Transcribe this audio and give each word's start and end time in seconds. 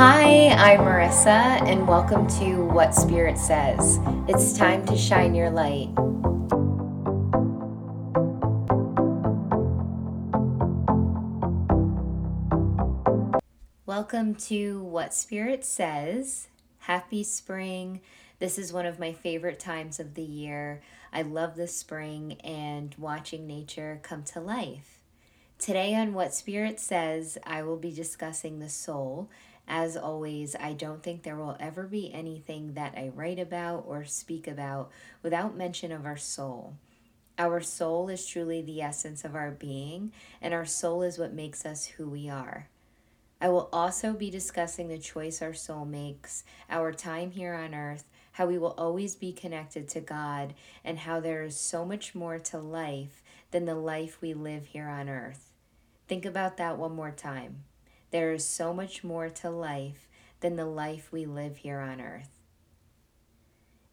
Hi, 0.00 0.50
I'm 0.50 0.82
Marissa, 0.82 1.60
and 1.66 1.88
welcome 1.88 2.28
to 2.38 2.64
What 2.66 2.94
Spirit 2.94 3.36
Says. 3.36 3.98
It's 4.28 4.56
time 4.56 4.86
to 4.86 4.96
shine 4.96 5.34
your 5.34 5.50
light. 5.50 5.88
Welcome 13.86 14.36
to 14.36 14.84
What 14.84 15.12
Spirit 15.14 15.64
Says. 15.64 16.46
Happy 16.78 17.24
spring. 17.24 18.00
This 18.38 18.56
is 18.56 18.72
one 18.72 18.86
of 18.86 19.00
my 19.00 19.12
favorite 19.12 19.58
times 19.58 19.98
of 19.98 20.14
the 20.14 20.22
year. 20.22 20.80
I 21.12 21.22
love 21.22 21.56
the 21.56 21.66
spring 21.66 22.34
and 22.44 22.94
watching 22.98 23.48
nature 23.48 23.98
come 24.04 24.22
to 24.26 24.38
life. 24.38 25.00
Today, 25.58 25.96
on 25.96 26.14
What 26.14 26.32
Spirit 26.32 26.78
Says, 26.78 27.36
I 27.44 27.64
will 27.64 27.78
be 27.78 27.90
discussing 27.90 28.60
the 28.60 28.68
soul. 28.68 29.28
As 29.70 29.98
always, 29.98 30.56
I 30.58 30.72
don't 30.72 31.02
think 31.02 31.22
there 31.22 31.36
will 31.36 31.56
ever 31.60 31.86
be 31.86 32.10
anything 32.12 32.72
that 32.72 32.94
I 32.96 33.12
write 33.14 33.38
about 33.38 33.84
or 33.86 34.06
speak 34.06 34.48
about 34.48 34.90
without 35.22 35.58
mention 35.58 35.92
of 35.92 36.06
our 36.06 36.16
soul. 36.16 36.74
Our 37.38 37.60
soul 37.60 38.08
is 38.08 38.26
truly 38.26 38.62
the 38.62 38.80
essence 38.80 39.26
of 39.26 39.34
our 39.34 39.50
being, 39.50 40.10
and 40.40 40.54
our 40.54 40.64
soul 40.64 41.02
is 41.02 41.18
what 41.18 41.34
makes 41.34 41.66
us 41.66 41.84
who 41.84 42.08
we 42.08 42.30
are. 42.30 42.68
I 43.42 43.50
will 43.50 43.68
also 43.70 44.14
be 44.14 44.30
discussing 44.30 44.88
the 44.88 44.98
choice 44.98 45.42
our 45.42 45.54
soul 45.54 45.84
makes, 45.84 46.44
our 46.70 46.90
time 46.90 47.30
here 47.32 47.54
on 47.54 47.74
earth, 47.74 48.04
how 48.32 48.46
we 48.46 48.56
will 48.56 48.74
always 48.78 49.14
be 49.14 49.32
connected 49.32 49.86
to 49.90 50.00
God, 50.00 50.54
and 50.82 51.00
how 51.00 51.20
there 51.20 51.44
is 51.44 51.60
so 51.60 51.84
much 51.84 52.14
more 52.14 52.38
to 52.38 52.58
life 52.58 53.22
than 53.50 53.66
the 53.66 53.74
life 53.74 54.18
we 54.22 54.32
live 54.32 54.66
here 54.66 54.88
on 54.88 55.10
earth. 55.10 55.52
Think 56.08 56.24
about 56.24 56.56
that 56.56 56.78
one 56.78 56.96
more 56.96 57.10
time. 57.10 57.64
There 58.10 58.32
is 58.32 58.44
so 58.44 58.72
much 58.72 59.04
more 59.04 59.28
to 59.28 59.50
life 59.50 60.08
than 60.40 60.56
the 60.56 60.66
life 60.66 61.12
we 61.12 61.26
live 61.26 61.58
here 61.58 61.80
on 61.80 62.00
earth. 62.00 62.30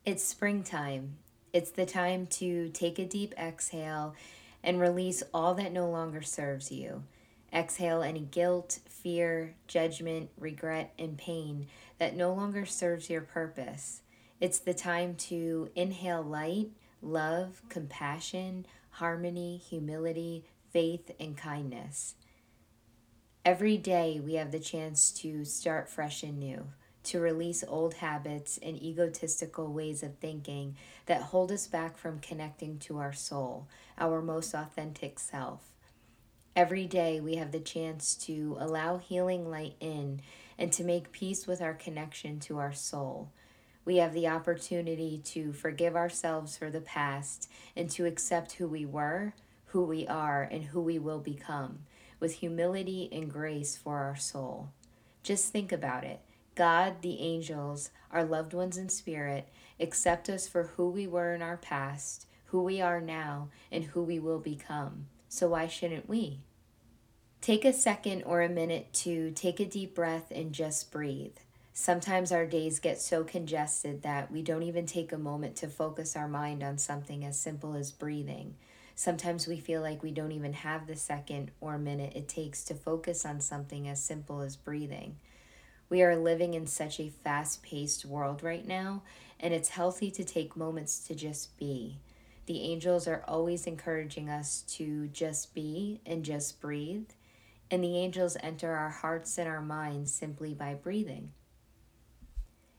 It's 0.06 0.24
springtime. 0.24 1.18
It's 1.52 1.72
the 1.72 1.86
time 1.86 2.28
to 2.28 2.70
take 2.70 3.00
a 3.00 3.06
deep 3.06 3.34
exhale 3.38 4.16
and 4.64 4.80
release 4.80 5.24
all 5.34 5.54
that 5.56 5.72
no 5.72 5.90
longer 5.90 6.22
serves 6.22 6.72
you. 6.72 7.04
Exhale 7.52 8.04
any 8.04 8.22
guilt, 8.22 8.80
fear, 8.88 9.56
judgment, 9.68 10.30
regret, 10.38 10.94
and 11.00 11.18
pain 11.18 11.68
that 12.00 12.16
no 12.16 12.34
longer 12.34 12.66
serves 12.66 13.10
your 13.10 13.22
purpose. 13.22 14.02
It's 14.40 14.60
the 14.60 14.74
time 14.74 15.16
to 15.16 15.70
inhale 15.76 16.24
light, 16.24 16.70
love, 17.02 17.62
compassion, 17.70 18.66
harmony, 18.92 19.58
humility, 19.58 20.46
faith, 20.72 21.12
and 21.20 21.38
kindness. 21.38 22.16
Every 23.46 23.78
day 23.78 24.20
we 24.20 24.34
have 24.34 24.52
the 24.52 24.60
chance 24.60 25.12
to 25.20 25.46
start 25.46 25.88
fresh 25.88 26.24
and 26.24 26.40
new, 26.40 26.70
to 27.04 27.20
release 27.20 27.64
old 27.68 27.94
habits 27.94 28.58
and 28.58 28.82
egotistical 28.82 29.72
ways 29.72 30.02
of 30.02 30.16
thinking 30.16 30.76
that 31.06 31.22
hold 31.22 31.52
us 31.52 31.68
back 31.68 31.96
from 31.96 32.18
connecting 32.18 32.80
to 32.80 32.98
our 32.98 33.14
soul, 33.14 33.68
our 34.00 34.20
most 34.20 34.56
authentic 34.56 35.20
self. 35.20 35.62
Every 36.56 36.88
day 36.88 37.20
we 37.20 37.36
have 37.36 37.52
the 37.52 37.60
chance 37.60 38.16
to 38.26 38.58
allow 38.60 38.98
healing 38.98 39.48
light 39.48 39.76
in 39.80 40.22
and 40.58 40.74
to 40.74 40.84
make 40.84 41.12
peace 41.12 41.46
with 41.46 41.62
our 41.62 41.76
connection 41.76 42.40
to 42.40 42.58
our 42.58 42.74
soul. 42.74 43.30
We 43.86 43.98
have 43.98 44.14
the 44.14 44.28
opportunity 44.28 45.22
to 45.26 45.54
forgive 45.54 45.96
ourselves 45.96 46.58
for 46.58 46.72
the 46.72 46.82
past 46.82 47.48
and 47.76 47.92
to 47.92 48.08
accept 48.08 48.54
who 48.54 48.68
we 48.68 48.88
were, 48.88 49.36
who 49.66 49.84
we 49.84 50.08
are, 50.08 50.42
and 50.42 50.64
who 50.64 50.82
we 50.82 50.98
will 50.98 51.20
become 51.20 51.82
with 52.26 52.40
humility 52.40 53.08
and 53.12 53.32
grace 53.32 53.78
for 53.78 54.00
our 54.00 54.16
soul. 54.16 54.70
Just 55.22 55.52
think 55.52 55.72
about 55.72 56.04
it. 56.04 56.22
God, 56.56 57.04
the 57.04 57.20
angels, 57.20 57.92
our 58.10 58.24
loved 58.24 58.52
ones 58.52 58.78
in 58.78 58.90
spirit, 58.90 59.48
accept 59.80 60.28
us 60.28 60.48
for 60.48 60.64
who 60.64 60.90
we 60.90 61.06
were 61.06 61.36
in 61.36 61.44
our 61.44 61.58
past, 61.58 62.26
who 62.46 62.64
we 62.64 62.82
are 62.82 63.00
now, 63.00 63.50
and 63.72 63.84
who 63.84 64.02
we 64.02 64.18
will 64.18 64.40
become. 64.40 65.06
So 65.30 65.50
why 65.50 65.68
shouldn't 65.68 66.10
we? 66.10 66.40
Take 67.42 67.64
a 67.64 67.72
second 67.72 68.24
or 68.24 68.42
a 68.42 68.50
minute 68.50 68.92
to 69.04 69.30
take 69.30 69.60
a 69.60 69.66
deep 69.66 69.94
breath 69.94 70.32
and 70.32 70.52
just 70.52 70.92
breathe. 70.92 71.38
Sometimes 71.74 72.32
our 72.32 72.48
days 72.48 72.80
get 72.80 73.00
so 73.00 73.24
congested 73.24 74.02
that 74.02 74.32
we 74.32 74.42
don't 74.42 74.64
even 74.64 74.88
take 74.88 75.12
a 75.12 75.20
moment 75.20 75.56
to 75.58 75.68
focus 75.68 76.16
our 76.16 76.28
mind 76.28 76.64
on 76.64 76.80
something 76.80 77.24
as 77.24 77.40
simple 77.40 77.76
as 77.76 77.92
breathing. 77.92 78.56
Sometimes 78.96 79.46
we 79.46 79.60
feel 79.60 79.82
like 79.82 80.02
we 80.02 80.12
don't 80.12 80.32
even 80.32 80.54
have 80.54 80.88
the 80.88 80.96
second 80.96 81.52
or 81.60 81.78
minute 81.78 82.14
it 82.16 82.30
takes 82.30 82.64
to 82.64 82.74
focus 82.74 83.26
on 83.26 83.42
something 83.42 83.90
as 83.90 84.02
simple 84.02 84.40
as 84.40 84.56
breathing. 84.56 85.18
We 85.90 86.02
are 86.02 86.16
living 86.16 86.54
in 86.54 86.66
such 86.66 87.00
a 87.00 87.12
fast 87.24 87.62
paced 87.62 88.06
world 88.06 88.42
right 88.42 88.66
now, 88.66 89.04
and 89.40 89.54
it's 89.54 89.70
healthy 89.70 90.10
to 90.12 90.24
take 90.24 90.56
moments 90.56 91.00
to 91.08 91.14
just 91.14 91.58
be. 91.58 92.00
The 92.46 92.62
angels 92.62 93.08
are 93.08 93.24
always 93.28 93.68
encouraging 93.68 94.30
us 94.30 94.62
to 94.70 95.08
just 95.08 95.54
be 95.54 96.00
and 96.06 96.24
just 96.24 96.62
breathe, 96.62 97.10
and 97.70 97.84
the 97.84 97.98
angels 97.98 98.38
enter 98.40 98.72
our 98.72 98.90
hearts 98.90 99.38
and 99.38 99.48
our 99.48 99.62
minds 99.62 100.14
simply 100.14 100.54
by 100.54 100.74
breathing. 100.74 101.32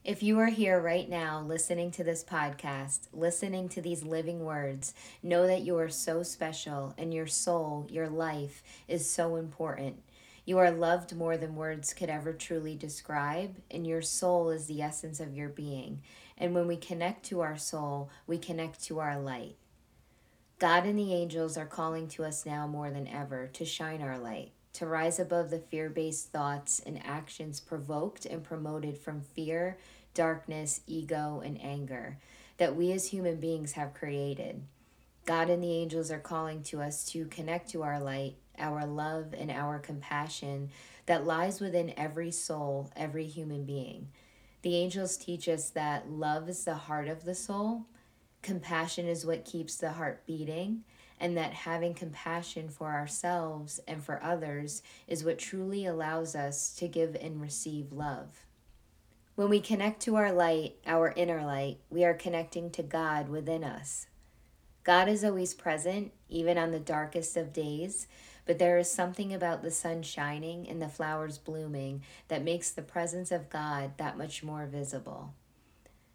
If 0.07 0.23
you 0.23 0.39
are 0.39 0.47
here 0.47 0.79
right 0.79 1.09
now 1.09 1.41
listening 1.41 1.91
to 1.91 2.03
this 2.05 2.23
podcast, 2.23 3.09
listening 3.11 3.67
to 3.67 3.81
these 3.81 4.03
living 4.03 4.45
words, 4.45 4.93
know 5.21 5.45
that 5.47 5.63
you 5.63 5.77
are 5.79 5.89
so 5.89 6.23
special 6.23 6.93
and 6.97 7.13
your 7.13 7.27
soul, 7.27 7.85
your 7.89 8.07
life 8.07 8.63
is 8.87 9.09
so 9.09 9.35
important. 9.35 10.01
You 10.45 10.59
are 10.59 10.71
loved 10.71 11.13
more 11.13 11.35
than 11.35 11.57
words 11.57 11.93
could 11.93 12.09
ever 12.09 12.31
truly 12.31 12.73
describe, 12.73 13.57
and 13.69 13.85
your 13.85 14.01
soul 14.01 14.49
is 14.49 14.67
the 14.67 14.81
essence 14.81 15.19
of 15.19 15.35
your 15.35 15.49
being. 15.49 15.99
And 16.37 16.55
when 16.55 16.67
we 16.67 16.77
connect 16.77 17.25
to 17.25 17.41
our 17.41 17.57
soul, 17.57 18.09
we 18.27 18.37
connect 18.37 18.81
to 18.85 18.99
our 18.99 19.19
light. 19.19 19.57
God 20.57 20.85
and 20.85 20.97
the 20.97 21.13
angels 21.13 21.57
are 21.57 21.65
calling 21.65 22.07
to 22.11 22.23
us 22.23 22.45
now 22.45 22.65
more 22.65 22.91
than 22.91 23.09
ever 23.09 23.47
to 23.47 23.65
shine 23.65 24.01
our 24.01 24.17
light, 24.17 24.53
to 24.71 24.85
rise 24.85 25.19
above 25.19 25.49
the 25.49 25.59
fear 25.59 25.89
based 25.89 26.31
thoughts 26.31 26.79
and 26.85 27.05
actions 27.05 27.59
provoked 27.59 28.25
and 28.25 28.41
promoted 28.41 28.97
from 28.97 29.19
fear, 29.19 29.77
darkness, 30.17 30.81
ego, 30.87 31.43
and 31.45 31.61
anger 31.61 32.17
that 32.57 32.75
we 32.75 32.91
as 32.91 33.09
human 33.09 33.39
beings 33.39 33.73
have 33.73 33.93
created. 33.93 34.63
God 35.25 35.47
and 35.47 35.63
the 35.63 35.73
angels 35.73 36.09
are 36.09 36.19
calling 36.19 36.63
to 36.63 36.81
us 36.81 37.05
to 37.11 37.25
connect 37.25 37.69
to 37.69 37.83
our 37.83 37.99
light, 37.99 38.35
our 38.57 38.83
love, 38.87 39.35
and 39.37 39.51
our 39.51 39.77
compassion 39.77 40.71
that 41.05 41.27
lies 41.27 41.61
within 41.61 41.93
every 41.95 42.31
soul, 42.31 42.89
every 42.95 43.27
human 43.27 43.63
being. 43.63 44.07
The 44.63 44.75
angels 44.75 45.17
teach 45.17 45.47
us 45.47 45.69
that 45.69 46.09
love 46.09 46.49
is 46.49 46.65
the 46.65 46.73
heart 46.73 47.07
of 47.07 47.23
the 47.23 47.35
soul, 47.35 47.85
compassion 48.41 49.07
is 49.07 49.23
what 49.23 49.45
keeps 49.45 49.75
the 49.75 49.91
heart 49.91 50.25
beating, 50.25 50.83
and 51.19 51.37
that 51.37 51.53
having 51.53 51.93
compassion 51.93 52.69
for 52.69 52.91
ourselves 52.91 53.79
and 53.87 54.03
for 54.03 54.23
others 54.23 54.81
is 55.07 55.23
what 55.23 55.37
truly 55.37 55.85
allows 55.85 56.35
us 56.35 56.73
to 56.75 56.87
give 56.87 57.15
and 57.15 57.39
receive 57.39 57.91
love. 57.91 58.46
When 59.37 59.49
we 59.49 59.59
connect 59.59 60.01
to 60.01 60.15
our 60.15 60.31
light, 60.31 60.77
our 60.87 61.13
inner 61.15 61.45
light, 61.45 61.77
we 61.91 62.03
are 62.03 62.15
connecting 62.15 62.71
to 62.71 62.81
God 62.81 63.29
within 63.29 63.63
us. 63.63 64.07
God 64.83 65.07
is 65.07 65.23
always 65.23 65.53
present, 65.53 66.11
even 66.27 66.57
on 66.57 66.71
the 66.71 66.79
darkest 66.79 67.37
of 67.37 67.53
days, 67.53 68.07
but 68.47 68.57
there 68.57 68.79
is 68.79 68.89
something 68.89 69.31
about 69.31 69.61
the 69.61 69.69
sun 69.69 70.01
shining 70.01 70.67
and 70.67 70.81
the 70.81 70.89
flowers 70.89 71.37
blooming 71.37 72.01
that 72.29 72.43
makes 72.43 72.71
the 72.71 72.81
presence 72.81 73.31
of 73.31 73.51
God 73.51 73.91
that 73.97 74.17
much 74.17 74.41
more 74.41 74.65
visible. 74.65 75.35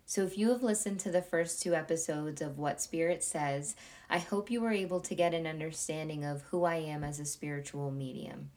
So, 0.04 0.24
if 0.24 0.36
you 0.36 0.48
have 0.48 0.64
listened 0.64 0.98
to 1.00 1.12
the 1.12 1.22
first 1.22 1.62
two 1.62 1.76
episodes 1.76 2.42
of 2.42 2.58
What 2.58 2.80
Spirit 2.80 3.22
Says, 3.22 3.76
I 4.10 4.18
hope 4.18 4.50
you 4.50 4.60
were 4.60 4.72
able 4.72 4.98
to 4.98 5.14
get 5.14 5.32
an 5.32 5.46
understanding 5.46 6.24
of 6.24 6.42
who 6.50 6.64
I 6.64 6.78
am 6.78 7.04
as 7.04 7.20
a 7.20 7.24
spiritual 7.24 7.92
medium. 7.92 8.50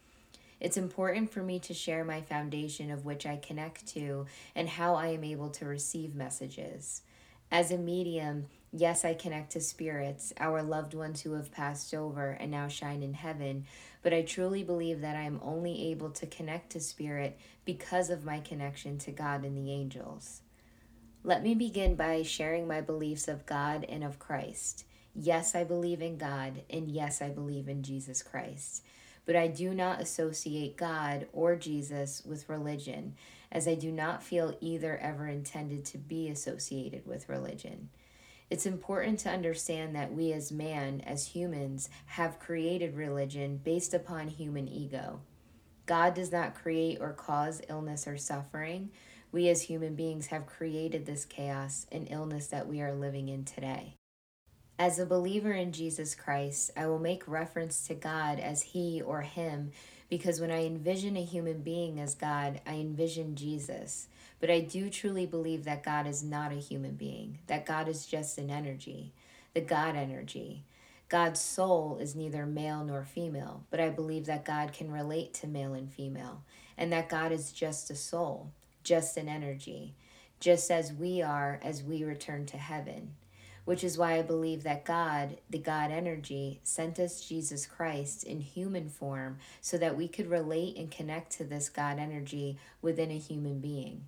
It's 0.66 0.78
important 0.78 1.32
for 1.32 1.44
me 1.44 1.60
to 1.60 1.76
share 1.76 2.04
my 2.04 2.22
foundation 2.22 2.90
of 2.90 3.06
which 3.06 3.28
I 3.28 3.38
connect 3.38 3.86
to 3.90 4.26
and 4.56 4.68
how 4.68 4.96
I 4.96 5.10
am 5.10 5.24
able 5.24 5.52
to 5.52 5.66
receive 5.68 6.16
messages. 6.16 7.04
As 7.52 7.70
a 7.70 7.78
medium, 7.78 8.48
yes, 8.74 9.06
I 9.06 9.14
connect 9.14 9.52
to 9.52 9.62
spirits, 9.62 10.34
our 10.40 10.64
loved 10.64 10.96
ones 10.96 11.22
who 11.22 11.34
have 11.34 11.52
passed 11.52 11.94
over 11.94 12.32
and 12.32 12.50
now 12.50 12.68
shine 12.68 13.04
in 13.04 13.14
heaven, 13.14 13.68
but 14.02 14.12
I 14.12 14.24
truly 14.24 14.64
believe 14.64 15.02
that 15.02 15.16
I 15.16 15.22
am 15.22 15.40
only 15.44 15.92
able 15.92 16.10
to 16.10 16.26
connect 16.26 16.72
to 16.72 16.80
spirit 16.80 17.38
because 17.64 18.10
of 18.10 18.26
my 18.26 18.40
connection 18.40 18.98
to 18.98 19.12
God 19.12 19.46
and 19.46 19.56
the 19.56 19.72
angels. 19.72 20.42
Let 21.24 21.44
me 21.44 21.54
begin 21.54 21.94
by 21.94 22.24
sharing 22.24 22.68
my 22.68 22.82
beliefs 22.82 23.28
of 23.28 23.46
God 23.46 23.86
and 23.88 24.04
of 24.04 24.18
Christ. 24.18 24.86
Yes, 25.14 25.54
I 25.54 25.64
believe 25.64 26.02
in 26.02 26.18
God, 26.18 26.64
and 26.72 26.90
yes, 26.90 27.22
I 27.22 27.30
believe 27.30 27.70
in 27.70 27.84
Jesus 27.84 28.24
Christ 28.24 28.82
but 29.26 29.36
I 29.36 29.48
do 29.48 29.74
not 29.74 30.02
associate 30.02 30.78
God 30.78 31.28
or 31.34 31.56
Jesus 31.56 32.22
with 32.26 32.50
religion, 32.50 33.16
as 33.52 33.68
I 33.68 33.76
do 33.76 33.92
not 33.92 34.24
feel 34.24 34.58
either 34.62 34.98
ever 34.98 35.28
intended 35.28 35.86
to 35.86 35.98
be 35.98 36.30
associated 36.30 37.06
with 37.06 37.30
religion. 37.30 37.90
It's 38.50 38.66
important 38.66 39.20
to 39.20 39.30
understand 39.30 39.96
that 39.96 40.14
we 40.14 40.32
as 40.32 40.52
man, 40.52 41.02
as 41.02 41.28
humans, 41.28 41.90
have 42.06 42.40
created 42.40 42.96
religion 42.96 43.58
based 43.64 43.94
upon 43.94 44.28
human 44.28 44.68
ego. 44.68 45.22
God 45.88 46.14
does 46.14 46.32
not 46.32 46.56
create 46.56 47.00
or 47.00 47.14
cause 47.14 47.62
illness 47.70 48.08
or 48.08 48.18
suffering. 48.18 48.92
We 49.32 49.50
as 49.50 49.64
human 49.64 49.96
beings 49.96 50.28
have 50.28 50.46
created 50.46 51.06
this 51.06 51.26
chaos 51.26 51.88
and 51.92 52.08
illness 52.10 52.48
that 52.48 52.68
we 52.68 52.82
are 52.82 52.94
living 52.94 53.30
in 53.30 53.46
today. 53.46 53.96
As 54.78 55.00
a 55.00 55.06
believer 55.06 55.54
in 55.54 55.72
Jesus 55.72 56.16
Christ, 56.16 56.70
I 56.76 56.88
will 56.88 57.00
make 57.00 57.30
reference 57.30 57.88
to 57.88 57.96
God 57.96 58.42
as 58.42 58.62
He 58.62 59.02
or 59.02 59.22
Him 59.22 59.72
because 60.10 60.42
when 60.42 60.52
I 60.52 60.66
envision 60.66 61.16
a 61.16 61.24
human 61.24 61.62
being 61.62 61.98
as 61.98 62.14
God, 62.14 62.60
I 62.68 62.74
envision 62.74 63.36
Jesus. 63.36 64.08
But 64.42 64.52
I 64.52 64.60
do 64.60 64.90
truly 64.90 65.26
believe 65.26 65.64
that 65.64 65.84
God 65.84 66.08
is 66.08 66.24
not 66.24 66.52
a 66.52 66.56
human 66.56 66.96
being, 66.96 67.40
that 67.48 67.66
God 67.66 67.88
is 67.88 68.06
just 68.06 68.38
an 68.38 68.50
energy, 68.50 69.14
the 69.54 69.62
God 69.62 69.96
energy. 69.96 70.66
God's 71.08 71.40
soul 71.40 71.98
is 72.02 72.14
neither 72.14 72.46
male 72.46 72.84
nor 72.84 73.06
female, 73.06 73.64
but 73.72 73.80
I 73.80 73.90
believe 73.90 74.26
that 74.26 74.44
God 74.44 74.74
can 74.74 74.92
relate 74.92 75.34
to 75.36 75.48
male 75.48 75.74
and 75.74 75.90
female, 75.90 76.42
and 76.78 76.92
that 76.92 77.08
God 77.08 77.32
is 77.32 77.54
just 77.54 77.90
a 77.90 77.96
soul, 77.96 78.52
just 78.84 79.16
an 79.16 79.30
energy, 79.30 79.94
just 80.42 80.70
as 80.70 80.92
we 80.92 81.22
are 81.22 81.62
as 81.64 81.82
we 81.82 82.04
return 82.04 82.46
to 82.48 82.58
heaven 82.58 83.14
which 83.66 83.84
is 83.84 83.98
why 83.98 84.18
I 84.18 84.22
believe 84.22 84.64
that 84.64 84.86
God, 84.86 85.38
the 85.50 85.58
God 85.58 85.92
energy, 85.92 86.62
sent 86.64 87.00
us 87.00 87.22
Jesus 87.28 87.66
Christ 87.66 88.24
in 88.24 88.40
human 88.40 88.90
form 88.90 89.40
so 89.60 89.78
that 89.78 89.98
we 89.98 90.08
could 90.08 90.30
relate 90.30 90.78
and 90.78 90.90
connect 90.90 91.32
to 91.34 91.44
this 91.44 91.68
God 91.68 92.00
energy 92.00 92.58
within 92.82 93.12
a 93.12 93.18
human 93.18 93.60
being. 93.60 94.06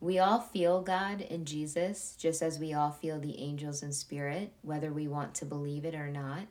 We 0.00 0.18
all 0.18 0.40
feel 0.40 0.82
God 0.82 1.20
in 1.20 1.44
Jesus, 1.44 2.16
just 2.18 2.42
as 2.42 2.58
we 2.58 2.74
all 2.74 2.90
feel 2.90 3.20
the 3.20 3.38
angels 3.38 3.82
and 3.82 3.94
spirit, 3.94 4.52
whether 4.62 4.92
we 4.92 5.06
want 5.06 5.34
to 5.34 5.44
believe 5.44 5.84
it 5.84 5.94
or 5.94 6.08
not. 6.08 6.48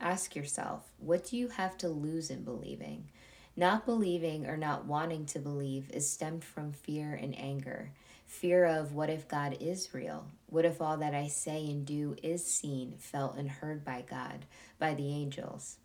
Ask 0.00 0.34
yourself, 0.34 0.90
what 0.98 1.24
do 1.24 1.36
you 1.36 1.48
have 1.48 1.78
to 1.78 1.88
lose 1.88 2.30
in 2.30 2.42
believing? 2.42 3.08
Not 3.56 3.86
believing 3.86 4.46
or 4.46 4.56
not 4.56 4.86
wanting 4.86 5.26
to 5.26 5.38
believe 5.38 5.90
is 5.90 6.10
stemmed 6.10 6.44
from 6.44 6.72
fear 6.72 7.14
and 7.14 7.38
anger. 7.38 7.92
Fear 8.30 8.64
of 8.64 8.94
what 8.94 9.10
if 9.10 9.26
God 9.28 9.58
is 9.60 9.92
real? 9.92 10.24
What 10.46 10.64
if 10.64 10.80
all 10.80 10.96
that 10.98 11.14
I 11.14 11.26
say 11.26 11.68
and 11.68 11.84
do 11.84 12.16
is 12.22 12.46
seen, 12.46 12.94
felt, 12.96 13.36
and 13.36 13.50
heard 13.50 13.84
by 13.84 14.04
God, 14.08 14.46
by 14.78 14.94
the 14.94 15.08
angels? 15.12 15.76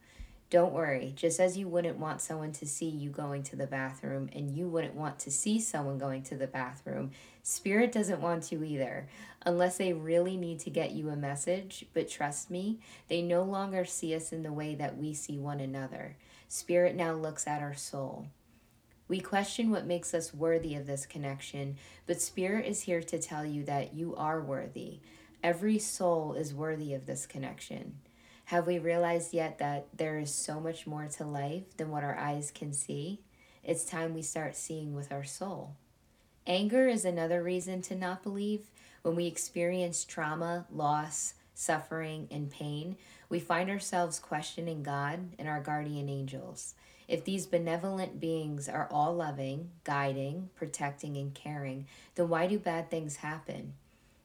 Don't 0.52 0.72
worry, 0.72 1.12
just 1.16 1.40
as 1.40 1.58
you 1.58 1.68
wouldn't 1.68 1.98
want 1.98 2.22
someone 2.22 2.54
to 2.54 2.68
see 2.68 2.88
you 2.88 3.10
going 3.10 3.42
to 3.44 3.56
the 3.56 3.66
bathroom 3.66 4.30
and 4.32 4.56
you 4.56 4.70
wouldn't 4.70 4.94
want 4.94 5.18
to 5.20 5.32
see 5.32 5.60
someone 5.60 5.98
going 5.98 6.22
to 6.24 6.36
the 6.36 6.48
bathroom, 6.48 7.12
Spirit 7.42 7.92
doesn't 7.92 8.22
want 8.22 8.44
to 8.44 8.64
either, 8.64 9.10
unless 9.44 9.78
they 9.78 9.92
really 9.92 10.38
need 10.38 10.60
to 10.60 10.70
get 10.70 10.92
you 10.92 11.10
a 11.10 11.16
message. 11.16 11.84
But 11.94 12.10
trust 12.10 12.52
me, 12.52 12.80
they 13.10 13.24
no 13.24 13.42
longer 13.42 13.84
see 13.86 14.16
us 14.16 14.32
in 14.32 14.44
the 14.44 14.54
way 14.54 14.76
that 14.76 14.98
we 14.98 15.16
see 15.16 15.40
one 15.40 15.60
another. 15.60 16.16
Spirit 16.48 16.96
now 16.96 17.14
looks 17.14 17.48
at 17.48 17.64
our 17.64 17.76
soul. 17.76 18.28
We 19.08 19.20
question 19.20 19.70
what 19.70 19.86
makes 19.86 20.14
us 20.14 20.34
worthy 20.34 20.76
of 20.76 20.88
this 20.88 21.06
connection, 21.06 21.78
but 22.08 22.22
Spirit 22.22 22.66
is 22.66 22.82
here 22.82 23.04
to 23.04 23.20
tell 23.20 23.46
you 23.46 23.64
that 23.66 23.94
you 23.94 24.16
are 24.16 24.42
worthy. 24.42 25.00
Every 25.44 25.78
soul 25.78 26.34
is 26.34 26.56
worthy 26.56 26.94
of 26.96 27.06
this 27.06 27.28
connection. 27.28 28.00
Have 28.46 28.66
we 28.66 28.80
realized 28.80 29.34
yet 29.34 29.60
that 29.60 29.88
there 29.96 30.18
is 30.18 30.34
so 30.34 30.60
much 30.60 30.88
more 30.88 31.06
to 31.06 31.24
life 31.24 31.78
than 31.78 31.92
what 31.92 32.04
our 32.04 32.18
eyes 32.18 32.52
can 32.54 32.74
see? 32.74 33.22
It's 33.64 33.86
time 33.86 34.14
we 34.14 34.24
start 34.24 34.56
seeing 34.56 34.96
with 34.96 35.12
our 35.12 35.24
soul. 35.24 35.76
Anger 36.48 36.88
is 36.88 37.06
another 37.06 37.42
reason 37.44 37.82
to 37.84 37.96
not 37.96 38.24
believe. 38.24 38.70
When 39.04 39.16
we 39.16 39.26
experience 39.26 40.04
trauma, 40.04 40.66
loss, 40.72 41.36
suffering, 41.54 42.28
and 42.32 42.52
pain, 42.52 42.98
we 43.30 43.40
find 43.40 43.70
ourselves 43.70 44.20
questioning 44.20 44.84
God 44.84 45.30
and 45.40 45.48
our 45.48 45.62
guardian 45.62 46.10
angels. 46.10 46.76
If 47.08 47.24
these 47.24 47.46
benevolent 47.46 48.20
beings 48.20 48.68
are 48.68 48.88
all 48.92 49.14
loving, 49.14 49.70
guiding, 49.84 50.50
protecting, 50.56 51.18
and 51.18 51.34
caring, 51.34 51.88
then 52.16 52.30
why 52.30 52.48
do 52.48 52.58
bad 52.58 52.90
things 52.90 53.18
happen? 53.18 53.74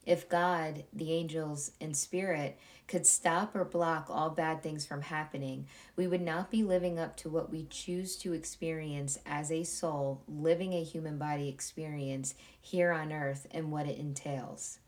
If 0.06 0.28
God, 0.28 0.84
the 0.92 1.12
angels, 1.12 1.72
and 1.80 1.94
spirit 1.94 2.58
could 2.88 3.06
stop 3.06 3.54
or 3.54 3.64
block 3.64 4.06
all 4.08 4.30
bad 4.30 4.62
things 4.62 4.86
from 4.86 5.02
happening, 5.02 5.66
we 5.94 6.06
would 6.06 6.22
not 6.22 6.50
be 6.50 6.62
living 6.62 6.98
up 6.98 7.16
to 7.18 7.28
what 7.28 7.50
we 7.50 7.66
choose 7.68 8.16
to 8.16 8.32
experience 8.32 9.18
as 9.26 9.52
a 9.52 9.62
soul, 9.62 10.22
living 10.26 10.72
a 10.72 10.82
human 10.82 11.18
body 11.18 11.48
experience 11.48 12.34
here 12.60 12.90
on 12.90 13.12
earth 13.12 13.46
and 13.50 13.70
what 13.70 13.86
it 13.86 13.98
entails. 13.98 14.78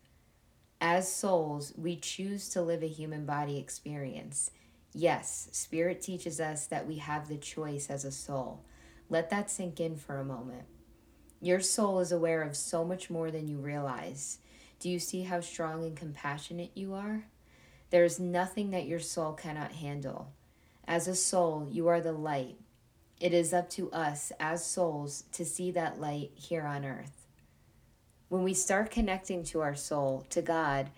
As 0.81 1.09
souls, 1.09 1.73
we 1.77 1.95
choose 1.95 2.49
to 2.49 2.61
live 2.61 2.83
a 2.83 2.87
human 2.87 3.25
body 3.25 3.57
experience. 3.57 4.51
Yes, 4.93 5.49
Spirit 5.51 6.01
teaches 6.01 6.39
us 6.39 6.67
that 6.67 6.87
we 6.87 6.97
have 6.97 7.27
the 7.27 7.37
choice 7.37 7.89
as 7.89 8.05
a 8.05 8.11
soul. 8.11 8.63
Let 9.09 9.29
that 9.31 9.49
sink 9.49 9.79
in 9.79 9.95
for 9.95 10.17
a 10.17 10.25
moment. 10.25 10.65
Your 11.41 11.59
soul 11.59 11.99
is 11.99 12.11
aware 12.11 12.41
of 12.43 12.55
so 12.55 12.85
much 12.85 13.09
more 13.09 13.31
than 13.31 13.47
you 13.47 13.57
realize. 13.57 14.37
Do 14.79 14.89
you 14.89 14.99
see 14.99 15.23
how 15.23 15.41
strong 15.41 15.83
and 15.83 15.95
compassionate 15.95 16.71
you 16.75 16.93
are? 16.93 17.25
There 17.89 18.03
is 18.03 18.19
nothing 18.19 18.71
that 18.71 18.85
your 18.85 18.99
soul 18.99 19.33
cannot 19.33 19.73
handle. 19.73 20.31
As 20.87 21.07
a 21.07 21.15
soul, 21.15 21.67
you 21.69 21.87
are 21.87 22.01
the 22.01 22.11
light. 22.11 22.57
It 23.19 23.33
is 23.33 23.53
up 23.53 23.69
to 23.71 23.91
us 23.91 24.31
as 24.39 24.65
souls 24.65 25.23
to 25.31 25.45
see 25.45 25.71
that 25.71 25.99
light 25.99 26.31
here 26.35 26.65
on 26.65 26.85
earth. 26.85 27.27
When 28.29 28.43
we 28.43 28.53
start 28.53 28.91
connecting 28.91 29.43
to 29.45 29.61
our 29.61 29.75
soul, 29.75 30.25
to 30.29 30.41
God, 30.41 30.89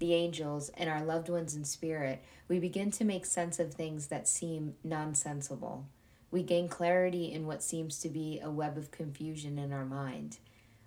the 0.00 0.14
angels, 0.14 0.70
and 0.76 0.90
our 0.90 1.04
loved 1.04 1.28
ones 1.28 1.54
in 1.54 1.64
spirit, 1.64 2.22
we 2.48 2.58
begin 2.58 2.90
to 2.90 3.04
make 3.04 3.24
sense 3.24 3.60
of 3.60 3.72
things 3.72 4.08
that 4.08 4.26
seem 4.26 4.74
nonsensible. 4.82 5.86
We 6.30 6.42
gain 6.42 6.68
clarity 6.68 7.32
in 7.32 7.46
what 7.46 7.62
seems 7.62 8.00
to 8.00 8.08
be 8.08 8.40
a 8.42 8.50
web 8.50 8.76
of 8.76 8.90
confusion 8.90 9.58
in 9.58 9.72
our 9.72 9.84
mind. 9.84 10.38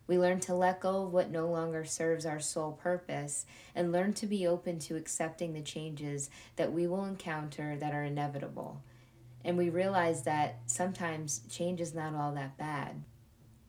We 0.07 0.18
learn 0.18 0.39
to 0.42 0.56
let 0.56 0.81
go 0.81 1.04
of 1.04 1.13
what 1.13 1.31
no 1.31 1.48
longer 1.48 1.86
serves 1.86 2.25
our 2.25 2.39
sole 2.39 2.74
purpose 2.74 3.45
and 3.74 3.92
learn 3.92 4.13
to 4.15 4.25
be 4.25 4.45
open 4.45 4.80
to 4.80 4.98
accepting 4.98 5.54
the 5.54 5.62
changes 5.62 6.30
that 6.57 6.74
we 6.74 6.88
will 6.88 7.06
encounter 7.06 7.77
that 7.77 7.94
are 7.94 8.04
inevitable. 8.04 8.81
And 9.45 9.57
we 9.57 9.69
realize 9.69 10.24
that 10.24 10.60
sometimes 10.65 11.42
change 11.50 11.80
is 11.80 11.94
not 11.94 12.15
all 12.15 12.33
that 12.33 12.57
bad. 12.57 13.04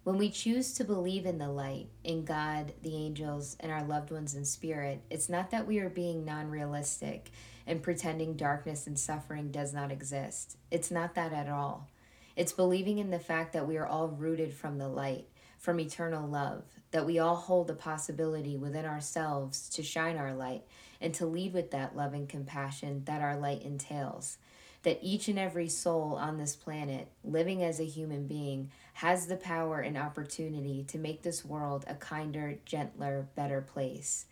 When 0.04 0.18
we 0.18 0.28
choose 0.28 0.74
to 0.74 0.84
believe 0.84 1.24
in 1.24 1.38
the 1.38 1.48
light, 1.48 1.88
in 2.04 2.26
God, 2.26 2.74
the 2.82 2.94
angels, 2.94 3.56
and 3.58 3.72
our 3.72 3.82
loved 3.82 4.10
ones 4.10 4.34
in 4.34 4.44
spirit, 4.44 5.00
it's 5.08 5.30
not 5.30 5.50
that 5.50 5.66
we 5.66 5.78
are 5.78 5.88
being 5.88 6.26
non 6.26 6.50
realistic 6.50 7.30
and 7.66 7.82
pretending 7.82 8.36
darkness 8.36 8.86
and 8.86 8.98
suffering 8.98 9.50
does 9.50 9.72
not 9.72 9.90
exist. 9.90 10.58
It's 10.70 10.90
not 10.90 11.14
that 11.14 11.32
at 11.32 11.48
all. 11.48 11.88
It's 12.36 12.52
believing 12.52 12.98
in 12.98 13.10
the 13.10 13.18
fact 13.18 13.54
that 13.54 13.66
we 13.66 13.78
are 13.78 13.86
all 13.86 14.08
rooted 14.08 14.52
from 14.52 14.76
the 14.76 14.88
light, 14.88 15.26
from 15.58 15.80
eternal 15.80 16.28
love, 16.28 16.64
that 16.90 17.06
we 17.06 17.18
all 17.18 17.36
hold 17.36 17.66
the 17.66 17.72
possibility 17.74 18.58
within 18.58 18.84
ourselves 18.84 19.70
to 19.70 19.82
shine 19.82 20.18
our 20.18 20.34
light 20.34 20.64
and 21.00 21.14
to 21.14 21.24
lead 21.24 21.54
with 21.54 21.70
that 21.70 21.96
love 21.96 22.12
and 22.12 22.28
compassion 22.28 23.04
that 23.06 23.22
our 23.22 23.38
light 23.38 23.62
entails 23.62 24.36
that 24.84 25.00
each 25.02 25.28
and 25.28 25.38
every 25.38 25.68
soul 25.68 26.14
on 26.14 26.38
this 26.38 26.54
planet, 26.54 27.08
living 27.24 27.62
as 27.62 27.80
a 27.80 27.84
human 27.84 28.26
being, 28.26 28.70
has 28.94 29.26
the 29.26 29.36
power 29.36 29.80
and 29.80 29.98
opportunity 29.98 30.84
to 30.84 30.98
make 30.98 31.22
this 31.22 31.44
world 31.44 31.84
a 31.88 31.94
kinder, 31.94 32.58
gentler, 32.64 33.26
better 33.34 33.60
place. 33.60 34.26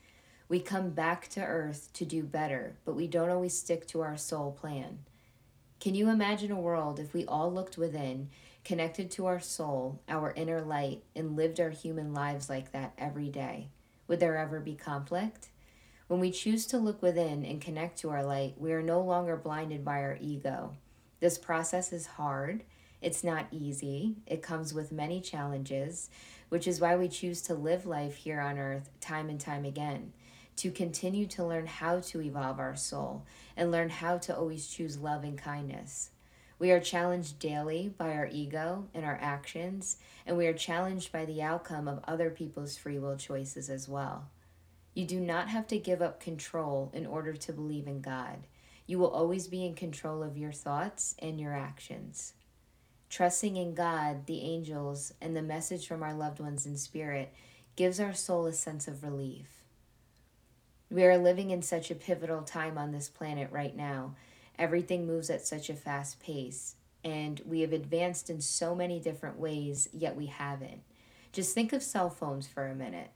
We 0.48 0.60
come 0.60 0.90
back 0.90 1.28
to 1.30 1.42
earth 1.42 1.88
to 1.94 2.04
do 2.04 2.22
better, 2.22 2.76
but 2.84 2.94
we 2.94 3.06
don't 3.06 3.30
always 3.30 3.56
stick 3.58 3.86
to 3.88 4.02
our 4.02 4.16
soul 4.16 4.52
plan. 4.52 4.98
Can 5.80 5.94
you 5.94 6.10
imagine 6.10 6.52
a 6.52 6.60
world 6.60 7.00
if 7.00 7.12
we 7.12 7.24
all 7.24 7.52
looked 7.52 7.76
within, 7.78 8.28
connected 8.62 9.10
to 9.12 9.26
our 9.26 9.40
soul, 9.40 10.00
our 10.08 10.32
inner 10.32 10.60
light, 10.60 11.02
and 11.16 11.36
lived 11.36 11.58
our 11.58 11.70
human 11.70 12.12
lives 12.12 12.48
like 12.48 12.72
that 12.72 12.92
every 12.98 13.30
day? 13.30 13.68
Would 14.06 14.20
there 14.20 14.36
ever 14.36 14.60
be 14.60 14.74
conflict? 14.74 15.48
When 16.12 16.20
we 16.20 16.30
choose 16.30 16.66
to 16.66 16.76
look 16.76 17.00
within 17.00 17.42
and 17.46 17.58
connect 17.58 18.00
to 18.00 18.10
our 18.10 18.22
light, 18.22 18.56
we 18.58 18.74
are 18.74 18.82
no 18.82 19.00
longer 19.00 19.34
blinded 19.34 19.82
by 19.82 20.02
our 20.02 20.18
ego. 20.20 20.76
This 21.20 21.38
process 21.38 21.90
is 21.90 22.04
hard. 22.04 22.64
It's 23.00 23.24
not 23.24 23.46
easy. 23.50 24.16
It 24.26 24.42
comes 24.42 24.74
with 24.74 24.92
many 24.92 25.22
challenges, 25.22 26.10
which 26.50 26.66
is 26.66 26.82
why 26.82 26.96
we 26.96 27.08
choose 27.08 27.40
to 27.44 27.54
live 27.54 27.86
life 27.86 28.14
here 28.14 28.42
on 28.42 28.58
earth 28.58 28.90
time 29.00 29.30
and 29.30 29.40
time 29.40 29.64
again, 29.64 30.12
to 30.56 30.70
continue 30.70 31.26
to 31.28 31.46
learn 31.46 31.66
how 31.66 32.00
to 32.00 32.20
evolve 32.20 32.58
our 32.58 32.76
soul 32.76 33.24
and 33.56 33.70
learn 33.70 33.88
how 33.88 34.18
to 34.18 34.36
always 34.36 34.66
choose 34.66 34.98
love 34.98 35.24
and 35.24 35.38
kindness. 35.38 36.10
We 36.58 36.72
are 36.72 36.80
challenged 36.80 37.38
daily 37.38 37.94
by 37.96 38.12
our 38.12 38.28
ego 38.30 38.86
and 38.92 39.06
our 39.06 39.18
actions, 39.18 39.96
and 40.26 40.36
we 40.36 40.46
are 40.46 40.52
challenged 40.52 41.10
by 41.10 41.24
the 41.24 41.40
outcome 41.40 41.88
of 41.88 42.04
other 42.06 42.28
people's 42.28 42.76
free 42.76 42.98
will 42.98 43.16
choices 43.16 43.70
as 43.70 43.88
well. 43.88 44.28
You 44.94 45.06
do 45.06 45.20
not 45.20 45.48
have 45.48 45.66
to 45.68 45.78
give 45.78 46.02
up 46.02 46.20
control 46.20 46.90
in 46.94 47.06
order 47.06 47.32
to 47.34 47.52
believe 47.52 47.86
in 47.86 48.00
God. 48.00 48.46
You 48.86 48.98
will 48.98 49.10
always 49.10 49.46
be 49.48 49.64
in 49.64 49.74
control 49.74 50.22
of 50.22 50.36
your 50.36 50.52
thoughts 50.52 51.14
and 51.18 51.40
your 51.40 51.54
actions. 51.54 52.34
Trusting 53.08 53.56
in 53.56 53.74
God, 53.74 54.26
the 54.26 54.40
angels, 54.40 55.12
and 55.20 55.36
the 55.36 55.42
message 55.42 55.86
from 55.86 56.02
our 56.02 56.14
loved 56.14 56.40
ones 56.40 56.66
in 56.66 56.76
spirit 56.76 57.32
gives 57.76 58.00
our 58.00 58.12
soul 58.14 58.46
a 58.46 58.52
sense 58.52 58.88
of 58.88 59.02
relief. 59.02 59.48
We 60.90 61.04
are 61.04 61.16
living 61.16 61.50
in 61.50 61.62
such 61.62 61.90
a 61.90 61.94
pivotal 61.94 62.42
time 62.42 62.76
on 62.76 62.92
this 62.92 63.08
planet 63.08 63.50
right 63.50 63.74
now. 63.74 64.14
Everything 64.58 65.06
moves 65.06 65.30
at 65.30 65.46
such 65.46 65.70
a 65.70 65.74
fast 65.74 66.20
pace. 66.20 66.76
and 67.04 67.40
we 67.44 67.60
have 67.62 67.72
advanced 67.72 68.30
in 68.30 68.40
so 68.40 68.74
many 68.74 69.00
different 69.00 69.38
ways, 69.38 69.88
yet 69.92 70.14
we 70.16 70.26
haven't. 70.26 70.82
Just 71.32 71.54
think 71.54 71.72
of 71.72 71.82
cell 71.82 72.10
phones 72.10 72.46
for 72.46 72.66
a 72.66 72.74
minute. 72.74 73.10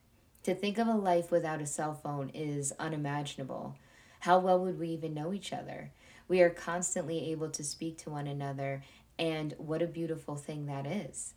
To 0.46 0.54
think 0.54 0.78
of 0.78 0.86
a 0.86 0.94
life 0.94 1.32
without 1.32 1.60
a 1.60 1.66
cell 1.66 1.92
phone 1.92 2.30
is 2.32 2.72
unimaginable. 2.78 3.74
How 4.20 4.38
well 4.38 4.60
would 4.60 4.78
we 4.78 4.90
even 4.90 5.12
know 5.12 5.32
each 5.32 5.52
other? 5.52 5.90
We 6.28 6.40
are 6.40 6.50
constantly 6.50 7.32
able 7.32 7.50
to 7.50 7.64
speak 7.64 7.98
to 7.98 8.10
one 8.10 8.28
another, 8.28 8.84
and 9.18 9.54
what 9.58 9.82
a 9.82 9.88
beautiful 9.88 10.36
thing 10.36 10.66
that 10.66 10.86
is. 10.86 11.34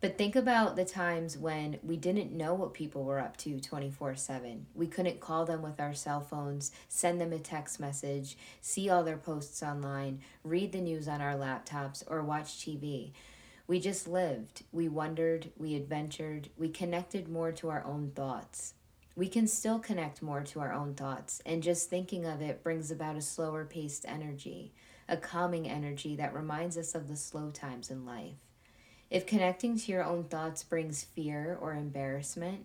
But 0.00 0.16
think 0.16 0.36
about 0.36 0.76
the 0.76 0.84
times 0.84 1.36
when 1.36 1.80
we 1.82 1.96
didn't 1.96 2.30
know 2.30 2.54
what 2.54 2.72
people 2.72 3.02
were 3.02 3.18
up 3.18 3.36
to 3.38 3.58
24 3.58 4.14
7. 4.14 4.66
We 4.76 4.86
couldn't 4.86 5.18
call 5.18 5.44
them 5.44 5.60
with 5.60 5.80
our 5.80 5.92
cell 5.92 6.20
phones, 6.20 6.70
send 6.88 7.20
them 7.20 7.32
a 7.32 7.40
text 7.40 7.80
message, 7.80 8.38
see 8.60 8.88
all 8.88 9.02
their 9.02 9.16
posts 9.16 9.60
online, 9.60 10.20
read 10.44 10.70
the 10.70 10.80
news 10.80 11.08
on 11.08 11.20
our 11.20 11.34
laptops, 11.34 12.04
or 12.06 12.22
watch 12.22 12.58
TV. 12.58 13.10
We 13.68 13.80
just 13.80 14.08
lived. 14.08 14.62
We 14.72 14.88
wondered, 14.88 15.52
we 15.58 15.74
adventured, 15.74 16.48
we 16.56 16.70
connected 16.70 17.28
more 17.28 17.52
to 17.52 17.68
our 17.68 17.84
own 17.84 18.12
thoughts. 18.14 18.72
We 19.14 19.28
can 19.28 19.46
still 19.46 19.78
connect 19.78 20.22
more 20.22 20.40
to 20.42 20.60
our 20.60 20.72
own 20.72 20.94
thoughts, 20.94 21.42
and 21.44 21.62
just 21.62 21.90
thinking 21.90 22.24
of 22.24 22.40
it 22.40 22.62
brings 22.62 22.90
about 22.90 23.16
a 23.16 23.20
slower 23.20 23.66
paced 23.66 24.06
energy, 24.08 24.72
a 25.06 25.18
calming 25.18 25.68
energy 25.68 26.16
that 26.16 26.32
reminds 26.32 26.78
us 26.78 26.94
of 26.94 27.08
the 27.08 27.16
slow 27.16 27.50
times 27.50 27.90
in 27.90 28.06
life. 28.06 28.36
If 29.10 29.26
connecting 29.26 29.76
to 29.78 29.92
your 29.92 30.04
own 30.04 30.24
thoughts 30.24 30.62
brings 30.62 31.04
fear 31.04 31.58
or 31.60 31.74
embarrassment, 31.74 32.64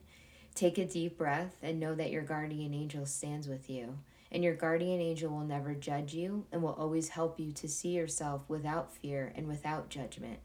take 0.55 0.77
a 0.77 0.85
deep 0.85 1.17
breath 1.17 1.57
and 1.61 1.81
know 1.81 1.95
that 1.95 2.11
your 2.11 2.23
guardian 2.23 2.73
angel 2.73 3.05
stands 3.05 3.49
with 3.49 3.69
you. 3.69 3.97
And 4.31 4.41
your 4.41 4.55
guardian 4.55 5.01
angel 5.01 5.31
will 5.31 5.45
never 5.45 5.73
judge 5.73 6.13
you 6.13 6.45
and 6.49 6.63
will 6.63 6.73
always 6.73 7.09
help 7.09 7.41
you 7.41 7.51
to 7.51 7.67
see 7.67 7.89
yourself 7.89 8.43
without 8.47 8.93
fear 8.93 9.33
and 9.35 9.47
without 9.49 9.89
judgment. 9.89 10.39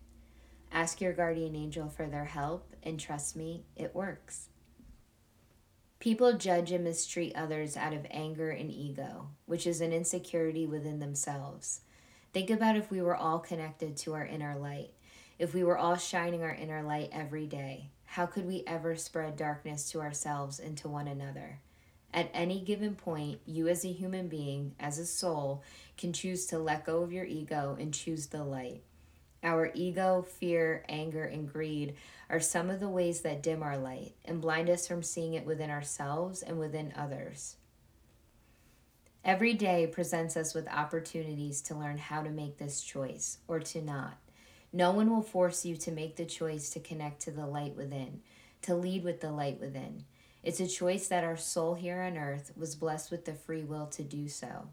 Ask 0.72 1.00
your 1.00 1.12
guardian 1.12 1.56
angel 1.56 1.88
for 1.88 2.06
their 2.06 2.26
help, 2.26 2.75
and 2.82 3.00
trust 3.00 3.37
me, 3.37 3.64
it 3.76 3.94
works. 3.94 4.48
People 6.00 6.34
judge 6.34 6.70
and 6.70 6.84
mistreat 6.84 7.34
others 7.34 7.76
out 7.76 7.92
of 7.92 8.06
anger 8.10 8.50
and 8.50 8.70
ego, 8.70 9.30
which 9.46 9.66
is 9.66 9.80
an 9.80 9.92
insecurity 9.92 10.66
within 10.66 11.00
themselves. 11.00 11.80
Think 12.32 12.50
about 12.50 12.76
if 12.76 12.90
we 12.90 13.02
were 13.02 13.16
all 13.16 13.40
connected 13.40 13.96
to 13.98 14.14
our 14.14 14.25
inner 14.25 14.56
light. 14.56 14.90
If 15.38 15.54
we 15.54 15.64
were 15.64 15.78
all 15.78 15.96
shining 15.96 16.42
our 16.42 16.54
inner 16.54 16.82
light 16.82 17.10
every 17.12 17.46
day, 17.46 17.90
how 18.04 18.26
could 18.26 18.46
we 18.46 18.62
ever 18.66 18.96
spread 18.96 19.37
darkness 19.37 19.90
to 19.90 20.00
ourselves 20.00 20.60
and 20.60 20.76
to 20.78 20.88
one 20.88 21.08
another? 21.08 21.60
At 22.12 22.30
any 22.32 22.60
given 22.60 22.94
point, 22.94 23.40
you 23.44 23.68
as 23.68 23.84
a 23.84 23.92
human 23.92 24.28
being, 24.28 24.75
as 24.80 24.98
a 24.98 25.06
soul, 25.06 25.62
can 25.96 26.12
choose 26.12 26.46
to 26.46 26.58
let 26.58 26.87
go 26.87 27.02
of 27.02 27.12
your 27.12 27.25
ego 27.25 27.76
and 27.78 27.92
choose 27.92 28.26
the 28.26 28.44
light. 28.44 28.82
Our 29.42 29.71
ego, 29.75 30.23
fear, 30.23 30.85
anger, 30.88 31.25
and 31.25 31.50
greed 31.50 31.95
are 32.28 32.40
some 32.40 32.71
of 32.71 32.80
the 32.80 32.88
ways 32.88 33.21
that 33.21 33.42
dim 33.42 33.62
our 33.62 33.78
light 33.78 34.14
and 34.25 34.40
blind 34.40 34.68
us 34.68 34.87
from 34.87 35.02
seeing 35.02 35.35
it 35.35 35.47
within 35.47 35.71
ourselves 35.71 36.42
and 36.42 36.59
within 36.59 36.92
others. 36.97 37.57
Every 39.25 39.54
day 39.54 39.87
presents 39.87 40.37
us 40.37 40.54
with 40.54 40.68
opportunities 40.68 41.61
to 41.62 41.75
learn 41.75 41.99
how 41.99 42.23
to 42.23 42.30
make 42.30 42.59
this 42.59 42.83
choice 42.83 43.38
or 43.47 43.61
to 43.61 43.83
not. 43.83 44.16
No 44.73 44.90
one 44.90 45.11
will 45.11 45.23
force 45.23 45.64
you 45.64 45.76
to 45.76 45.90
make 45.90 46.16
the 46.16 46.25
choice 46.25 46.71
to 46.71 46.80
connect 46.80 47.21
to 47.23 47.30
the 47.30 47.47
light 47.47 47.76
within, 47.76 48.21
to 48.62 48.75
lead 48.75 49.04
with 49.04 49.21
the 49.21 49.30
light 49.30 49.61
within. 49.61 50.04
It's 50.42 50.61
a 50.61 50.66
choice 50.66 51.09
that 51.09 51.25
our 51.25 51.37
soul 51.37 51.75
here 51.75 52.00
on 52.00 52.16
earth 52.16 52.52
was 52.57 52.75
blessed 52.75 53.11
with 53.11 53.25
the 53.25 53.35
free 53.35 53.64
will 53.64 53.87
to 53.87 54.02
do 54.02 54.28
so. 54.28 54.68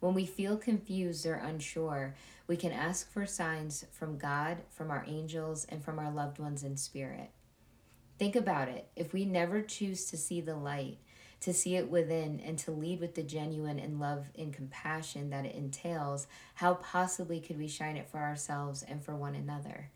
When 0.00 0.14
we 0.14 0.26
feel 0.26 0.56
confused 0.56 1.26
or 1.26 1.34
unsure, 1.34 2.14
we 2.46 2.56
can 2.56 2.72
ask 2.72 3.10
for 3.10 3.26
signs 3.26 3.84
from 3.90 4.16
God, 4.16 4.58
from 4.70 4.90
our 4.90 5.04
angels, 5.06 5.66
and 5.68 5.84
from 5.84 5.98
our 5.98 6.10
loved 6.10 6.38
ones 6.38 6.62
in 6.62 6.76
spirit. 6.76 7.30
Think 8.18 8.36
about 8.36 8.68
it. 8.68 8.88
If 8.94 9.12
we 9.12 9.24
never 9.24 9.60
choose 9.60 10.04
to 10.06 10.16
see 10.16 10.40
the 10.40 10.56
light, 10.56 10.98
to 11.40 11.52
see 11.52 11.76
it 11.76 11.90
within 11.90 12.40
and 12.40 12.58
to 12.58 12.70
lead 12.70 13.00
with 13.00 13.14
the 13.14 13.22
genuine 13.22 13.78
and 13.78 14.00
love 14.00 14.26
and 14.36 14.52
compassion 14.52 15.30
that 15.30 15.44
it 15.44 15.54
entails, 15.54 16.26
how 16.54 16.74
possibly 16.74 17.40
could 17.40 17.58
we 17.58 17.68
shine 17.68 17.96
it 17.96 18.08
for 18.08 18.18
ourselves 18.18 18.82
and 18.82 19.04
for 19.04 19.14
one 19.14 19.34
another? 19.34 19.90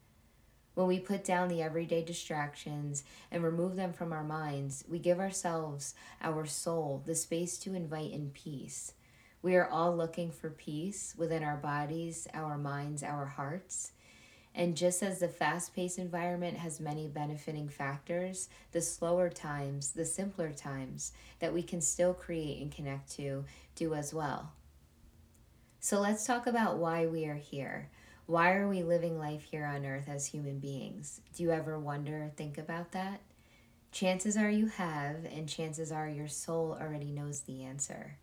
When 0.74 0.86
we 0.86 1.00
put 1.00 1.24
down 1.24 1.48
the 1.48 1.62
everyday 1.62 2.02
distractions 2.02 3.04
and 3.30 3.42
remove 3.42 3.76
them 3.76 3.92
from 3.92 4.12
our 4.12 4.24
minds, 4.24 4.84
we 4.88 4.98
give 4.98 5.20
ourselves, 5.20 5.94
our 6.22 6.46
soul, 6.46 7.02
the 7.04 7.14
space 7.14 7.58
to 7.58 7.74
invite 7.74 8.12
in 8.12 8.30
peace. 8.30 8.94
We 9.42 9.56
are 9.56 9.68
all 9.68 9.96
looking 9.96 10.30
for 10.30 10.50
peace 10.50 11.14
within 11.18 11.42
our 11.42 11.56
bodies, 11.56 12.28
our 12.32 12.56
minds, 12.56 13.02
our 13.02 13.26
hearts. 13.26 13.90
And 14.54 14.76
just 14.76 15.02
as 15.02 15.18
the 15.18 15.28
fast 15.28 15.74
paced 15.74 15.98
environment 15.98 16.58
has 16.58 16.78
many 16.78 17.08
benefiting 17.08 17.68
factors, 17.68 18.48
the 18.70 18.80
slower 18.80 19.30
times, 19.30 19.90
the 19.90 20.04
simpler 20.04 20.52
times 20.52 21.12
that 21.40 21.52
we 21.52 21.62
can 21.62 21.80
still 21.80 22.14
create 22.14 22.62
and 22.62 22.70
connect 22.70 23.10
to 23.16 23.44
do 23.74 23.94
as 23.94 24.14
well. 24.14 24.52
So 25.80 26.00
let's 26.00 26.24
talk 26.24 26.46
about 26.46 26.76
why 26.76 27.06
we 27.06 27.24
are 27.24 27.34
here. 27.34 27.90
Why 28.26 28.52
are 28.52 28.68
we 28.68 28.84
living 28.84 29.18
life 29.18 29.42
here 29.42 29.64
on 29.64 29.84
earth 29.84 30.08
as 30.08 30.26
human 30.26 30.60
beings? 30.60 31.20
Do 31.34 31.42
you 31.42 31.50
ever 31.50 31.76
wonder 31.80 32.24
or 32.24 32.28
think 32.28 32.58
about 32.58 32.92
that? 32.92 33.20
Chances 33.90 34.36
are 34.36 34.50
you 34.50 34.66
have, 34.66 35.24
and 35.24 35.48
chances 35.48 35.90
are 35.90 36.08
your 36.08 36.28
soul 36.28 36.78
already 36.80 37.10
knows 37.10 37.40
the 37.40 37.64
answer. 37.64 38.18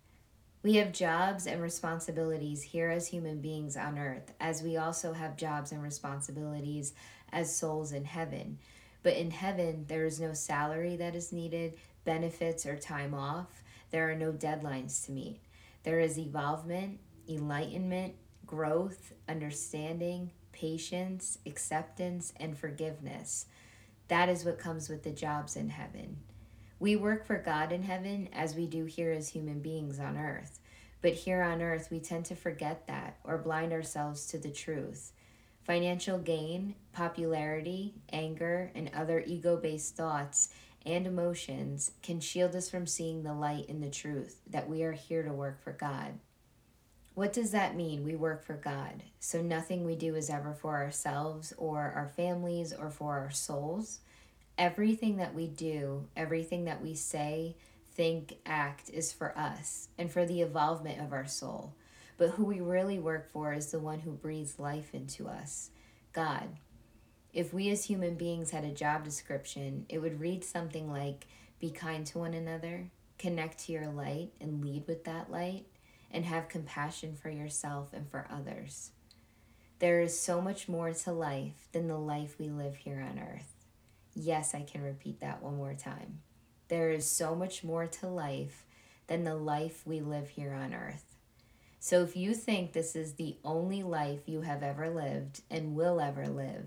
We 0.62 0.74
have 0.74 0.92
jobs 0.92 1.46
and 1.46 1.62
responsibilities 1.62 2.62
here 2.62 2.90
as 2.90 3.06
human 3.06 3.40
beings 3.40 3.78
on 3.78 3.98
earth, 3.98 4.34
as 4.38 4.62
we 4.62 4.76
also 4.76 5.14
have 5.14 5.38
jobs 5.38 5.72
and 5.72 5.82
responsibilities 5.82 6.92
as 7.32 7.56
souls 7.56 7.92
in 7.92 8.04
heaven. 8.04 8.58
But 9.02 9.16
in 9.16 9.30
heaven, 9.30 9.86
there 9.88 10.04
is 10.04 10.20
no 10.20 10.34
salary 10.34 10.96
that 10.96 11.14
is 11.14 11.32
needed, 11.32 11.78
benefits, 12.04 12.66
or 12.66 12.76
time 12.76 13.14
off. 13.14 13.62
There 13.90 14.10
are 14.10 14.14
no 14.14 14.32
deadlines 14.32 15.06
to 15.06 15.12
meet. 15.12 15.40
There 15.82 15.98
is 15.98 16.18
evolvement, 16.18 17.00
enlightenment, 17.26 18.16
growth, 18.44 19.14
understanding, 19.26 20.30
patience, 20.52 21.38
acceptance, 21.46 22.34
and 22.36 22.58
forgiveness. 22.58 23.46
That 24.08 24.28
is 24.28 24.44
what 24.44 24.58
comes 24.58 24.90
with 24.90 25.04
the 25.04 25.10
jobs 25.10 25.56
in 25.56 25.70
heaven. 25.70 26.18
We 26.80 26.96
work 26.96 27.26
for 27.26 27.36
God 27.36 27.72
in 27.72 27.82
heaven 27.82 28.30
as 28.32 28.56
we 28.56 28.66
do 28.66 28.86
here 28.86 29.12
as 29.12 29.28
human 29.28 29.60
beings 29.60 30.00
on 30.00 30.16
earth. 30.16 30.60
But 31.02 31.12
here 31.12 31.42
on 31.42 31.60
earth, 31.60 31.88
we 31.90 32.00
tend 32.00 32.24
to 32.26 32.34
forget 32.34 32.86
that 32.86 33.18
or 33.22 33.36
blind 33.36 33.74
ourselves 33.74 34.26
to 34.28 34.38
the 34.38 34.50
truth. 34.50 35.12
Financial 35.62 36.16
gain, 36.16 36.74
popularity, 36.94 37.96
anger, 38.10 38.72
and 38.74 38.90
other 38.94 39.22
ego 39.26 39.58
based 39.58 39.94
thoughts 39.94 40.48
and 40.86 41.06
emotions 41.06 41.92
can 42.02 42.18
shield 42.18 42.56
us 42.56 42.70
from 42.70 42.86
seeing 42.86 43.22
the 43.22 43.34
light 43.34 43.66
in 43.68 43.82
the 43.82 43.90
truth 43.90 44.40
that 44.48 44.66
we 44.66 44.82
are 44.82 44.92
here 44.92 45.22
to 45.22 45.32
work 45.34 45.62
for 45.62 45.72
God. 45.72 46.18
What 47.14 47.34
does 47.34 47.50
that 47.50 47.76
mean? 47.76 48.04
We 48.04 48.16
work 48.16 48.42
for 48.42 48.54
God. 48.54 49.02
So 49.18 49.42
nothing 49.42 49.84
we 49.84 49.96
do 49.96 50.14
is 50.14 50.30
ever 50.30 50.54
for 50.54 50.78
ourselves 50.78 51.52
or 51.58 51.92
our 51.94 52.08
families 52.08 52.72
or 52.72 52.88
for 52.88 53.18
our 53.18 53.30
souls 53.30 54.00
everything 54.60 55.16
that 55.16 55.34
we 55.34 55.46
do, 55.46 56.06
everything 56.14 56.66
that 56.66 56.82
we 56.82 56.94
say, 56.94 57.56
think, 57.94 58.36
act 58.44 58.90
is 58.90 59.10
for 59.10 59.36
us 59.36 59.88
and 59.96 60.12
for 60.12 60.26
the 60.26 60.42
evolvement 60.42 61.00
of 61.00 61.14
our 61.14 61.26
soul. 61.26 61.74
But 62.18 62.32
who 62.32 62.44
we 62.44 62.60
really 62.60 62.98
work 62.98 63.32
for 63.32 63.54
is 63.54 63.70
the 63.70 63.78
one 63.78 64.00
who 64.00 64.12
breathes 64.12 64.58
life 64.58 64.94
into 64.94 65.26
us 65.26 65.70
God. 66.12 66.48
If 67.32 67.54
we 67.54 67.70
as 67.70 67.84
human 67.84 68.16
beings 68.16 68.50
had 68.50 68.64
a 68.64 68.72
job 68.72 69.04
description, 69.04 69.86
it 69.88 69.98
would 69.98 70.20
read 70.20 70.44
something 70.44 70.90
like 70.90 71.26
Be 71.58 71.70
kind 71.70 72.04
to 72.08 72.18
one 72.18 72.34
another, 72.34 72.90
connect 73.18 73.60
to 73.60 73.72
your 73.72 73.86
light 73.86 74.32
and 74.40 74.62
lead 74.62 74.86
with 74.86 75.04
that 75.04 75.30
light, 75.30 75.64
and 76.10 76.24
have 76.24 76.48
compassion 76.48 77.14
for 77.14 77.30
yourself 77.30 77.94
and 77.94 78.10
for 78.10 78.26
others. 78.28 78.90
There 79.78 80.00
is 80.00 80.20
so 80.20 80.42
much 80.42 80.68
more 80.68 80.92
to 80.92 81.12
life 81.12 81.68
than 81.72 81.86
the 81.86 81.96
life 81.96 82.34
we 82.38 82.50
live 82.50 82.76
here 82.76 83.00
on 83.00 83.18
earth. 83.18 83.59
Yes, 84.14 84.54
I 84.54 84.62
can 84.62 84.82
repeat 84.82 85.20
that 85.20 85.42
one 85.42 85.56
more 85.56 85.74
time. 85.74 86.20
There 86.68 86.90
is 86.90 87.06
so 87.06 87.34
much 87.34 87.64
more 87.64 87.86
to 87.86 88.06
life 88.06 88.64
than 89.06 89.24
the 89.24 89.34
life 89.34 89.82
we 89.86 90.00
live 90.00 90.30
here 90.30 90.52
on 90.52 90.72
earth. 90.72 91.16
So 91.78 92.02
if 92.02 92.16
you 92.16 92.34
think 92.34 92.72
this 92.72 92.94
is 92.94 93.14
the 93.14 93.36
only 93.44 93.82
life 93.82 94.20
you 94.26 94.42
have 94.42 94.62
ever 94.62 94.90
lived 94.90 95.42
and 95.50 95.74
will 95.74 96.00
ever 96.00 96.28
live, 96.28 96.66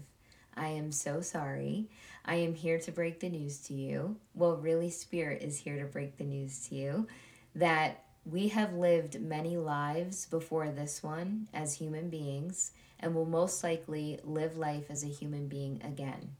I 0.56 0.70
am 0.70 0.92
so 0.92 1.22
sorry. 1.22 1.90
I 2.26 2.36
am 2.36 2.56
here 2.56 2.80
to 2.80 2.92
break 2.92 3.20
the 3.20 3.30
news 3.30 3.60
to 3.68 3.74
you. 3.74 4.18
Well, 4.34 4.58
really, 4.58 4.90
Spirit 4.90 5.42
is 5.42 5.60
here 5.60 5.80
to 5.80 5.86
break 5.86 6.18
the 6.18 6.24
news 6.24 6.68
to 6.68 6.76
you 6.76 7.08
that 7.56 8.04
we 8.26 8.48
have 8.50 8.74
lived 8.74 9.20
many 9.20 9.58
lives 9.58 10.26
before 10.26 10.70
this 10.70 11.04
one 11.04 11.48
as 11.54 11.76
human 11.76 12.10
beings 12.10 12.72
and 13.00 13.14
will 13.14 13.26
most 13.26 13.64
likely 13.64 14.20
live 14.24 14.58
life 14.58 14.90
as 14.90 15.04
a 15.04 15.08
human 15.08 15.48
being 15.48 15.82
again. 15.84 16.36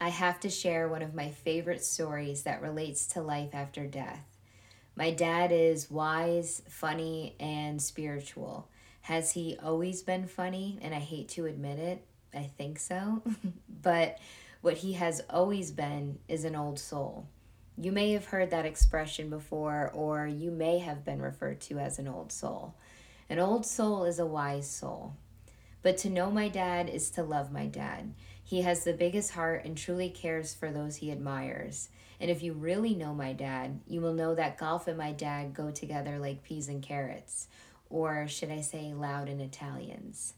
I 0.00 0.10
have 0.10 0.38
to 0.40 0.50
share 0.50 0.88
one 0.88 1.02
of 1.02 1.14
my 1.14 1.30
favorite 1.30 1.84
stories 1.84 2.44
that 2.44 2.62
relates 2.62 3.06
to 3.08 3.22
life 3.22 3.50
after 3.52 3.86
death. 3.86 4.24
My 4.94 5.10
dad 5.10 5.50
is 5.52 5.90
wise, 5.90 6.62
funny, 6.68 7.34
and 7.40 7.82
spiritual. 7.82 8.68
Has 9.02 9.32
he 9.32 9.58
always 9.62 10.02
been 10.02 10.26
funny? 10.26 10.78
And 10.82 10.94
I 10.94 10.98
hate 10.98 11.28
to 11.30 11.46
admit 11.46 11.78
it, 11.78 12.04
I 12.34 12.44
think 12.44 12.78
so. 12.78 13.22
but 13.82 14.18
what 14.60 14.78
he 14.78 14.92
has 14.94 15.22
always 15.30 15.70
been 15.70 16.18
is 16.28 16.44
an 16.44 16.54
old 16.54 16.78
soul. 16.78 17.26
You 17.76 17.92
may 17.92 18.12
have 18.12 18.26
heard 18.26 18.50
that 18.50 18.66
expression 18.66 19.30
before, 19.30 19.90
or 19.94 20.26
you 20.26 20.50
may 20.50 20.78
have 20.78 21.04
been 21.04 21.22
referred 21.22 21.60
to 21.62 21.78
as 21.78 21.98
an 21.98 22.08
old 22.08 22.32
soul. 22.32 22.74
An 23.30 23.38
old 23.38 23.66
soul 23.66 24.04
is 24.04 24.18
a 24.18 24.26
wise 24.26 24.68
soul. 24.68 25.14
But 25.82 25.96
to 25.98 26.10
know 26.10 26.30
my 26.30 26.48
dad 26.48 26.88
is 26.88 27.10
to 27.10 27.22
love 27.22 27.52
my 27.52 27.66
dad. 27.66 28.14
He 28.48 28.62
has 28.62 28.82
the 28.82 28.94
biggest 28.94 29.32
heart 29.32 29.66
and 29.66 29.76
truly 29.76 30.08
cares 30.08 30.54
for 30.54 30.70
those 30.70 30.96
he 30.96 31.12
admires. 31.12 31.90
And 32.18 32.30
if 32.30 32.42
you 32.42 32.54
really 32.54 32.94
know 32.94 33.12
my 33.12 33.34
dad, 33.34 33.80
you 33.86 34.00
will 34.00 34.14
know 34.14 34.34
that 34.34 34.56
golf 34.56 34.88
and 34.88 34.96
my 34.96 35.12
dad 35.12 35.52
go 35.52 35.70
together 35.70 36.18
like 36.18 36.42
peas 36.42 36.66
and 36.66 36.82
carrots, 36.82 37.48
or 37.90 38.26
should 38.26 38.50
I 38.50 38.62
say, 38.62 38.94
Loudoun 38.94 39.42
Italians. 39.42 40.32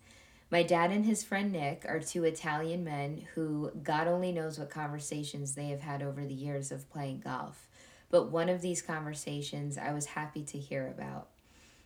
My 0.50 0.64
dad 0.64 0.90
and 0.90 1.06
his 1.06 1.22
friend 1.22 1.52
Nick 1.52 1.84
are 1.86 2.00
two 2.00 2.24
Italian 2.24 2.82
men 2.82 3.28
who 3.36 3.70
God 3.80 4.08
only 4.08 4.32
knows 4.32 4.58
what 4.58 4.70
conversations 4.70 5.54
they 5.54 5.68
have 5.68 5.82
had 5.82 6.02
over 6.02 6.26
the 6.26 6.34
years 6.34 6.72
of 6.72 6.90
playing 6.90 7.20
golf. 7.20 7.68
But 8.10 8.32
one 8.32 8.48
of 8.48 8.60
these 8.60 8.82
conversations 8.82 9.78
I 9.78 9.92
was 9.92 10.06
happy 10.06 10.42
to 10.46 10.58
hear 10.58 10.88
about. 10.88 11.28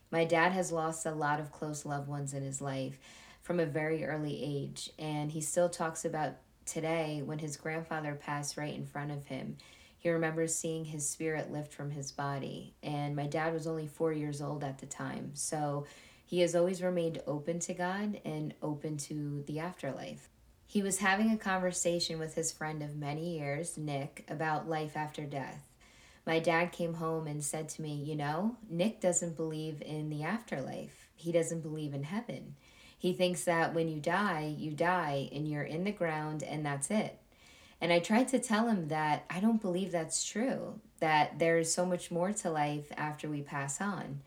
My 0.09 0.25
dad 0.25 0.53
has 0.53 0.71
lost 0.71 1.05
a 1.05 1.11
lot 1.11 1.39
of 1.39 1.51
close 1.51 1.85
loved 1.85 2.07
ones 2.07 2.33
in 2.33 2.41
his 2.41 2.61
life 2.61 2.97
from 3.45 3.59
a 3.59 3.65
very 3.65 4.03
early 4.03 4.41
age, 4.43 4.89
and 4.97 5.31
he 5.31 5.39
still 5.39 5.69
talks 5.69 6.03
about 6.03 6.33
today 6.65 7.21
when 7.23 7.37
his 7.37 7.57
grandfather 7.57 8.15
passed 8.15 8.57
right 8.57 8.73
in 8.73 8.87
front 8.87 9.11
of 9.11 9.27
him. 9.27 9.55
He 9.99 10.09
remembers 10.09 10.55
seeing 10.55 10.83
his 10.83 11.07
spirit 11.07 11.51
lift 11.51 11.71
from 11.71 11.91
his 11.91 12.11
body, 12.11 12.73
and 12.81 13.15
my 13.15 13.27
dad 13.27 13.53
was 13.53 13.67
only 13.67 13.85
four 13.85 14.11
years 14.11 14.41
old 14.41 14.63
at 14.63 14.79
the 14.79 14.87
time, 14.87 15.29
so 15.35 15.85
he 16.25 16.39
has 16.39 16.55
always 16.55 16.81
remained 16.81 17.21
open 17.27 17.59
to 17.59 17.75
God 17.75 18.19
and 18.25 18.55
open 18.63 18.97
to 18.97 19.43
the 19.45 19.59
afterlife. 19.59 20.27
He 20.65 20.81
was 20.81 20.97
having 20.97 21.29
a 21.29 21.37
conversation 21.37 22.17
with 22.17 22.33
his 22.33 22.51
friend 22.51 22.81
of 22.81 22.95
many 22.95 23.37
years, 23.37 23.77
Nick, 23.77 24.25
about 24.27 24.67
life 24.67 24.97
after 24.97 25.23
death. 25.23 25.69
My 26.25 26.39
dad 26.39 26.71
came 26.71 26.95
home 26.95 27.27
and 27.27 27.43
said 27.43 27.69
to 27.69 27.83
me, 27.83 27.93
You 27.93 28.15
know, 28.15 28.57
Nick 28.67 29.01
doesn't 29.01 29.37
believe 29.37 29.83
in 29.83 30.09
the 30.09 30.23
afterlife. 30.23 31.09
He 31.15 31.31
doesn't 31.31 31.61
believe 31.61 31.93
in 31.93 32.01
heaven. 32.01 32.55
He 33.05 33.13
thinks 33.13 33.43
that 33.43 33.75
when 33.75 33.87
you 33.87 33.99
die, 33.99 34.55
you 34.57 34.71
die 34.71 35.29
and 35.31 35.47
you're 35.47 35.61
in 35.61 35.83
the 35.83 35.91
ground 35.91 36.41
and 36.41 36.65
that's 36.65 36.89
it. 36.89 37.19
And 37.79 37.93
I 37.93 37.99
tried 37.99 38.29
to 38.29 38.39
tell 38.39 38.67
him 38.67 38.87
that 38.87 39.25
I 39.29 39.39
don't 39.39 39.61
believe 39.61 39.91
that's 39.91 40.25
true, 40.25 40.79
that 41.01 41.37
there's 41.37 41.71
so 41.71 41.85
much 41.85 42.09
more 42.09 42.33
to 42.33 42.49
life 42.49 42.91
after 42.97 43.29
we 43.29 43.43
pass 43.43 43.79
on. 43.79 44.21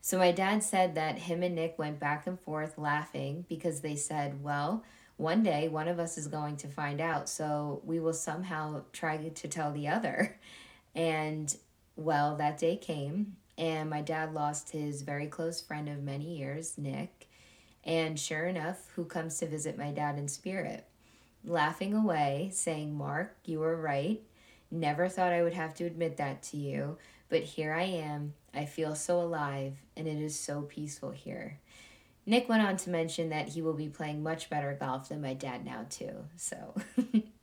So 0.00 0.16
my 0.16 0.32
dad 0.32 0.62
said 0.62 0.94
that 0.94 1.18
him 1.18 1.42
and 1.42 1.54
Nick 1.54 1.78
went 1.78 2.00
back 2.00 2.26
and 2.26 2.40
forth 2.40 2.78
laughing 2.78 3.44
because 3.46 3.82
they 3.82 3.94
said, 3.94 4.42
well, 4.42 4.84
one 5.18 5.42
day 5.42 5.68
one 5.68 5.86
of 5.86 5.98
us 5.98 6.16
is 6.16 6.26
going 6.26 6.56
to 6.56 6.66
find 6.66 7.02
out, 7.02 7.28
so 7.28 7.82
we 7.84 8.00
will 8.00 8.14
somehow 8.14 8.84
try 8.94 9.18
to 9.18 9.48
tell 9.48 9.70
the 9.70 9.88
other. 9.88 10.38
And 10.96 11.54
well, 11.94 12.36
that 12.36 12.56
day 12.56 12.76
came, 12.76 13.36
and 13.58 13.90
my 13.90 14.00
dad 14.00 14.32
lost 14.32 14.70
his 14.70 15.02
very 15.02 15.26
close 15.26 15.60
friend 15.60 15.90
of 15.90 16.02
many 16.02 16.38
years, 16.38 16.78
Nick. 16.78 17.26
And 17.84 18.18
sure 18.18 18.46
enough, 18.46 18.90
who 18.96 19.04
comes 19.04 19.38
to 19.38 19.46
visit 19.46 19.78
my 19.78 19.90
dad 19.90 20.18
in 20.18 20.28
spirit? 20.28 20.86
Laughing 21.44 21.94
away, 21.94 22.50
saying, 22.52 22.96
Mark, 22.96 23.36
you 23.44 23.60
were 23.60 23.76
right. 23.76 24.22
Never 24.70 25.08
thought 25.08 25.32
I 25.32 25.42
would 25.42 25.52
have 25.52 25.74
to 25.74 25.84
admit 25.84 26.16
that 26.16 26.42
to 26.44 26.56
you, 26.56 26.96
but 27.28 27.42
here 27.42 27.74
I 27.74 27.82
am. 27.82 28.34
I 28.54 28.64
feel 28.64 28.94
so 28.94 29.20
alive, 29.20 29.74
and 29.96 30.08
it 30.08 30.16
is 30.16 30.38
so 30.38 30.62
peaceful 30.62 31.10
here. 31.10 31.58
Nick 32.26 32.48
went 32.48 32.62
on 32.62 32.76
to 32.78 32.90
mention 32.90 33.28
that 33.28 33.48
he 33.48 33.60
will 33.60 33.74
be 33.74 33.88
playing 33.88 34.22
much 34.22 34.48
better 34.48 34.74
golf 34.78 35.10
than 35.10 35.20
my 35.20 35.34
dad 35.34 35.64
now, 35.64 35.84
too. 35.90 36.24
So 36.36 36.74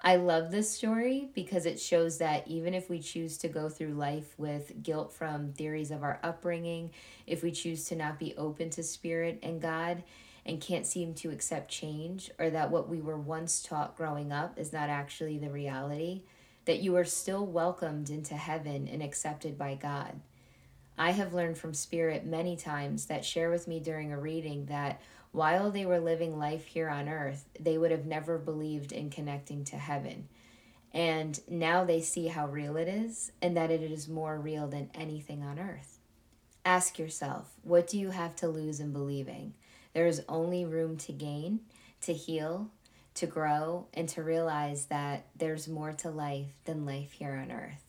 I 0.00 0.16
love 0.16 0.50
this 0.50 0.70
story 0.70 1.28
because 1.34 1.66
it 1.66 1.80
shows 1.80 2.18
that 2.18 2.46
even 2.46 2.72
if 2.72 2.88
we 2.88 3.00
choose 3.00 3.36
to 3.38 3.48
go 3.48 3.68
through 3.68 3.94
life 3.94 4.32
with 4.38 4.82
guilt 4.82 5.12
from 5.12 5.52
theories 5.52 5.90
of 5.90 6.04
our 6.04 6.20
upbringing, 6.22 6.92
if 7.26 7.42
we 7.42 7.50
choose 7.50 7.84
to 7.86 7.96
not 7.96 8.18
be 8.18 8.36
open 8.36 8.70
to 8.70 8.82
spirit 8.82 9.40
and 9.42 9.60
God, 9.60 10.04
and 10.46 10.62
can't 10.62 10.86
seem 10.86 11.12
to 11.14 11.30
accept 11.30 11.70
change, 11.70 12.30
or 12.38 12.48
that 12.48 12.70
what 12.70 12.88
we 12.88 13.02
were 13.02 13.18
once 13.18 13.62
taught 13.62 13.96
growing 13.96 14.32
up 14.32 14.58
is 14.58 14.72
not 14.72 14.88
actually 14.88 15.36
the 15.36 15.50
reality, 15.50 16.22
that 16.64 16.80
you 16.80 16.96
are 16.96 17.04
still 17.04 17.44
welcomed 17.44 18.08
into 18.08 18.34
heaven 18.34 18.88
and 18.88 19.02
accepted 19.02 19.58
by 19.58 19.74
God. 19.74 20.20
I 20.96 21.10
have 21.10 21.34
learned 21.34 21.58
from 21.58 21.74
Spirit 21.74 22.24
many 22.24 22.56
times 22.56 23.06
that 23.06 23.24
share 23.24 23.50
with 23.50 23.68
me 23.68 23.78
during 23.78 24.12
a 24.12 24.18
reading 24.18 24.66
that 24.66 25.00
while 25.38 25.70
they 25.70 25.86
were 25.86 26.00
living 26.00 26.36
life 26.36 26.64
here 26.64 26.88
on 26.88 27.08
earth, 27.08 27.44
they 27.60 27.78
would 27.78 27.92
have 27.92 28.04
never 28.04 28.38
believed 28.38 28.90
in 28.90 29.08
connecting 29.08 29.62
to 29.62 29.76
heaven. 29.76 30.26
And 30.92 31.38
now 31.48 31.84
they 31.84 32.00
see 32.00 32.26
how 32.26 32.48
real 32.48 32.76
it 32.76 32.88
is 32.88 33.30
and 33.40 33.56
that 33.56 33.70
it 33.70 33.80
is 33.80 34.08
more 34.08 34.36
real 34.36 34.66
than 34.66 34.90
anything 34.96 35.44
on 35.44 35.60
earth. 35.60 36.00
Ask 36.64 36.98
yourself, 36.98 37.52
what 37.62 37.86
do 37.86 38.00
you 38.00 38.10
have 38.10 38.34
to 38.36 38.48
lose 38.48 38.80
in 38.80 38.92
believing? 38.92 39.54
There 39.94 40.08
is 40.08 40.24
only 40.28 40.64
room 40.64 40.96
to 40.96 41.12
gain, 41.12 41.60
to 42.00 42.12
heal, 42.12 42.72
to 43.14 43.26
grow, 43.28 43.86
and 43.94 44.08
to 44.08 44.24
realize 44.24 44.86
that 44.86 45.26
there's 45.36 45.68
more 45.68 45.92
to 45.92 46.10
life 46.10 46.50
than 46.64 46.84
life 46.84 47.12
here 47.12 47.40
on 47.40 47.52
earth. 47.52 47.87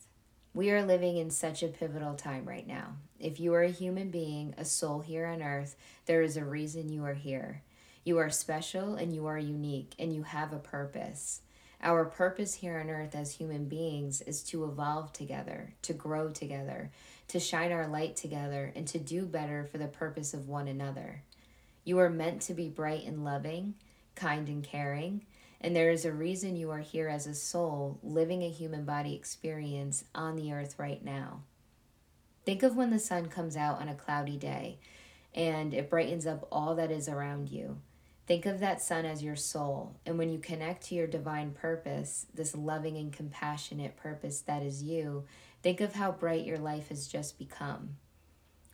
We 0.54 0.72
are 0.72 0.84
living 0.84 1.18
in 1.18 1.30
such 1.30 1.62
a 1.62 1.68
pivotal 1.68 2.16
time 2.16 2.46
right 2.46 2.66
now. 2.66 2.96
If 3.20 3.40
you 3.40 3.54
are 3.54 3.62
a 3.62 3.70
human 3.70 4.10
being, 4.10 4.56
a 4.58 4.66
soul 4.66 5.00
here 5.02 5.28
on 5.28 5.44
earth, 5.44 5.76
there 6.06 6.24
is 6.24 6.38
a 6.38 6.44
reason 6.44 6.92
you 6.92 7.06
are 7.06 7.14
here. 7.14 7.62
You 8.04 8.18
are 8.18 8.32
special 8.32 8.96
and 8.96 9.14
you 9.14 9.28
are 9.28 9.38
unique 9.38 9.94
and 10.00 10.14
you 10.14 10.24
have 10.24 10.52
a 10.52 10.58
purpose. 10.58 11.42
Our 11.82 12.04
purpose 12.04 12.56
here 12.56 12.80
on 12.80 12.90
earth 12.90 13.16
as 13.16 13.36
human 13.36 13.66
beings 13.66 14.22
is 14.22 14.42
to 14.46 14.66
evolve 14.66 15.14
together, 15.14 15.76
to 15.84 15.94
grow 15.94 16.30
together, 16.30 16.92
to 17.28 17.40
shine 17.40 17.72
our 17.72 17.88
light 17.88 18.16
together, 18.16 18.74
and 18.76 18.88
to 18.88 18.98
do 18.98 19.26
better 19.26 19.64
for 19.64 19.78
the 19.78 19.88
purpose 19.88 20.34
of 20.34 20.50
one 20.50 20.68
another. 20.68 21.22
You 21.86 22.00
are 22.00 22.10
meant 22.10 22.42
to 22.44 22.54
be 22.54 22.68
bright 22.68 23.06
and 23.06 23.24
loving, 23.24 23.76
kind, 24.16 24.50
and 24.50 24.64
caring. 24.64 25.26
And 25.62 25.76
there 25.76 25.92
is 25.92 26.06
a 26.06 26.12
reason 26.12 26.56
you 26.56 26.72
are 26.72 26.80
here 26.80 27.10
as 27.10 27.28
a 27.28 27.34
soul 27.34 28.00
living 28.02 28.44
a 28.44 28.50
human 28.50 28.86
body 28.86 29.14
experience 29.14 30.06
on 30.16 30.36
the 30.36 30.54
earth 30.54 30.76
right 30.78 31.04
now. 31.04 31.42
Think 32.46 32.64
of 32.64 32.76
when 32.76 32.92
the 32.92 33.00
sun 33.00 33.28
comes 33.28 33.58
out 33.58 33.82
on 33.82 33.90
a 33.90 33.96
cloudy 33.96 34.38
day 34.38 34.80
and 35.36 35.74
it 35.74 35.90
brightens 35.90 36.26
up 36.26 36.48
all 36.52 36.76
that 36.76 36.92
is 36.92 37.08
around 37.08 37.50
you. 37.50 37.78
Think 38.26 38.46
of 38.46 38.60
that 38.60 38.82
sun 38.82 39.06
as 39.06 39.24
your 39.24 39.36
soul. 39.36 39.96
And 40.06 40.18
when 40.18 40.30
you 40.30 40.40
connect 40.40 40.86
to 40.86 40.96
your 40.96 41.08
divine 41.08 41.52
purpose, 41.52 42.28
this 42.34 42.56
loving 42.56 42.96
and 42.96 43.12
compassionate 43.12 43.98
purpose 43.98 44.42
that 44.42 44.62
is 44.62 44.84
you, 44.84 45.26
think 45.64 45.82
of 45.82 45.94
how 45.94 46.12
bright 46.12 46.46
your 46.46 46.60
life 46.60 46.90
has 46.90 47.08
just 47.08 47.40
become. 47.40 47.98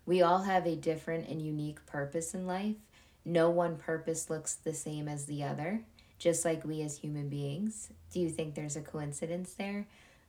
We 0.06 0.22
all 0.22 0.44
have 0.44 0.68
a 0.68 0.76
different 0.76 1.30
and 1.30 1.42
unique 1.42 1.86
purpose 1.86 2.34
in 2.34 2.46
life, 2.46 2.76
no 3.24 3.50
one 3.50 3.78
purpose 3.78 4.30
looks 4.30 4.54
the 4.54 4.74
same 4.74 5.08
as 5.08 5.26
the 5.26 5.44
other, 5.44 5.84
just 6.18 6.46
like 6.46 6.66
we 6.66 6.82
as 6.82 6.98
human 6.98 7.30
beings. 7.30 7.90
Do 8.12 8.20
you 8.20 8.30
think 8.30 8.56
there's 8.56 8.76
a 8.76 8.82
coincidence 8.82 9.54
there? 9.54 9.88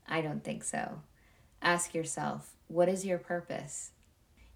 I 0.08 0.20
don't 0.20 0.42
think 0.42 0.64
so. 0.64 1.00
Ask 1.62 1.94
yourself, 1.94 2.52
what 2.68 2.88
is 2.88 3.04
your 3.04 3.18
purpose? 3.18 3.90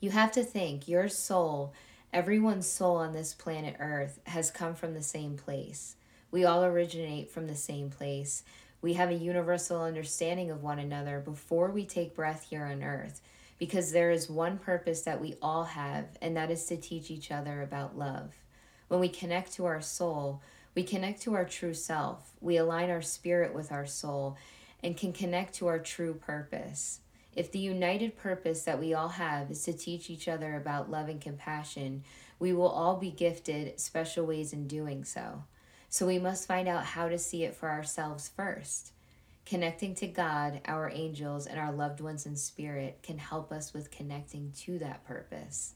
You 0.00 0.10
have 0.10 0.32
to 0.32 0.42
think 0.42 0.88
your 0.88 1.08
soul, 1.08 1.72
everyone's 2.12 2.66
soul 2.66 2.96
on 2.96 3.12
this 3.12 3.34
planet 3.34 3.76
Earth, 3.78 4.20
has 4.26 4.50
come 4.50 4.74
from 4.74 4.94
the 4.94 5.02
same 5.02 5.36
place. 5.36 5.96
We 6.30 6.44
all 6.44 6.64
originate 6.64 7.30
from 7.30 7.46
the 7.46 7.56
same 7.56 7.90
place. 7.90 8.44
We 8.82 8.94
have 8.94 9.10
a 9.10 9.14
universal 9.14 9.82
understanding 9.82 10.50
of 10.50 10.62
one 10.62 10.78
another 10.78 11.20
before 11.20 11.70
we 11.70 11.84
take 11.84 12.14
breath 12.14 12.46
here 12.48 12.64
on 12.64 12.82
Earth 12.82 13.20
because 13.58 13.92
there 13.92 14.10
is 14.10 14.30
one 14.30 14.56
purpose 14.56 15.02
that 15.02 15.20
we 15.20 15.36
all 15.42 15.64
have, 15.64 16.06
and 16.22 16.34
that 16.36 16.50
is 16.50 16.64
to 16.64 16.78
teach 16.78 17.10
each 17.10 17.30
other 17.30 17.60
about 17.60 17.98
love. 17.98 18.32
When 18.88 19.00
we 19.00 19.08
connect 19.10 19.52
to 19.52 19.66
our 19.66 19.82
soul, 19.82 20.40
we 20.74 20.82
connect 20.82 21.22
to 21.22 21.34
our 21.34 21.44
true 21.44 21.74
self. 21.74 22.32
We 22.40 22.56
align 22.56 22.90
our 22.90 23.02
spirit 23.02 23.54
with 23.54 23.72
our 23.72 23.86
soul 23.86 24.36
and 24.82 24.96
can 24.96 25.12
connect 25.12 25.54
to 25.56 25.66
our 25.66 25.78
true 25.78 26.14
purpose. 26.14 27.00
If 27.34 27.52
the 27.52 27.58
united 27.58 28.16
purpose 28.16 28.62
that 28.62 28.80
we 28.80 28.94
all 28.94 29.08
have 29.08 29.50
is 29.50 29.64
to 29.64 29.72
teach 29.72 30.10
each 30.10 30.28
other 30.28 30.56
about 30.56 30.90
love 30.90 31.08
and 31.08 31.20
compassion, 31.20 32.04
we 32.38 32.52
will 32.52 32.68
all 32.68 32.96
be 32.96 33.10
gifted 33.10 33.78
special 33.78 34.26
ways 34.26 34.52
in 34.52 34.66
doing 34.66 35.04
so. 35.04 35.44
So 35.88 36.06
we 36.06 36.18
must 36.18 36.48
find 36.48 36.68
out 36.68 36.84
how 36.84 37.08
to 37.08 37.18
see 37.18 37.44
it 37.44 37.54
for 37.54 37.68
ourselves 37.68 38.28
first. 38.28 38.92
Connecting 39.44 39.94
to 39.96 40.06
God, 40.06 40.60
our 40.64 40.90
angels, 40.92 41.46
and 41.46 41.58
our 41.58 41.72
loved 41.72 42.00
ones 42.00 42.26
in 42.26 42.36
spirit 42.36 43.00
can 43.02 43.18
help 43.18 43.50
us 43.50 43.72
with 43.72 43.90
connecting 43.90 44.52
to 44.58 44.78
that 44.78 45.04
purpose. 45.04 45.74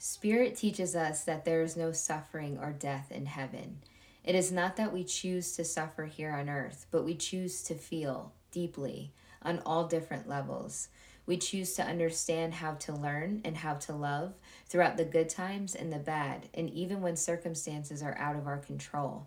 Spirit 0.00 0.54
teaches 0.54 0.94
us 0.94 1.24
that 1.24 1.44
there 1.44 1.60
is 1.60 1.76
no 1.76 1.90
suffering 1.90 2.56
or 2.56 2.70
death 2.70 3.10
in 3.10 3.26
heaven. 3.26 3.78
It 4.22 4.36
is 4.36 4.52
not 4.52 4.76
that 4.76 4.92
we 4.92 5.02
choose 5.02 5.56
to 5.56 5.64
suffer 5.64 6.04
here 6.04 6.30
on 6.30 6.48
earth, 6.48 6.86
but 6.92 7.04
we 7.04 7.16
choose 7.16 7.62
to 7.64 7.74
feel 7.74 8.32
deeply 8.52 9.12
on 9.42 9.58
all 9.66 9.88
different 9.88 10.28
levels. 10.28 10.88
We 11.26 11.36
choose 11.36 11.74
to 11.74 11.82
understand 11.82 12.54
how 12.54 12.74
to 12.74 12.92
learn 12.92 13.40
and 13.44 13.56
how 13.56 13.74
to 13.74 13.92
love 13.92 14.34
throughout 14.66 14.96
the 14.98 15.04
good 15.04 15.28
times 15.28 15.74
and 15.74 15.92
the 15.92 15.98
bad, 15.98 16.48
and 16.54 16.70
even 16.70 17.00
when 17.00 17.16
circumstances 17.16 18.00
are 18.00 18.16
out 18.18 18.36
of 18.36 18.46
our 18.46 18.58
control. 18.58 19.26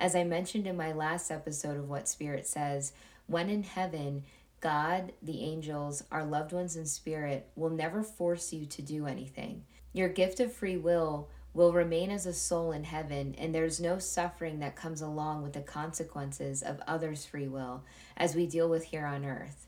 As 0.00 0.16
I 0.16 0.24
mentioned 0.24 0.66
in 0.66 0.76
my 0.76 0.92
last 0.92 1.30
episode 1.30 1.76
of 1.76 1.88
What 1.88 2.08
Spirit 2.08 2.46
Says, 2.46 2.92
when 3.28 3.48
in 3.48 3.62
heaven, 3.62 4.24
God, 4.60 5.12
the 5.22 5.42
angels, 5.42 6.02
our 6.10 6.24
loved 6.24 6.52
ones 6.52 6.76
in 6.76 6.86
spirit 6.86 7.48
will 7.54 7.70
never 7.70 8.02
force 8.02 8.52
you 8.52 8.66
to 8.66 8.82
do 8.82 9.06
anything. 9.06 9.62
Your 9.98 10.08
gift 10.08 10.38
of 10.38 10.52
free 10.52 10.76
will 10.76 11.28
will 11.52 11.72
remain 11.72 12.12
as 12.12 12.24
a 12.24 12.32
soul 12.32 12.70
in 12.70 12.84
heaven, 12.84 13.34
and 13.36 13.52
there's 13.52 13.80
no 13.80 13.98
suffering 13.98 14.60
that 14.60 14.76
comes 14.76 15.00
along 15.00 15.42
with 15.42 15.54
the 15.54 15.60
consequences 15.60 16.62
of 16.62 16.80
others' 16.86 17.26
free 17.26 17.48
will 17.48 17.82
as 18.16 18.36
we 18.36 18.46
deal 18.46 18.68
with 18.68 18.84
here 18.84 19.04
on 19.06 19.24
earth. 19.24 19.66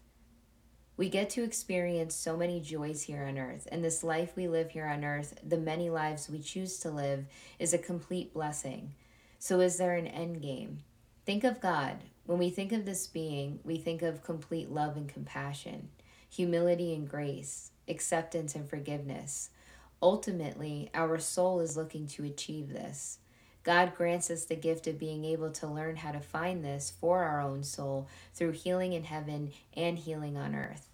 We 0.96 1.08
get 1.08 1.30
to 1.30 1.42
experience 1.42 2.14
so 2.14 2.36
many 2.36 2.60
joys 2.60 3.02
here 3.02 3.24
on 3.24 3.38
earth, 3.38 3.66
and 3.72 3.82
this 3.82 4.04
life 4.04 4.36
we 4.36 4.46
live 4.46 4.70
here 4.70 4.86
on 4.86 5.04
earth, 5.04 5.36
the 5.42 5.58
many 5.58 5.90
lives 5.90 6.30
we 6.30 6.38
choose 6.38 6.78
to 6.78 6.92
live, 6.92 7.26
is 7.58 7.74
a 7.74 7.78
complete 7.78 8.32
blessing. 8.32 8.94
So, 9.40 9.58
is 9.58 9.78
there 9.78 9.96
an 9.96 10.06
end 10.06 10.42
game? 10.42 10.84
Think 11.26 11.42
of 11.42 11.60
God. 11.60 12.04
When 12.24 12.38
we 12.38 12.50
think 12.50 12.70
of 12.70 12.84
this 12.84 13.08
being, 13.08 13.58
we 13.64 13.78
think 13.78 14.00
of 14.00 14.22
complete 14.22 14.70
love 14.70 14.96
and 14.96 15.08
compassion, 15.08 15.88
humility 16.28 16.94
and 16.94 17.10
grace, 17.10 17.72
acceptance 17.88 18.54
and 18.54 18.70
forgiveness. 18.70 19.50
Ultimately, 20.02 20.90
our 20.94 21.18
soul 21.18 21.60
is 21.60 21.76
looking 21.76 22.06
to 22.08 22.24
achieve 22.24 22.72
this. 22.72 23.18
God 23.62 23.94
grants 23.94 24.30
us 24.30 24.46
the 24.46 24.56
gift 24.56 24.86
of 24.86 24.98
being 24.98 25.24
able 25.24 25.50
to 25.52 25.66
learn 25.66 25.96
how 25.96 26.12
to 26.12 26.20
find 26.20 26.64
this 26.64 26.92
for 26.98 27.22
our 27.22 27.42
own 27.42 27.62
soul 27.62 28.08
through 28.32 28.52
healing 28.52 28.94
in 28.94 29.04
heaven 29.04 29.52
and 29.74 29.98
healing 29.98 30.38
on 30.38 30.54
earth. 30.54 30.88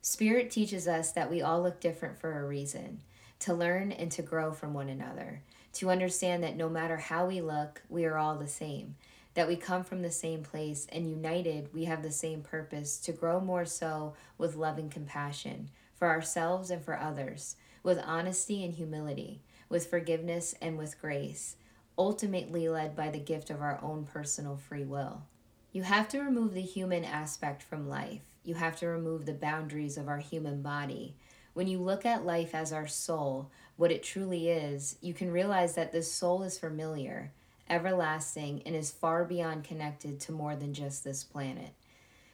Spirit 0.00 0.50
teaches 0.50 0.88
us 0.88 1.12
that 1.12 1.30
we 1.30 1.42
all 1.42 1.62
look 1.62 1.80
different 1.80 2.18
for 2.18 2.38
a 2.38 2.46
reason 2.46 3.00
to 3.40 3.52
learn 3.52 3.92
and 3.92 4.10
to 4.12 4.22
grow 4.22 4.52
from 4.52 4.72
one 4.72 4.88
another, 4.88 5.42
to 5.74 5.90
understand 5.90 6.42
that 6.42 6.56
no 6.56 6.68
matter 6.68 6.96
how 6.96 7.26
we 7.26 7.42
look, 7.42 7.82
we 7.90 8.06
are 8.06 8.16
all 8.16 8.36
the 8.36 8.48
same, 8.48 8.94
that 9.34 9.48
we 9.48 9.56
come 9.56 9.84
from 9.84 10.00
the 10.00 10.10
same 10.10 10.42
place, 10.42 10.86
and 10.90 11.10
united, 11.10 11.68
we 11.74 11.84
have 11.84 12.02
the 12.02 12.12
same 12.12 12.40
purpose 12.40 12.96
to 12.98 13.12
grow 13.12 13.40
more 13.40 13.66
so 13.66 14.14
with 14.38 14.56
love 14.56 14.78
and 14.78 14.90
compassion 14.90 15.68
for 15.94 16.08
ourselves 16.08 16.70
and 16.70 16.82
for 16.82 16.98
others, 16.98 17.56
with 17.84 18.00
honesty 18.04 18.64
and 18.64 18.74
humility, 18.74 19.40
with 19.68 19.86
forgiveness 19.86 20.56
and 20.60 20.76
with 20.76 21.00
grace, 21.00 21.54
ultimately 21.96 22.68
led 22.68 22.96
by 22.96 23.10
the 23.10 23.20
gift 23.20 23.50
of 23.50 23.62
our 23.62 23.78
own 23.80 24.04
personal 24.04 24.56
free 24.56 24.84
will. 24.84 25.22
You 25.70 25.84
have 25.84 26.08
to 26.08 26.20
remove 26.20 26.54
the 26.54 26.62
human 26.62 27.04
aspect 27.04 27.62
from 27.62 27.88
life 27.88 28.22
you 28.44 28.54
have 28.54 28.76
to 28.76 28.86
remove 28.86 29.24
the 29.24 29.32
boundaries 29.32 29.96
of 29.96 30.06
our 30.06 30.18
human 30.18 30.62
body. 30.62 31.16
When 31.54 31.66
you 31.66 31.78
look 31.78 32.04
at 32.04 32.26
life 32.26 32.54
as 32.54 32.72
our 32.72 32.86
soul, 32.86 33.50
what 33.76 33.90
it 33.90 34.02
truly 34.02 34.50
is, 34.50 34.96
you 35.00 35.14
can 35.14 35.32
realize 35.32 35.74
that 35.74 35.92
this 35.92 36.12
soul 36.12 36.42
is 36.42 36.58
familiar, 36.58 37.32
everlasting, 37.70 38.62
and 38.66 38.76
is 38.76 38.90
far 38.90 39.24
beyond 39.24 39.64
connected 39.64 40.20
to 40.20 40.32
more 40.32 40.54
than 40.54 40.74
just 40.74 41.02
this 41.02 41.24
planet. 41.24 41.70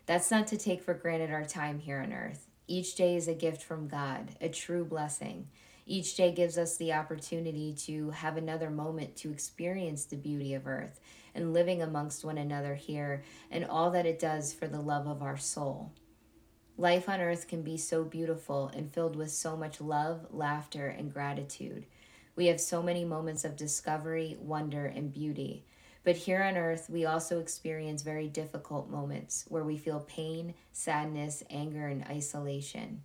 That's 0.07 0.31
not 0.31 0.49
to 0.49 0.57
take 0.57 0.83
for 0.83 0.95
granted 0.95 1.31
our 1.31 1.45
time 1.45 1.79
here 1.79 2.01
on 2.01 2.13
earth. 2.13 2.50
Each 2.71 2.95
day 2.95 3.17
is 3.17 3.27
a 3.27 3.35
gift 3.35 3.65
from 3.65 3.89
God, 3.89 4.37
a 4.41 4.49
true 4.49 4.85
blessing. 4.85 5.49
Each 5.87 6.15
day 6.15 6.31
gives 6.31 6.57
us 6.57 6.77
the 6.77 6.93
opportunity 6.93 7.75
to 7.87 8.11
have 8.11 8.37
another 8.37 8.71
moment 8.71 9.17
to 9.17 9.33
experience 9.33 10.05
the 10.05 10.15
beauty 10.15 10.55
of 10.55 10.69
earth 10.69 11.01
and 11.35 11.53
living 11.53 11.83
amongst 11.83 12.25
one 12.25 12.39
another 12.39 12.77
here 12.77 13.25
and 13.51 13.65
all 13.65 13.91
that 13.91 14.07
it 14.07 14.21
does 14.21 14.55
for 14.55 14.69
the 14.69 14.81
love 14.81 15.09
of 15.09 15.21
our 15.21 15.37
soul. 15.37 15.91
Life 16.79 17.09
on 17.09 17.21
earth 17.21 17.49
can 17.49 17.63
be 17.63 17.77
so 17.77 18.05
beautiful 18.05 18.71
and 18.73 18.95
filled 18.95 19.17
with 19.17 19.33
so 19.33 19.57
much 19.57 19.81
love, 19.81 20.29
laughter, 20.31 20.87
and 20.87 21.13
gratitude. 21.13 21.87
We 22.37 22.47
have 22.47 22.61
so 22.61 22.85
many 22.85 23.05
moments 23.05 23.45
of 23.45 23.57
discovery, 23.57 24.37
wonder, 24.39 24.87
and 24.87 25.13
beauty. 25.13 25.65
But 26.03 26.17
here 26.17 26.43
on 26.43 26.57
earth, 26.57 26.89
we 26.89 27.05
also 27.05 27.41
experience 27.41 28.03
very 28.03 28.29
difficult 28.29 28.89
moments 28.89 29.45
where 29.49 29.65
we 29.65 29.77
feel 29.77 30.01
pain, 30.01 30.55
sadness, 30.73 31.43
anger, 31.51 31.87
and 31.87 32.05
isolation. 32.05 33.03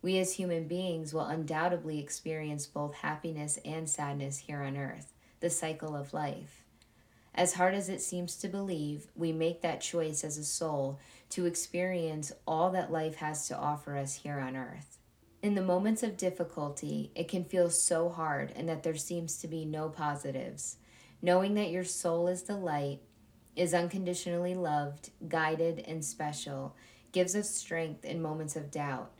We 0.00 0.18
as 0.18 0.34
human 0.34 0.68
beings 0.68 1.12
will 1.12 1.24
undoubtedly 1.24 1.98
experience 1.98 2.66
both 2.66 2.94
happiness 2.94 3.58
and 3.64 3.90
sadness 3.90 4.38
here 4.38 4.62
on 4.62 4.76
earth, 4.76 5.12
the 5.40 5.50
cycle 5.50 5.96
of 5.96 6.14
life. 6.14 6.62
As 7.34 7.54
hard 7.54 7.74
as 7.74 7.88
it 7.88 8.00
seems 8.00 8.36
to 8.36 8.48
believe, 8.48 9.08
we 9.14 9.32
make 9.32 9.60
that 9.60 9.80
choice 9.80 10.24
as 10.24 10.38
a 10.38 10.44
soul 10.44 10.98
to 11.30 11.44
experience 11.44 12.32
all 12.46 12.70
that 12.70 12.92
life 12.92 13.16
has 13.16 13.48
to 13.48 13.56
offer 13.56 13.96
us 13.96 14.14
here 14.14 14.38
on 14.38 14.56
earth. 14.56 14.98
In 15.42 15.54
the 15.54 15.62
moments 15.62 16.02
of 16.02 16.16
difficulty, 16.16 17.10
it 17.14 17.28
can 17.28 17.44
feel 17.44 17.68
so 17.68 18.08
hard 18.08 18.52
and 18.56 18.68
that 18.68 18.82
there 18.82 18.96
seems 18.96 19.36
to 19.38 19.48
be 19.48 19.64
no 19.64 19.88
positives. 19.88 20.76
Knowing 21.22 21.54
that 21.54 21.70
your 21.70 21.84
soul 21.84 22.28
is 22.28 22.42
the 22.42 22.56
light, 22.56 23.00
is 23.54 23.72
unconditionally 23.72 24.54
loved, 24.54 25.10
guided, 25.28 25.78
and 25.80 26.04
special 26.04 26.76
gives 27.12 27.34
us 27.34 27.50
strength 27.50 28.04
in 28.04 28.20
moments 28.20 28.56
of 28.56 28.70
doubt 28.70 29.10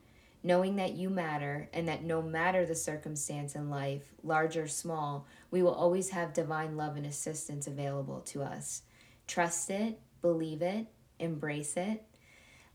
knowing 0.47 0.77
that 0.77 0.95
you 0.95 1.11
matter 1.11 1.69
and 1.73 1.89
that 1.89 2.05
no 2.05 2.23
matter 2.23 2.65
the 2.65 2.75
circumstance 2.75 3.57
in 3.57 3.69
life, 3.69 4.13
large 4.23 4.57
or 4.57 4.69
small, 4.69 5.27
we 5.51 5.61
will 5.61 5.75
always 5.75 6.11
have 6.11 6.33
divine 6.33 6.77
love 6.77 6.97
and 6.97 7.05
assistance 7.05 7.67
available 7.67 8.21
to 8.21 8.45
us. 8.45 8.83
Trust 9.27 9.71
it, 9.71 9.99
believe 10.23 10.63
it, 10.63 10.87
embrace 11.19 11.77
it. 11.77 12.05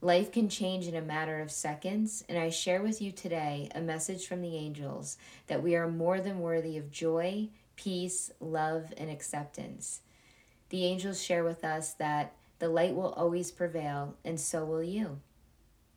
Life 0.02 0.30
can 0.32 0.50
change 0.50 0.86
in 0.86 0.96
a 0.96 1.00
matter 1.00 1.40
of 1.40 1.50
seconds, 1.50 2.22
and 2.28 2.36
I 2.36 2.50
share 2.50 2.82
with 2.82 3.00
you 3.00 3.10
today 3.10 3.70
a 3.74 3.80
message 3.80 4.26
from 4.26 4.42
the 4.42 4.54
angels 4.54 5.16
that 5.46 5.62
we 5.62 5.74
are 5.74 5.88
more 5.88 6.20
than 6.20 6.40
worthy 6.40 6.76
of 6.76 6.90
joy, 6.90 7.48
peace, 7.82 8.30
love, 8.38 8.92
and 8.96 9.10
acceptance. 9.10 10.02
The 10.68 10.84
angels 10.84 11.20
share 11.20 11.42
with 11.42 11.64
us 11.64 11.94
that 11.94 12.34
the 12.60 12.68
light 12.68 12.94
will 12.94 13.12
always 13.14 13.50
prevail, 13.50 14.14
and 14.24 14.38
so 14.38 14.64
will 14.64 14.84
you. 14.84 15.18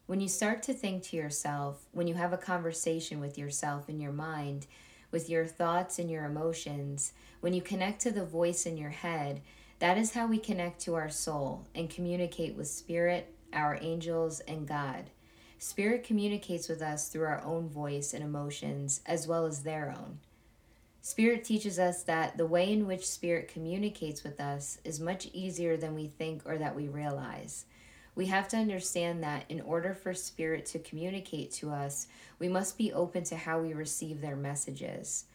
When 0.08 0.20
you 0.20 0.28
start 0.28 0.64
to 0.64 0.74
think 0.74 1.04
to 1.04 1.18
yourself, 1.18 1.86
when 1.92 2.08
you 2.08 2.16
have 2.16 2.34
a 2.34 2.38
conversation 2.38 3.20
with 3.20 3.38
yourself 3.38 3.88
in 3.88 4.00
your 4.00 4.12
mind, 4.12 4.66
with 5.12 5.30
your 5.30 5.46
thoughts 5.46 6.00
and 6.00 6.10
your 6.10 6.26
emotions, 6.26 7.14
when 7.42 7.54
you 7.54 7.62
connect 7.62 8.02
to 8.02 8.12
the 8.12 8.26
voice 8.26 8.66
in 8.66 8.78
your 8.78 8.90
head, 8.90 9.42
that 9.78 9.98
is 9.98 10.14
how 10.14 10.26
we 10.26 10.40
connect 10.40 10.82
to 10.82 10.96
our 10.96 11.10
soul 11.10 11.68
and 11.76 11.90
communicate 11.90 12.56
with 12.56 12.68
Spirit, 12.68 13.32
our 13.54 13.78
angels, 13.80 14.40
and 14.42 14.68
God. 14.68 15.12
Spirit 15.60 16.04
communicates 16.04 16.68
with 16.68 16.82
us 16.82 17.10
through 17.10 17.26
our 17.26 17.44
own 17.44 17.70
voice 17.70 18.14
and 18.14 18.24
emotions 18.24 19.02
as 19.06 19.28
well 19.28 19.46
as 19.46 19.62
their 19.62 19.94
own. 19.96 20.18
Spirit 21.06 21.44
teaches 21.44 21.78
us 21.78 22.02
that 22.02 22.36
the 22.36 22.48
way 22.48 22.74
in 22.74 22.88
which 22.88 23.08
Spirit 23.08 23.48
communicates 23.48 24.24
with 24.24 24.42
us 24.42 24.80
is 24.84 25.00
much 25.00 25.28
easier 25.34 25.78
than 25.78 25.94
we 25.94 26.08
think 26.08 26.42
or 26.48 26.58
that 26.58 26.76
we 26.76 26.88
realize. 26.88 27.66
We 28.16 28.26
have 28.26 28.48
to 28.48 28.58
understand 28.58 29.22
that 29.22 29.46
in 29.48 29.62
order 29.62 29.94
for 29.94 30.16
Spirit 30.16 30.66
to 30.66 30.80
communicate 30.80 31.52
to 31.52 31.70
us, 31.70 32.08
we 32.40 32.50
must 32.50 32.76
be 32.76 32.92
open 32.92 33.24
to 33.26 33.36
how 33.36 33.60
we 33.60 33.72
receive 33.74 34.20
their 34.20 34.36
messages. 34.36 35.26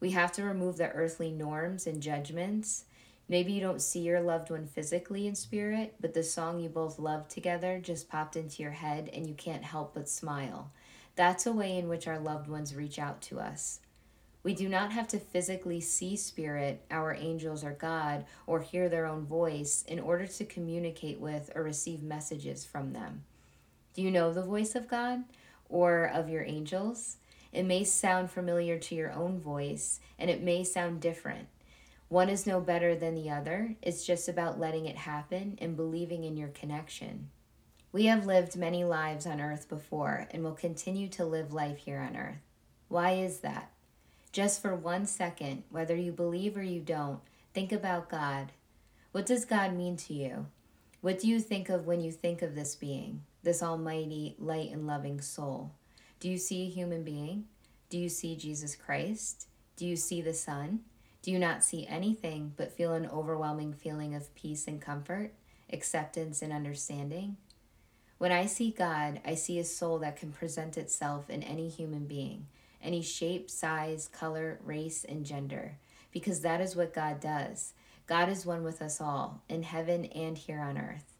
We 0.00 0.10
have 0.10 0.32
to 0.32 0.42
remove 0.42 0.76
the 0.76 0.90
earthly 0.90 1.30
norms 1.30 1.86
and 1.86 2.02
judgments. 2.02 2.86
Maybe 3.28 3.52
you 3.52 3.60
don't 3.60 3.80
see 3.80 4.00
your 4.00 4.20
loved 4.20 4.50
one 4.50 4.66
physically 4.66 5.28
in 5.28 5.36
spirit, 5.36 5.94
but 6.00 6.14
the 6.14 6.24
song 6.24 6.58
you 6.58 6.68
both 6.68 6.98
love 6.98 7.28
together 7.28 7.78
just 7.80 8.08
popped 8.08 8.34
into 8.34 8.60
your 8.60 8.72
head 8.72 9.08
and 9.12 9.28
you 9.28 9.34
can't 9.34 9.62
help 9.62 9.94
but 9.94 10.08
smile. 10.08 10.72
That's 11.14 11.46
a 11.46 11.52
way 11.52 11.78
in 11.78 11.88
which 11.88 12.08
our 12.08 12.18
loved 12.18 12.48
ones 12.48 12.74
reach 12.74 12.98
out 12.98 13.22
to 13.22 13.38
us. 13.38 13.78
We 14.44 14.54
do 14.54 14.68
not 14.68 14.92
have 14.92 15.06
to 15.08 15.20
physically 15.20 15.80
see 15.80 16.16
Spirit, 16.16 16.84
our 16.90 17.14
angels, 17.14 17.62
or 17.62 17.72
God, 17.72 18.24
or 18.46 18.60
hear 18.60 18.88
their 18.88 19.06
own 19.06 19.24
voice 19.24 19.84
in 19.86 20.00
order 20.00 20.26
to 20.26 20.44
communicate 20.44 21.20
with 21.20 21.50
or 21.54 21.62
receive 21.62 22.02
messages 22.02 22.64
from 22.64 22.92
them. 22.92 23.22
Do 23.94 24.02
you 24.02 24.10
know 24.10 24.32
the 24.32 24.42
voice 24.42 24.74
of 24.74 24.88
God 24.88 25.22
or 25.68 26.04
of 26.04 26.28
your 26.28 26.42
angels? 26.42 27.18
It 27.52 27.64
may 27.64 27.84
sound 27.84 28.30
familiar 28.30 28.78
to 28.78 28.94
your 28.94 29.12
own 29.12 29.38
voice, 29.38 30.00
and 30.18 30.28
it 30.30 30.42
may 30.42 30.64
sound 30.64 31.00
different. 31.00 31.48
One 32.08 32.28
is 32.28 32.46
no 32.46 32.60
better 32.60 32.94
than 32.94 33.14
the 33.14 33.30
other. 33.30 33.76
It's 33.80 34.04
just 34.04 34.28
about 34.28 34.58
letting 34.58 34.86
it 34.86 34.96
happen 34.96 35.56
and 35.60 35.76
believing 35.76 36.24
in 36.24 36.36
your 36.36 36.48
connection. 36.48 37.30
We 37.92 38.06
have 38.06 38.26
lived 38.26 38.56
many 38.56 38.84
lives 38.84 39.26
on 39.26 39.40
earth 39.40 39.68
before 39.68 40.26
and 40.30 40.42
will 40.42 40.52
continue 40.52 41.08
to 41.10 41.24
live 41.24 41.52
life 41.52 41.78
here 41.78 42.00
on 42.00 42.16
earth. 42.16 42.42
Why 42.88 43.12
is 43.12 43.40
that? 43.40 43.70
Just 44.32 44.62
for 44.62 44.74
one 44.74 45.04
second, 45.04 45.64
whether 45.68 45.94
you 45.94 46.10
believe 46.10 46.56
or 46.56 46.62
you 46.62 46.80
don't, 46.80 47.20
think 47.52 47.70
about 47.70 48.08
God. 48.08 48.52
What 49.12 49.26
does 49.26 49.44
God 49.44 49.76
mean 49.76 49.98
to 49.98 50.14
you? 50.14 50.46
What 51.02 51.18
do 51.18 51.28
you 51.28 51.38
think 51.38 51.68
of 51.68 51.86
when 51.86 52.00
you 52.00 52.10
think 52.10 52.40
of 52.40 52.54
this 52.54 52.74
being, 52.74 53.24
this 53.42 53.62
almighty, 53.62 54.34
light, 54.38 54.70
and 54.70 54.86
loving 54.86 55.20
soul? 55.20 55.72
Do 56.18 56.30
you 56.30 56.38
see 56.38 56.62
a 56.62 56.70
human 56.70 57.02
being? 57.02 57.44
Do 57.90 57.98
you 57.98 58.08
see 58.08 58.34
Jesus 58.34 58.74
Christ? 58.74 59.48
Do 59.76 59.84
you 59.84 59.96
see 59.96 60.22
the 60.22 60.32
Son? 60.32 60.80
Do 61.20 61.30
you 61.30 61.38
not 61.38 61.62
see 61.62 61.86
anything 61.86 62.54
but 62.56 62.72
feel 62.72 62.94
an 62.94 63.06
overwhelming 63.06 63.74
feeling 63.74 64.14
of 64.14 64.34
peace 64.34 64.66
and 64.66 64.80
comfort, 64.80 65.34
acceptance 65.70 66.40
and 66.40 66.54
understanding? 66.54 67.36
When 68.16 68.32
I 68.32 68.46
see 68.46 68.70
God, 68.70 69.20
I 69.26 69.34
see 69.34 69.58
a 69.58 69.64
soul 69.64 69.98
that 69.98 70.16
can 70.16 70.32
present 70.32 70.78
itself 70.78 71.28
in 71.28 71.42
any 71.42 71.68
human 71.68 72.06
being, 72.06 72.46
any 72.82 73.02
shape, 73.02 73.50
size, 73.50 74.08
color, 74.08 74.58
race, 74.64 75.04
and 75.04 75.24
gender, 75.24 75.76
because 76.12 76.40
that 76.40 76.60
is 76.60 76.76
what 76.76 76.94
God 76.94 77.20
does. 77.20 77.72
God 78.06 78.28
is 78.28 78.44
one 78.44 78.64
with 78.64 78.82
us 78.82 79.00
all, 79.00 79.42
in 79.48 79.62
heaven 79.62 80.06
and 80.06 80.36
here 80.36 80.60
on 80.60 80.76
earth. 80.76 81.16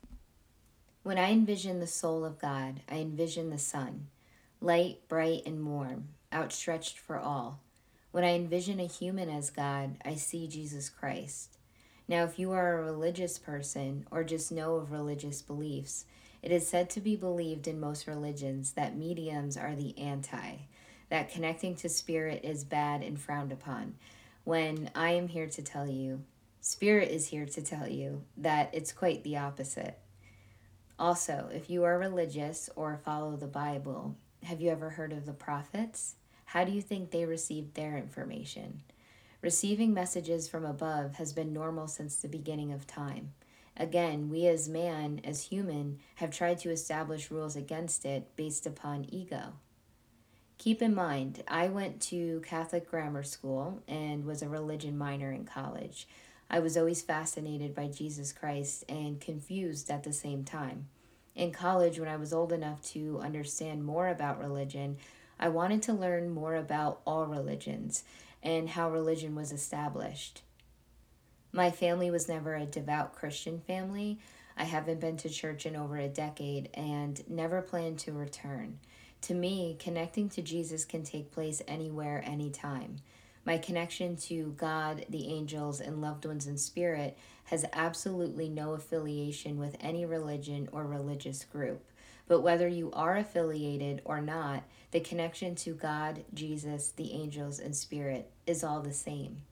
When 1.02 1.18
I 1.18 1.32
envision 1.32 1.80
the 1.80 1.86
soul 1.86 2.24
of 2.24 2.38
God, 2.38 2.80
I 2.88 2.96
envision 2.96 3.50
the 3.50 3.58
sun, 3.58 4.08
light, 4.60 5.08
bright, 5.08 5.42
and 5.46 5.66
warm, 5.66 6.08
outstretched 6.32 6.98
for 6.98 7.18
all. 7.18 7.60
When 8.12 8.24
I 8.24 8.34
envision 8.34 8.78
a 8.78 8.86
human 8.86 9.28
as 9.28 9.50
God, 9.50 9.96
I 10.04 10.14
see 10.14 10.46
Jesus 10.46 10.88
Christ. 10.88 11.56
Now, 12.06 12.24
if 12.24 12.38
you 12.38 12.52
are 12.52 12.78
a 12.78 12.84
religious 12.84 13.38
person 13.38 14.06
or 14.10 14.22
just 14.22 14.52
know 14.52 14.76
of 14.76 14.92
religious 14.92 15.40
beliefs, 15.40 16.04
it 16.42 16.52
is 16.52 16.66
said 16.66 16.90
to 16.90 17.00
be 17.00 17.16
believed 17.16 17.66
in 17.66 17.80
most 17.80 18.06
religions 18.06 18.72
that 18.72 18.96
mediums 18.96 19.56
are 19.56 19.74
the 19.74 19.96
anti, 19.96 20.56
that 21.12 21.30
connecting 21.30 21.76
to 21.76 21.88
spirit 21.88 22.40
is 22.42 22.64
bad 22.64 23.02
and 23.02 23.20
frowned 23.20 23.52
upon. 23.52 23.94
When 24.42 24.90
I 24.94 25.10
am 25.10 25.28
here 25.28 25.46
to 25.46 25.62
tell 25.62 25.86
you, 25.86 26.24
Spirit 26.64 27.10
is 27.10 27.26
here 27.26 27.44
to 27.44 27.60
tell 27.60 27.88
you 27.88 28.22
that 28.36 28.70
it's 28.72 28.92
quite 28.92 29.24
the 29.24 29.36
opposite. 29.36 29.98
Also, 30.96 31.50
if 31.52 31.68
you 31.68 31.82
are 31.82 31.98
religious 31.98 32.70
or 32.76 33.00
follow 33.04 33.34
the 33.34 33.48
Bible, 33.48 34.16
have 34.44 34.60
you 34.60 34.70
ever 34.70 34.90
heard 34.90 35.12
of 35.12 35.26
the 35.26 35.32
prophets? 35.32 36.14
How 36.44 36.62
do 36.62 36.70
you 36.70 36.80
think 36.80 37.10
they 37.10 37.24
received 37.24 37.74
their 37.74 37.98
information? 37.98 38.82
Receiving 39.42 39.92
messages 39.92 40.48
from 40.48 40.64
above 40.64 41.16
has 41.16 41.32
been 41.32 41.52
normal 41.52 41.88
since 41.88 42.14
the 42.14 42.28
beginning 42.28 42.72
of 42.72 42.86
time. 42.86 43.32
Again, 43.76 44.30
we 44.30 44.46
as 44.46 44.68
man, 44.68 45.20
as 45.24 45.42
human, 45.42 45.98
have 46.14 46.30
tried 46.30 46.58
to 46.60 46.70
establish 46.70 47.30
rules 47.30 47.56
against 47.56 48.04
it 48.04 48.36
based 48.36 48.66
upon 48.66 49.06
ego. 49.12 49.54
Keep 50.62 50.80
in 50.80 50.94
mind, 50.94 51.42
I 51.48 51.66
went 51.66 52.00
to 52.02 52.40
Catholic 52.46 52.88
grammar 52.88 53.24
school 53.24 53.82
and 53.88 54.24
was 54.24 54.42
a 54.42 54.48
religion 54.48 54.96
minor 54.96 55.32
in 55.32 55.44
college. 55.44 56.06
I 56.48 56.60
was 56.60 56.76
always 56.76 57.02
fascinated 57.02 57.74
by 57.74 57.88
Jesus 57.88 58.32
Christ 58.32 58.84
and 58.88 59.20
confused 59.20 59.90
at 59.90 60.04
the 60.04 60.12
same 60.12 60.44
time. 60.44 60.86
In 61.34 61.50
college, 61.50 61.98
when 61.98 62.08
I 62.08 62.14
was 62.14 62.32
old 62.32 62.52
enough 62.52 62.80
to 62.92 63.18
understand 63.20 63.84
more 63.84 64.06
about 64.06 64.38
religion, 64.38 64.98
I 65.36 65.48
wanted 65.48 65.82
to 65.82 65.92
learn 65.92 66.30
more 66.30 66.54
about 66.54 67.00
all 67.04 67.26
religions 67.26 68.04
and 68.40 68.68
how 68.68 68.88
religion 68.88 69.34
was 69.34 69.50
established. 69.50 70.42
My 71.50 71.72
family 71.72 72.08
was 72.08 72.28
never 72.28 72.54
a 72.54 72.66
devout 72.66 73.16
Christian 73.16 73.58
family. 73.58 74.20
I 74.56 74.62
haven't 74.62 75.00
been 75.00 75.16
to 75.16 75.28
church 75.28 75.66
in 75.66 75.74
over 75.74 75.96
a 75.96 76.06
decade 76.06 76.68
and 76.74 77.28
never 77.28 77.62
plan 77.62 77.96
to 77.96 78.12
return. 78.12 78.78
To 79.22 79.34
me, 79.34 79.76
connecting 79.78 80.28
to 80.30 80.42
Jesus 80.42 80.84
can 80.84 81.04
take 81.04 81.30
place 81.30 81.62
anywhere, 81.68 82.22
anytime. 82.26 82.96
My 83.44 83.56
connection 83.56 84.16
to 84.16 84.54
God, 84.56 85.06
the 85.08 85.28
angels, 85.28 85.80
and 85.80 86.00
loved 86.00 86.26
ones 86.26 86.46
in 86.46 86.58
spirit 86.58 87.16
has 87.44 87.64
absolutely 87.72 88.48
no 88.48 88.72
affiliation 88.72 89.58
with 89.58 89.76
any 89.80 90.04
religion 90.04 90.68
or 90.72 90.84
religious 90.86 91.44
group. 91.44 91.84
But 92.26 92.40
whether 92.40 92.66
you 92.66 92.90
are 92.92 93.16
affiliated 93.16 94.02
or 94.04 94.20
not, 94.20 94.64
the 94.90 95.00
connection 95.00 95.54
to 95.56 95.74
God, 95.74 96.24
Jesus, 96.34 96.90
the 96.90 97.12
angels, 97.12 97.58
and 97.58 97.76
spirit 97.76 98.30
is 98.46 98.64
all 98.64 98.80
the 98.80 98.92
same. 98.92 99.42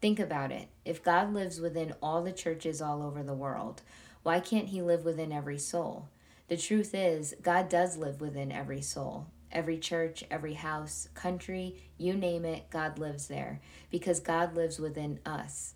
Think 0.00 0.20
about 0.20 0.52
it. 0.52 0.68
If 0.84 1.02
God 1.02 1.32
lives 1.32 1.60
within 1.60 1.94
all 2.02 2.22
the 2.22 2.32
churches 2.32 2.82
all 2.82 3.02
over 3.02 3.22
the 3.22 3.34
world, 3.34 3.82
why 4.22 4.40
can't 4.40 4.68
He 4.68 4.82
live 4.82 5.04
within 5.04 5.32
every 5.32 5.58
soul? 5.58 6.08
The 6.48 6.56
truth 6.56 6.94
is, 6.94 7.34
God 7.42 7.68
does 7.68 7.96
live 7.96 8.20
within 8.20 8.52
every 8.52 8.80
soul. 8.80 9.26
Every 9.50 9.78
church, 9.78 10.24
every 10.30 10.54
house, 10.54 11.08
country, 11.14 11.76
you 11.98 12.14
name 12.14 12.44
it, 12.44 12.68
God 12.70 12.98
lives 12.98 13.28
there 13.28 13.60
because 13.90 14.20
God 14.20 14.54
lives 14.54 14.78
within 14.78 15.18
us. 15.24 15.74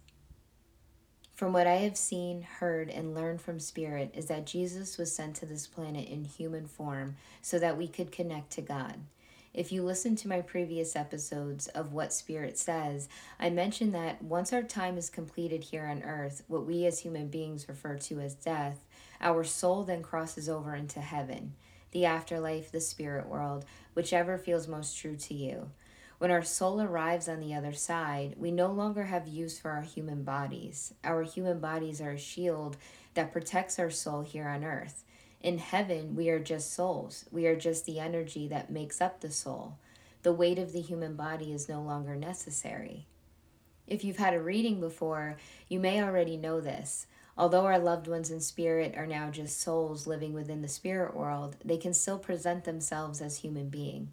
From 1.35 1.55
what 1.55 1.67
I 1.67 1.77
have 1.77 1.97
seen, 1.97 2.43
heard, 2.43 2.91
and 2.91 3.15
learned 3.15 3.41
from 3.41 3.59
Spirit, 3.59 4.13
is 4.15 4.27
that 4.27 4.45
Jesus 4.45 4.99
was 4.99 5.15
sent 5.15 5.37
to 5.37 5.47
this 5.47 5.67
planet 5.67 6.07
in 6.09 6.25
human 6.25 6.67
form 6.67 7.17
so 7.41 7.59
that 7.59 7.79
we 7.79 7.89
could 7.89 8.13
connect 8.13 8.51
to 8.53 8.61
God. 8.61 8.97
If 9.55 9.73
you 9.73 9.83
listen 9.83 10.15
to 10.17 10.29
my 10.29 10.43
previous 10.43 10.95
episodes 10.95 11.67
of 11.69 11.93
What 11.93 12.13
Spirit 12.13 12.59
Says, 12.59 13.09
I 13.39 13.51
mentioned 13.51 13.95
that 13.95 14.23
once 14.23 14.53
our 14.53 14.63
time 14.63 14.99
is 14.99 15.11
completed 15.11 15.65
here 15.65 15.87
on 15.87 16.03
earth, 16.03 16.45
what 16.47 16.67
we 16.67 16.87
as 16.87 17.01
human 17.01 17.29
beings 17.29 17.69
refer 17.69 17.97
to 17.97 18.21
as 18.21 18.35
death, 18.35 18.85
our 19.21 19.45
soul 19.45 19.85
then 19.85 20.03
crosses 20.03 20.49
over 20.49 20.75
into 20.75 21.01
heaven 21.01 21.55
the 21.93 22.05
afterlife, 22.05 22.71
the 22.71 22.81
spirit 22.81 23.27
world, 23.27 23.65
whichever 23.95 24.39
feels 24.39 24.69
most 24.69 24.97
true 24.97 25.17
to 25.17 25.35
you. 25.35 25.71
When 26.19 26.31
our 26.31 26.43
soul 26.43 26.81
arrives 26.81 27.29
on 27.29 27.41
the 27.41 27.55
other 27.55 27.73
side, 27.73 28.35
we 28.37 28.51
no 28.51 28.71
longer 28.71 29.05
have 29.05 29.27
use 29.27 29.59
for 29.59 29.71
our 29.71 29.83
human 29.83 30.23
bodies. 30.23 30.93
Our 31.03 31.23
human 31.23 31.61
bodies 31.61 32.01
are 32.01 32.13
a 32.13 32.19
shield 32.19 32.77
that 33.15 33.33
protects 33.33 33.79
our 33.79 33.91
soul 33.91 34.21
here 34.21 34.47
on 34.47 34.63
earth. 34.63 35.03
In 35.41 35.59
heaven, 35.59 36.15
we 36.15 36.29
are 36.29 36.39
just 36.39 36.75
souls. 36.75 37.25
We 37.33 37.47
are 37.47 37.57
just 37.57 37.87
the 37.87 37.99
energy 37.99 38.47
that 38.49 38.71
makes 38.71 39.01
up 39.01 39.21
the 39.21 39.31
soul. 39.31 39.79
The 40.23 40.35
weight 40.35 40.59
of 40.59 40.73
the 40.73 40.83
human 40.83 41.17
body 41.17 41.53
is 41.53 41.69
no 41.69 41.81
longer 41.81 42.15
necessary. 42.15 43.07
If 43.87 44.05
you've 44.05 44.19
had 44.19 44.35
a 44.35 44.43
reading 44.43 44.79
before, 44.79 45.39
you 45.69 45.81
may 45.81 46.03
already 46.03 46.37
know 46.37 46.61
this. 46.61 47.07
Although 47.41 47.65
our 47.65 47.79
loved 47.79 48.07
ones 48.07 48.31
in 48.31 48.39
spirit 48.43 48.97
are 48.99 49.07
now 49.07 49.31
just 49.31 49.63
souls 49.63 50.07
living 50.07 50.35
within 50.35 50.61
the 50.61 50.69
spirit 50.69 51.17
world, 51.17 51.57
they 51.65 51.79
can 51.79 51.95
still 51.95 52.19
present 52.19 52.65
themselves 52.65 53.23
as 53.23 53.39
human 53.39 53.71
being. 53.71 54.11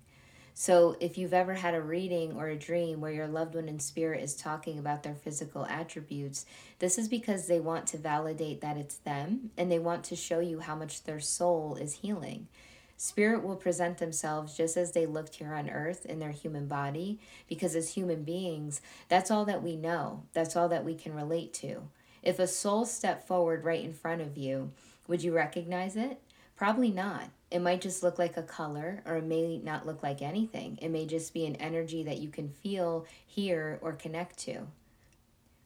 So, 0.53 0.95
if 1.01 1.17
you've 1.17 1.33
ever 1.33 1.55
had 1.55 1.75
a 1.75 1.81
reading 1.81 2.37
or 2.37 2.47
a 2.47 2.55
dream 2.55 3.01
where 3.01 3.11
your 3.11 3.27
loved 3.27 3.55
one 3.55 3.67
in 3.67 3.79
spirit 3.79 4.23
is 4.23 4.33
talking 4.33 4.79
about 4.79 5.03
their 5.03 5.13
physical 5.13 5.65
attributes, 5.65 6.45
this 6.79 6.97
is 6.97 7.09
because 7.09 7.47
they 7.47 7.59
want 7.59 7.85
to 7.87 7.97
validate 7.97 8.61
that 8.61 8.77
it's 8.77 8.95
them 8.95 9.51
and 9.57 9.69
they 9.69 9.77
want 9.77 10.05
to 10.05 10.15
show 10.15 10.39
you 10.39 10.61
how 10.61 10.77
much 10.77 11.03
their 11.03 11.19
soul 11.19 11.75
is 11.75 11.95
healing. 11.95 12.47
Spirit 12.95 13.43
will 13.43 13.57
present 13.57 13.97
themselves 13.97 14.55
just 14.55 14.77
as 14.77 14.93
they 14.93 15.05
looked 15.05 15.35
here 15.35 15.53
on 15.53 15.69
earth 15.69 16.05
in 16.05 16.19
their 16.19 16.31
human 16.31 16.67
body, 16.67 17.19
because 17.49 17.75
as 17.75 17.89
human 17.89 18.23
beings, 18.23 18.79
that's 19.09 19.29
all 19.29 19.43
that 19.43 19.61
we 19.61 19.75
know, 19.75 20.23
that's 20.31 20.55
all 20.55 20.69
that 20.69 20.85
we 20.85 20.95
can 20.95 21.13
relate 21.13 21.53
to. 21.55 21.89
If 22.27 22.39
a 22.39 22.47
soul 22.47 22.83
stepped 22.83 23.25
forward 23.25 23.63
right 23.63 23.81
in 23.81 23.93
front 23.93 24.19
of 24.19 24.37
you, 24.37 24.71
would 25.07 25.23
you 25.23 25.33
recognize 25.33 25.95
it? 25.95 26.19
Probably 26.57 26.91
not. 26.91 27.29
It 27.49 27.61
might 27.61 27.79
just 27.79 28.03
look 28.03 28.19
like 28.19 28.35
a 28.35 28.43
color, 28.43 29.01
or 29.05 29.15
it 29.15 29.23
may 29.23 29.59
not 29.59 29.85
look 29.85 30.03
like 30.03 30.21
anything. 30.21 30.77
It 30.81 30.89
may 30.89 31.05
just 31.05 31.33
be 31.33 31.45
an 31.45 31.55
energy 31.55 32.03
that 32.03 32.17
you 32.17 32.27
can 32.27 32.49
feel, 32.49 33.05
hear, 33.25 33.79
or 33.81 33.93
connect 33.93 34.39
to. 34.39 34.67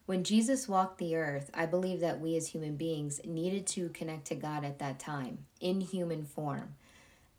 When 0.06 0.22
Jesus 0.22 0.68
walked 0.68 0.98
the 0.98 1.16
earth, 1.16 1.50
I 1.52 1.66
believe 1.66 1.98
that 1.98 2.20
we 2.20 2.36
as 2.36 2.46
human 2.46 2.76
beings 2.76 3.20
needed 3.24 3.66
to 3.68 3.88
connect 3.88 4.26
to 4.26 4.36
God 4.36 4.64
at 4.64 4.78
that 4.78 5.00
time, 5.00 5.38
in 5.60 5.80
human 5.80 6.22
form. 6.24 6.76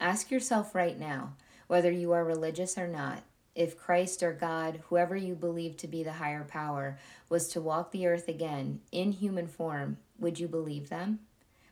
Ask 0.01 0.31
yourself 0.31 0.75
right 0.75 0.99
now, 0.99 1.35
whether 1.67 1.91
you 1.91 2.11
are 2.11 2.25
religious 2.25 2.77
or 2.77 2.89
not, 2.89 3.23
if 3.55 3.77
Christ 3.77 4.23
or 4.23 4.33
God, 4.33 4.81
whoever 4.89 5.15
you 5.15 5.35
believe 5.35 5.77
to 5.77 5.87
be 5.87 6.03
the 6.03 6.13
higher 6.13 6.43
power, 6.43 6.97
was 7.29 7.47
to 7.49 7.61
walk 7.61 7.91
the 7.91 8.07
earth 8.07 8.27
again 8.27 8.81
in 8.91 9.11
human 9.11 9.47
form, 9.47 9.97
would 10.19 10.39
you 10.39 10.47
believe 10.47 10.89
them? 10.89 11.19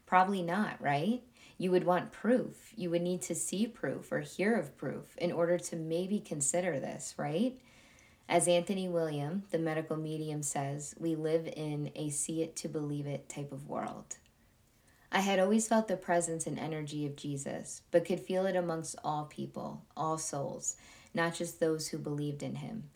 Probably 0.06 0.42
not, 0.42 0.82
right? 0.82 1.24
You 1.58 1.72
would 1.72 1.86
want 1.86 2.12
proof. 2.12 2.74
You 2.76 2.90
would 2.90 3.02
need 3.02 3.22
to 3.24 3.36
see 3.36 3.66
proof 3.66 4.12
or 4.12 4.20
hear 4.20 4.56
of 4.56 4.78
proof 4.78 5.16
in 5.18 5.32
order 5.32 5.58
to 5.58 5.76
maybe 5.76 6.20
consider 6.20 6.80
this, 6.80 7.16
right? 7.18 7.60
As 8.28 8.48
Anthony 8.48 8.88
William, 8.88 9.44
the 9.52 9.60
medical 9.60 9.98
medium, 9.98 10.44
says, 10.44 10.96
we 11.00 11.16
live 11.16 11.48
in 11.56 11.92
a 11.96 12.10
see 12.10 12.42
it 12.42 12.56
to 12.58 12.68
believe 12.68 13.08
it 13.08 13.28
type 13.28 13.52
of 13.52 13.68
world. 13.68 14.18
I 15.12 15.20
had 15.20 15.40
always 15.40 15.68
felt 15.68 15.88
the 15.88 15.98
presence 15.98 16.48
and 16.48 16.58
energy 16.58 17.06
of 17.06 17.18
Jesus, 17.18 17.82
but 17.92 18.06
could 18.06 18.22
feel 18.22 18.46
it 18.46 18.56
amongst 18.56 18.96
all 19.04 19.26
people, 19.26 19.84
all 19.98 20.18
souls 20.18 20.78
not 21.14 21.36
just 21.36 21.60
those 21.60 21.88
who 21.88 21.98
believed 21.98 22.44
in 22.44 22.56
him. 22.56 22.90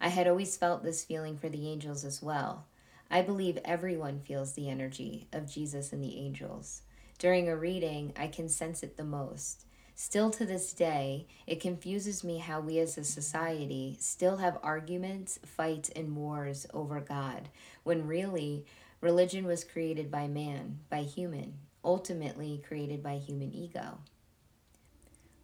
I 0.00 0.08
had 0.08 0.26
always 0.26 0.56
felt 0.56 0.82
this 0.82 1.04
feeling 1.04 1.36
for 1.36 1.48
the 1.48 1.68
angels 1.68 2.04
as 2.04 2.22
well. 2.22 2.66
I 3.10 3.22
believe 3.22 3.58
everyone 3.64 4.20
feels 4.20 4.52
the 4.52 4.68
energy 4.68 5.28
of 5.32 5.50
Jesus 5.50 5.92
and 5.92 6.02
the 6.02 6.18
angels. 6.18 6.82
During 7.18 7.48
a 7.48 7.56
reading, 7.56 8.12
I 8.16 8.26
can 8.26 8.48
sense 8.48 8.82
it 8.82 8.96
the 8.96 9.04
most. 9.04 9.66
Still 9.94 10.30
to 10.30 10.46
this 10.46 10.72
day, 10.72 11.26
it 11.46 11.60
confuses 11.60 12.24
me 12.24 12.38
how 12.38 12.60
we 12.60 12.78
as 12.78 12.98
a 12.98 13.04
society 13.04 13.96
still 14.00 14.38
have 14.38 14.58
arguments, 14.62 15.38
fights, 15.44 15.90
and 15.90 16.16
wars 16.16 16.66
over 16.72 17.00
God, 17.00 17.50
when 17.84 18.06
really, 18.06 18.64
religion 19.00 19.44
was 19.44 19.62
created 19.62 20.10
by 20.10 20.26
man, 20.26 20.80
by 20.88 21.02
human, 21.02 21.54
ultimately 21.84 22.62
created 22.66 23.02
by 23.02 23.18
human 23.18 23.54
ego. 23.54 23.98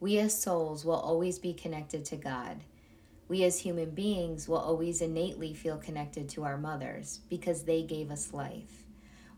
We 0.00 0.18
as 0.18 0.40
souls 0.40 0.84
will 0.84 0.94
always 0.94 1.38
be 1.38 1.52
connected 1.52 2.04
to 2.06 2.16
God. 2.16 2.62
We 3.28 3.44
as 3.44 3.58
human 3.61 3.90
beings 3.90 4.48
will 4.48 4.58
always 4.58 5.02
innately 5.02 5.54
feel 5.54 5.76
connected 5.76 6.28
to 6.30 6.44
our 6.44 6.56
mothers 6.56 7.20
because 7.28 7.64
they 7.64 7.82
gave 7.82 8.11
us 8.11 8.32
life. 8.32 8.84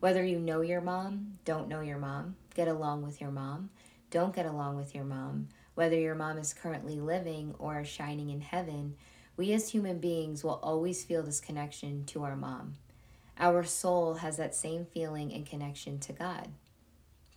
Whether 0.01 0.25
you 0.25 0.39
know 0.39 0.61
your 0.61 0.81
mom, 0.81 1.39
don't 1.45 1.69
know 1.69 1.81
your 1.81 1.99
mom, 1.99 2.37
get 2.55 2.69
along 2.69 3.03
with 3.03 3.21
your 3.21 3.31
mom, 3.31 3.71
don't 4.11 4.35
get 4.35 4.47
along 4.47 4.77
with 4.77 4.95
your 4.95 5.05
mom, 5.05 5.49
whether 5.75 5.99
your 5.99 6.15
mom 6.15 6.39
is 6.39 6.53
currently 6.53 7.01
living 7.01 7.55
or 7.59 7.85
shining 7.85 8.31
in 8.31 8.41
heaven, 8.41 8.97
we 9.37 9.53
as 9.53 9.71
human 9.71 9.99
beings 9.99 10.45
will 10.45 10.61
always 10.63 11.05
feel 11.05 11.23
this 11.23 11.41
connection 11.41 12.05
to 12.05 12.23
our 12.23 12.37
mom. 12.37 12.75
Our 13.39 13.65
soul 13.65 14.15
has 14.15 14.37
that 14.37 14.55
same 14.55 14.85
feeling 14.85 15.33
and 15.33 15.47
connection 15.47 15.99
to 16.01 16.13
God. 16.13 16.49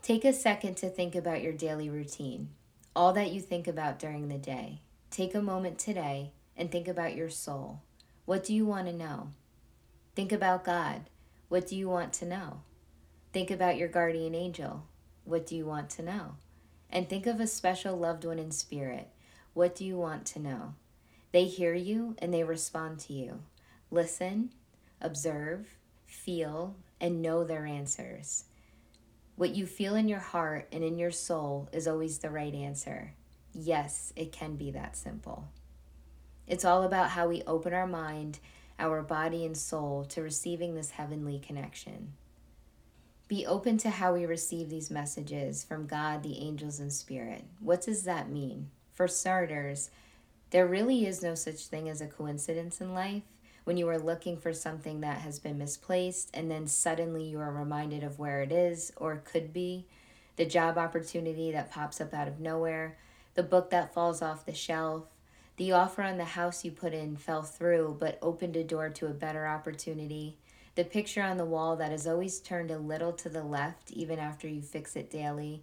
Take 0.01 0.25
a 0.25 0.33
second 0.33 0.75
to 0.77 0.89
think 0.89 1.15
about 1.15 1.41
your 1.41 1.53
daily 1.53 1.89
routine, 1.89 2.49
all 2.95 3.13
that 3.13 3.31
you 3.31 3.41
think 3.41 3.67
about 3.67 3.99
during 3.99 4.27
the 4.27 4.37
day. 4.37 4.81
Take 5.09 5.33
a 5.35 5.41
moment 5.41 5.79
today 5.79 6.31
and 6.55 6.71
think 6.71 6.87
about 6.87 7.15
your 7.15 7.29
soul. 7.29 7.81
What 8.25 8.43
do 8.43 8.53
you 8.53 8.65
want 8.65 8.87
to 8.87 8.93
know? 8.93 9.29
Think 10.15 10.31
about 10.31 10.63
God. 10.63 11.09
What 11.49 11.67
do 11.67 11.75
you 11.75 11.89
want 11.89 12.13
to 12.13 12.25
know? 12.25 12.61
Think 13.31 13.49
about 13.49 13.77
your 13.77 13.87
guardian 13.87 14.35
angel. 14.35 14.85
What 15.25 15.47
do 15.47 15.55
you 15.55 15.65
want 15.65 15.89
to 15.91 16.03
know? 16.03 16.35
And 16.89 17.09
think 17.09 17.25
of 17.25 17.39
a 17.39 17.47
special 17.47 17.97
loved 17.97 18.25
one 18.25 18.37
in 18.37 18.51
spirit. 18.51 19.09
What 19.53 19.75
do 19.75 19.85
you 19.85 19.97
want 19.97 20.25
to 20.27 20.39
know? 20.39 20.75
They 21.31 21.45
hear 21.45 21.73
you 21.73 22.15
and 22.19 22.31
they 22.31 22.43
respond 22.43 22.99
to 23.01 23.13
you. 23.13 23.41
Listen, 23.89 24.51
observe, 25.01 25.67
feel, 26.05 26.75
and 27.01 27.21
know 27.21 27.43
their 27.43 27.65
answers. 27.65 28.45
What 29.35 29.55
you 29.55 29.65
feel 29.65 29.95
in 29.95 30.07
your 30.07 30.19
heart 30.19 30.67
and 30.71 30.83
in 30.83 30.97
your 30.97 31.11
soul 31.11 31.69
is 31.71 31.87
always 31.87 32.19
the 32.19 32.29
right 32.29 32.53
answer. 32.53 33.13
Yes, 33.53 34.13
it 34.15 34.31
can 34.31 34.55
be 34.55 34.71
that 34.71 34.95
simple. 34.95 35.47
It's 36.47 36.65
all 36.65 36.83
about 36.83 37.11
how 37.11 37.27
we 37.27 37.41
open 37.43 37.73
our 37.73 37.87
mind, 37.87 38.39
our 38.77 39.01
body, 39.01 39.45
and 39.45 39.57
soul 39.57 40.05
to 40.05 40.21
receiving 40.21 40.75
this 40.75 40.91
heavenly 40.91 41.39
connection. 41.39 42.13
Be 43.27 43.45
open 43.45 43.77
to 43.79 43.89
how 43.89 44.13
we 44.13 44.25
receive 44.25 44.69
these 44.69 44.91
messages 44.91 45.63
from 45.63 45.87
God, 45.87 46.21
the 46.21 46.39
angels, 46.39 46.79
and 46.79 46.91
spirit. 46.91 47.45
What 47.59 47.81
does 47.81 48.03
that 48.03 48.29
mean? 48.29 48.69
For 48.93 49.07
starters, 49.07 49.89
there 50.51 50.67
really 50.67 51.07
is 51.07 51.23
no 51.23 51.33
such 51.33 51.65
thing 51.65 51.89
as 51.89 52.01
a 52.01 52.07
coincidence 52.07 52.81
in 52.81 52.93
life 52.93 53.23
when 53.63 53.77
you 53.77 53.87
are 53.87 53.99
looking 53.99 54.37
for 54.37 54.53
something 54.53 55.01
that 55.01 55.19
has 55.19 55.39
been 55.39 55.57
misplaced 55.57 56.29
and 56.33 56.51
then 56.51 56.67
suddenly 56.67 57.23
you 57.23 57.39
are 57.39 57.51
reminded 57.51 58.03
of 58.03 58.19
where 58.19 58.41
it 58.41 58.51
is 58.51 58.91
or 58.97 59.21
could 59.23 59.53
be, 59.53 59.85
the 60.35 60.45
job 60.45 60.77
opportunity 60.77 61.51
that 61.51 61.71
pops 61.71 62.01
up 62.01 62.13
out 62.13 62.27
of 62.27 62.39
nowhere, 62.39 62.97
the 63.35 63.43
book 63.43 63.69
that 63.69 63.93
falls 63.93 64.21
off 64.21 64.45
the 64.45 64.53
shelf, 64.53 65.03
the 65.57 65.71
offer 65.71 66.01
on 66.01 66.17
the 66.17 66.25
house 66.25 66.65
you 66.65 66.71
put 66.71 66.93
in 66.93 67.15
fell 67.15 67.43
through 67.43 67.97
but 67.99 68.17
opened 68.21 68.55
a 68.57 68.63
door 68.63 68.89
to 68.89 69.07
a 69.07 69.13
better 69.13 69.47
opportunity, 69.47 70.35
the 70.75 70.83
picture 70.83 71.21
on 71.21 71.37
the 71.37 71.45
wall 71.45 71.75
that 71.75 71.91
is 71.91 72.07
always 72.07 72.39
turned 72.39 72.71
a 72.71 72.79
little 72.79 73.13
to 73.13 73.29
the 73.29 73.43
left 73.43 73.91
even 73.91 74.17
after 74.17 74.47
you 74.47 74.61
fix 74.61 74.95
it 74.95 75.11
daily. 75.11 75.61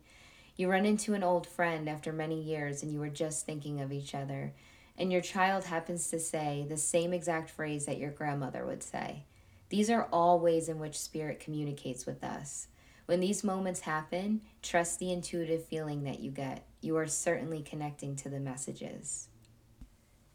You 0.57 0.71
run 0.71 0.87
into 0.87 1.15
an 1.15 1.25
old 1.25 1.47
friend 1.47 1.89
after 1.89 2.13
many 2.13 2.41
years 2.41 2.83
and 2.83 2.93
you 2.93 3.03
are 3.03 3.09
just 3.09 3.45
thinking 3.45 3.81
of 3.81 3.93
each 3.93 4.15
other 4.15 4.53
and 5.01 5.11
your 5.11 5.23
child 5.23 5.65
happens 5.65 6.09
to 6.09 6.21
say 6.21 6.67
the 6.69 6.77
same 6.77 7.15
exact 7.15 7.49
phrase 7.49 7.87
that 7.87 7.97
your 7.97 8.11
grandmother 8.11 8.67
would 8.67 8.83
say. 8.83 9.25
These 9.71 9.89
are 9.89 10.09
all 10.13 10.39
ways 10.39 10.69
in 10.69 10.79
which 10.79 11.01
spirit 11.01 11.41
communicates 11.41 12.05
with 12.05 12.23
us. 12.23 12.69
When 13.07 13.21
these 13.21 13.43
moments 13.43 13.81
happen, 13.81 14.43
trust 14.63 14.99
the 14.99 15.11
intuitive 15.11 15.65
feeling 15.65 16.05
that 16.05 16.21
you 16.21 16.31
get. 16.31 16.65
You 16.83 16.99
are 16.99 17.07
certainly 17.07 17.63
connecting 17.63 18.15
to 18.17 18.29
the 18.29 18.41
messages. 18.41 19.29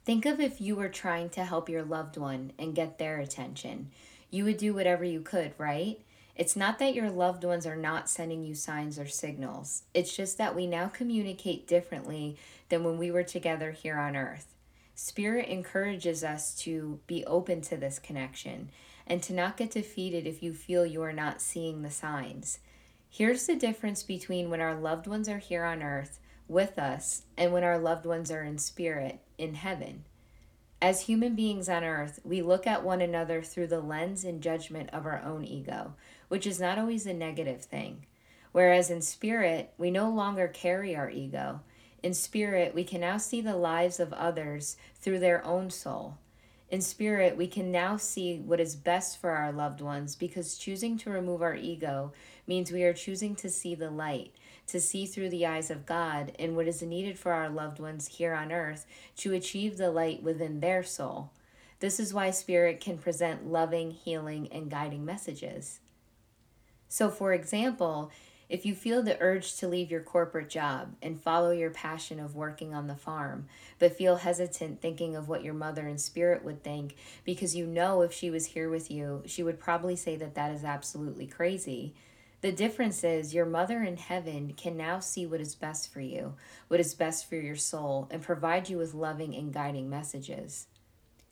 Think 0.04 0.25
of 0.25 0.39
if 0.39 0.60
you 0.60 0.75
were 0.75 0.89
trying 0.89 1.30
to 1.30 1.45
help 1.45 1.69
your 1.69 1.84
loved 1.84 2.17
one 2.17 2.51
and 2.58 2.75
get 2.75 2.97
their 2.97 3.19
attention. 3.19 3.91
You 4.32 4.45
would 4.45 4.58
do 4.58 4.73
whatever 4.73 5.04
you 5.04 5.21
could, 5.21 5.54
right? 5.60 6.01
It's 6.36 6.56
not 6.56 6.80
that 6.80 6.95
your 6.95 7.12
loved 7.12 7.43
ones 7.43 7.67
are 7.67 7.78
not 7.78 8.10
sending 8.10 8.43
you 8.43 8.56
signs 8.56 8.97
or 8.97 9.06
signals. 9.06 9.84
It's 9.93 10.15
just 10.15 10.39
that 10.39 10.56
we 10.56 10.65
now 10.65 10.88
communicate 10.88 11.67
differently 11.67 12.36
than 12.69 12.84
when 12.84 12.97
we 12.97 13.12
were 13.12 13.23
together 13.23 13.71
here 13.71 13.97
on 13.97 14.15
earth. 14.15 14.54
Spirit 14.95 15.49
encourages 15.49 16.23
us 16.23 16.55
to 16.55 16.99
be 17.05 17.25
open 17.25 17.60
to 17.60 17.75
this 17.75 17.99
connection 17.99 18.69
and 19.05 19.21
to 19.21 19.34
not 19.34 19.58
get 19.58 19.71
defeated 19.71 20.25
if 20.25 20.41
you 20.41 20.53
feel 20.53 20.86
you 20.86 21.01
are 21.01 21.13
not 21.13 21.41
seeing 21.41 21.81
the 21.81 21.91
signs. 21.91 22.60
Here's 23.10 23.45
the 23.45 23.58
difference 23.58 24.03
between 24.03 24.49
when 24.49 24.62
our 24.62 24.73
loved 24.73 25.05
ones 25.05 25.27
are 25.27 25.38
here 25.38 25.65
on 25.65 25.84
earth 25.84 26.19
with 26.47 26.79
us 26.79 27.23
and 27.38 27.51
when 27.51 27.63
our 27.63 27.77
loved 27.77 28.05
ones 28.05 28.31
are 28.31 28.43
in 28.43 28.58
spirit 28.58 29.19
in 29.38 29.55
heaven. 29.55 30.05
As 30.81 31.01
human 31.01 31.36
beings 31.36 31.67
on 31.67 31.84
earth, 31.84 32.19
we 32.23 32.41
look 32.41 32.65
at 32.65 32.84
one 32.84 33.01
another 33.01 33.41
through 33.41 33.67
the 33.67 33.81
lens 33.81 34.23
and 34.23 34.41
judgment 34.41 34.89
of 34.93 35.05
our 35.05 35.21
own 35.21 35.43
ego, 35.43 35.93
which 36.29 36.47
is 36.47 36.60
not 36.60 36.77
always 36.77 37.05
a 37.05 37.13
negative 37.13 37.63
thing. 37.63 38.05
Whereas 38.53 38.89
in 38.89 39.01
spirit, 39.01 39.73
we 39.77 39.91
no 39.91 40.10
longer 40.10 40.47
carry 40.47 40.95
our 40.95 41.10
ego 41.10 41.62
in 42.05 42.13
spirit, 42.13 42.75
we 42.75 42.83
can 42.83 43.01
now 43.01 43.17
see 43.17 43.41
the 43.41 43.57
lives 43.57 43.99
of 43.99 44.13
others 44.13 44.77
through 45.01 45.17
their 45.17 45.43
own 45.43 45.71
soul. 45.71 46.19
In 46.69 46.79
spirit, 46.79 47.35
we 47.35 47.47
can 47.47 47.71
now 47.71 47.97
see 47.97 48.37
what 48.37 48.59
is 48.59 48.75
best 48.75 49.19
for 49.19 49.31
our 49.31 49.51
loved 49.51 49.81
ones 49.81 50.15
because 50.15 50.55
choosing 50.59 50.99
to 50.99 51.09
remove 51.09 51.41
our 51.41 51.55
ego 51.55 52.13
means 52.45 52.71
we 52.71 52.83
are 52.83 52.93
choosing 52.93 53.35
to 53.37 53.49
see 53.49 53.73
the 53.73 53.89
light, 53.89 54.35
to 54.67 54.79
see 54.79 55.07
through 55.07 55.29
the 55.29 55.47
eyes 55.47 55.71
of 55.71 55.87
God 55.87 56.33
and 56.37 56.55
what 56.55 56.67
is 56.67 56.83
needed 56.83 57.17
for 57.17 57.33
our 57.33 57.49
loved 57.49 57.79
ones 57.79 58.05
here 58.05 58.35
on 58.35 58.51
earth 58.51 58.85
to 59.17 59.33
achieve 59.33 59.77
the 59.77 59.89
light 59.89 60.21
within 60.21 60.59
their 60.59 60.83
soul. 60.83 61.31
This 61.79 61.99
is 61.99 62.13
why 62.13 62.29
Spirit 62.29 62.81
can 62.81 62.99
present 62.99 63.47
loving, 63.47 63.89
healing, 63.89 64.47
and 64.51 64.69
guiding 64.69 65.05
messages. 65.05 65.79
So, 66.87 67.09
for 67.09 67.33
example, 67.33 68.11
if 68.47 68.65
you 68.65 68.75
feel 68.75 69.01
the 69.01 69.19
urge 69.19 69.55
to 69.58 69.67
leave 69.67 69.89
your 69.89 70.01
corporate 70.01 70.49
job 70.49 70.95
and 71.01 71.21
follow 71.21 71.51
your 71.51 71.71
passion 71.71 72.19
of 72.19 72.36
working 72.36 72.73
on 72.73 72.88
the 72.88 72.95
farm, 72.95 73.47
but 73.79 73.97
feel 73.97 74.17
hesitant 74.17 74.81
thinking 74.81 75.15
of 75.15 75.27
what 75.27 75.43
your 75.43 75.53
mother 75.53 75.88
in 75.88 75.97
spirit 75.97 76.43
would 76.43 76.63
think 76.63 76.95
because 77.23 77.55
you 77.55 77.65
know 77.65 78.01
if 78.01 78.13
she 78.13 78.29
was 78.29 78.47
here 78.47 78.69
with 78.69 78.91
you, 78.91 79.23
she 79.25 79.43
would 79.43 79.60
probably 79.60 79.95
say 79.95 80.15
that 80.15 80.36
that 80.36 80.51
is 80.51 80.63
absolutely 80.63 81.25
crazy. 81.25 81.93
The 82.41 82.51
difference 82.51 83.03
is 83.03 83.34
your 83.34 83.47
mother 83.47 83.81
in 83.81 83.97
heaven 83.97 84.53
can 84.55 84.77
now 84.77 84.99
see 84.99 85.25
what 85.25 85.41
is 85.41 85.55
best 85.55 85.91
for 85.91 86.01
you, 86.01 86.36
what 86.67 86.79
is 86.79 86.93
best 86.93 87.27
for 87.27 87.36
your 87.36 87.55
soul, 87.55 88.08
and 88.12 88.21
provide 88.21 88.69
you 88.69 88.77
with 88.77 88.93
loving 88.93 89.34
and 89.34 89.51
guiding 89.51 89.89
messages. 89.89 90.67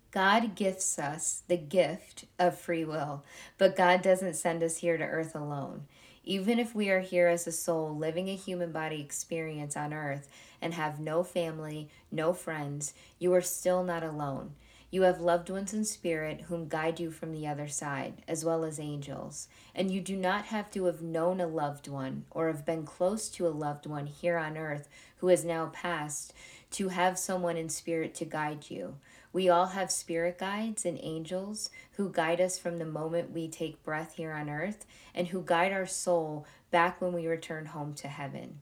God 0.09 0.55
gifts 0.55 0.99
us 0.99 1.43
the 1.47 1.57
gift 1.57 2.25
of 2.37 2.57
free 2.57 2.85
will, 2.85 3.23
but 3.57 3.75
God 3.75 4.01
doesn't 4.01 4.35
send 4.35 4.63
us 4.63 4.77
here 4.77 4.97
to 4.97 5.03
earth 5.03 5.35
alone. 5.35 5.83
Even 6.25 6.57
if 6.57 6.73
we 6.73 6.89
are 6.89 7.01
here 7.01 7.27
as 7.27 7.47
a 7.47 7.51
soul 7.51 7.95
living 7.95 8.29
a 8.29 8.35
human 8.35 8.71
body 8.71 9.01
experience 9.01 9.75
on 9.75 9.93
earth 9.93 10.29
and 10.61 10.73
have 10.73 10.99
no 10.99 11.23
family, 11.23 11.89
no 12.11 12.31
friends, 12.33 12.93
you 13.19 13.33
are 13.33 13.41
still 13.41 13.83
not 13.83 14.03
alone. 14.03 14.51
You 14.89 15.01
have 15.01 15.19
loved 15.19 15.49
ones 15.49 15.73
in 15.73 15.83
spirit 15.83 16.41
whom 16.41 16.69
guide 16.69 16.99
you 16.99 17.09
from 17.09 17.31
the 17.31 17.47
other 17.47 17.67
side, 17.67 18.21
as 18.27 18.45
well 18.45 18.63
as 18.63 18.79
angels. 18.79 19.47
And 19.73 19.89
you 19.89 19.99
do 19.99 20.15
not 20.15 20.45
have 20.45 20.69
to 20.71 20.85
have 20.85 21.01
known 21.01 21.41
a 21.41 21.47
loved 21.47 21.87
one 21.87 22.25
or 22.29 22.47
have 22.47 22.63
been 22.63 22.85
close 22.85 23.27
to 23.29 23.47
a 23.47 23.49
loved 23.49 23.87
one 23.87 24.05
here 24.05 24.37
on 24.37 24.55
earth 24.55 24.87
who 25.17 25.27
has 25.27 25.43
now 25.43 25.71
passed 25.73 26.31
to 26.71 26.89
have 26.89 27.17
someone 27.17 27.57
in 27.57 27.69
spirit 27.69 28.13
to 28.15 28.25
guide 28.25 28.69
you. 28.69 28.95
We 29.33 29.49
all 29.49 29.65
have 29.67 29.91
spirit 29.91 30.37
guides 30.37 30.85
and 30.85 30.99
angels 31.01 31.71
who 31.93 32.11
guide 32.11 32.39
us 32.39 32.59
from 32.59 32.77
the 32.77 32.85
moment 32.85 33.31
we 33.31 33.47
take 33.47 33.83
breath 33.83 34.13
here 34.13 34.31
on 34.31 34.47
earth 34.47 34.85
and 35.15 35.29
who 35.29 35.41
guide 35.41 35.71
our 35.71 35.87
soul 35.87 36.45
back 36.69 37.01
when 37.01 37.13
we 37.13 37.25
return 37.25 37.65
home 37.65 37.95
to 37.95 38.07
heaven. 38.07 38.59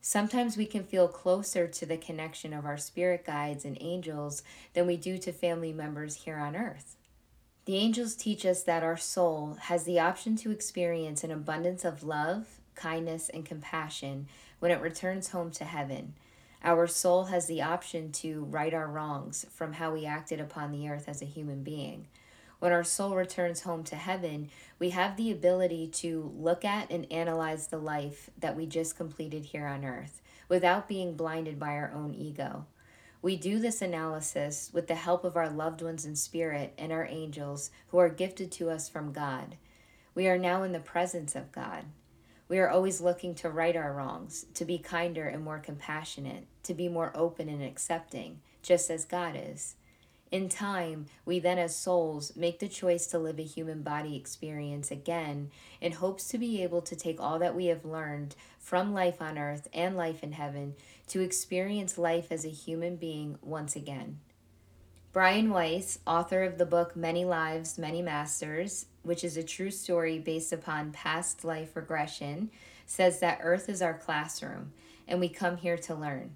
Sometimes 0.00 0.56
we 0.56 0.66
can 0.66 0.82
feel 0.82 1.06
closer 1.06 1.68
to 1.68 1.86
the 1.86 1.96
connection 1.96 2.52
of 2.52 2.66
our 2.66 2.76
spirit 2.76 3.24
guides 3.24 3.64
and 3.64 3.78
angels 3.80 4.42
than 4.74 4.86
we 4.86 4.96
do 4.96 5.16
to 5.16 5.32
family 5.32 5.72
members 5.72 6.16
here 6.24 6.36
on 6.38 6.56
earth. 6.56 6.96
The 7.64 7.76
angels 7.76 8.16
teach 8.16 8.44
us 8.44 8.64
that 8.64 8.82
our 8.82 8.98
soul 8.98 9.56
has 9.62 9.84
the 9.84 10.00
option 10.00 10.36
to 10.38 10.50
experience 10.50 11.24
an 11.24 11.30
abundance 11.30 11.84
of 11.84 12.02
love, 12.02 12.60
kindness, 12.74 13.30
and 13.30 13.46
compassion 13.46 14.26
when 14.58 14.72
it 14.72 14.80
returns 14.82 15.28
home 15.28 15.50
to 15.52 15.64
heaven 15.64 16.14
our 16.64 16.86
soul 16.86 17.26
has 17.26 17.46
the 17.46 17.62
option 17.62 18.10
to 18.12 18.44
right 18.44 18.72
our 18.72 18.88
wrongs 18.88 19.44
from 19.50 19.74
how 19.74 19.92
we 19.92 20.06
acted 20.06 20.40
upon 20.40 20.72
the 20.72 20.88
earth 20.88 21.08
as 21.08 21.20
a 21.20 21.26
human 21.26 21.62
being. 21.62 22.06
When 22.58 22.72
our 22.72 22.82
soul 22.82 23.14
returns 23.14 23.60
home 23.60 23.84
to 23.84 23.96
heaven, 23.96 24.48
we 24.78 24.90
have 24.90 25.16
the 25.16 25.30
ability 25.30 25.88
to 25.88 26.32
look 26.34 26.64
at 26.64 26.90
and 26.90 27.06
analyze 27.12 27.66
the 27.66 27.78
life 27.78 28.30
that 28.38 28.56
we 28.56 28.64
just 28.64 28.96
completed 28.96 29.44
here 29.44 29.66
on 29.66 29.84
earth 29.84 30.22
without 30.48 30.88
being 30.88 31.14
blinded 31.14 31.58
by 31.58 31.74
our 31.74 31.92
own 31.94 32.14
ego. 32.14 32.64
We 33.20 33.36
do 33.36 33.58
this 33.58 33.82
analysis 33.82 34.70
with 34.72 34.86
the 34.86 34.94
help 34.94 35.24
of 35.24 35.36
our 35.36 35.50
loved 35.50 35.82
ones 35.82 36.06
in 36.06 36.16
spirit 36.16 36.72
and 36.78 36.90
our 36.90 37.06
angels 37.06 37.70
who 37.88 37.98
are 37.98 38.08
gifted 38.08 38.50
to 38.52 38.70
us 38.70 38.88
from 38.88 39.12
God. 39.12 39.56
We 40.14 40.28
are 40.28 40.38
now 40.38 40.62
in 40.62 40.72
the 40.72 40.80
presence 40.80 41.34
of 41.34 41.52
God. 41.52 41.84
We 42.48 42.58
are 42.58 42.68
always 42.68 43.00
looking 43.00 43.34
to 43.36 43.50
right 43.50 43.74
our 43.74 43.92
wrongs, 43.92 44.46
to 44.54 44.64
be 44.64 44.78
kinder 44.78 45.26
and 45.26 45.42
more 45.42 45.58
compassionate, 45.58 46.46
to 46.64 46.74
be 46.74 46.88
more 46.88 47.12
open 47.14 47.48
and 47.48 47.62
accepting, 47.62 48.40
just 48.62 48.90
as 48.90 49.04
God 49.04 49.34
is. 49.36 49.76
In 50.30 50.48
time, 50.48 51.06
we 51.24 51.38
then, 51.38 51.58
as 51.58 51.76
souls, 51.76 52.34
make 52.34 52.58
the 52.58 52.68
choice 52.68 53.06
to 53.08 53.18
live 53.18 53.38
a 53.38 53.44
human 53.44 53.82
body 53.82 54.16
experience 54.16 54.90
again 54.90 55.50
in 55.80 55.92
hopes 55.92 56.26
to 56.28 56.38
be 56.38 56.62
able 56.62 56.82
to 56.82 56.96
take 56.96 57.20
all 57.20 57.38
that 57.38 57.54
we 57.54 57.66
have 57.66 57.84
learned 57.84 58.34
from 58.58 58.92
life 58.92 59.22
on 59.22 59.38
earth 59.38 59.68
and 59.72 59.96
life 59.96 60.24
in 60.24 60.32
heaven 60.32 60.74
to 61.06 61.20
experience 61.20 61.98
life 61.98 62.32
as 62.32 62.44
a 62.44 62.48
human 62.48 62.96
being 62.96 63.38
once 63.42 63.76
again. 63.76 64.18
Brian 65.12 65.50
Weiss, 65.50 66.00
author 66.04 66.42
of 66.42 66.58
the 66.58 66.66
book 66.66 66.96
Many 66.96 67.24
Lives, 67.24 67.78
Many 67.78 68.02
Masters, 68.02 68.86
which 69.04 69.22
is 69.22 69.36
a 69.36 69.42
true 69.42 69.70
story 69.70 70.18
based 70.18 70.52
upon 70.52 70.92
past 70.92 71.44
life 71.44 71.76
regression, 71.76 72.50
says 72.86 73.20
that 73.20 73.40
Earth 73.42 73.68
is 73.68 73.80
our 73.80 73.94
classroom 73.94 74.72
and 75.06 75.20
we 75.20 75.28
come 75.28 75.56
here 75.56 75.78
to 75.78 75.94
learn 75.94 76.34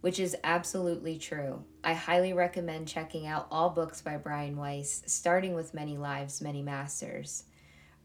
which 0.00 0.20
is 0.20 0.36
absolutely 0.44 1.18
true. 1.18 1.64
I 1.82 1.94
highly 1.94 2.32
recommend 2.32 2.88
checking 2.88 3.26
out 3.26 3.48
all 3.50 3.70
books 3.70 4.00
by 4.00 4.16
Brian 4.16 4.56
Weiss, 4.56 5.02
starting 5.06 5.54
with 5.54 5.74
Many 5.74 5.96
Lives, 5.96 6.40
Many 6.40 6.62
Masters. 6.62 7.44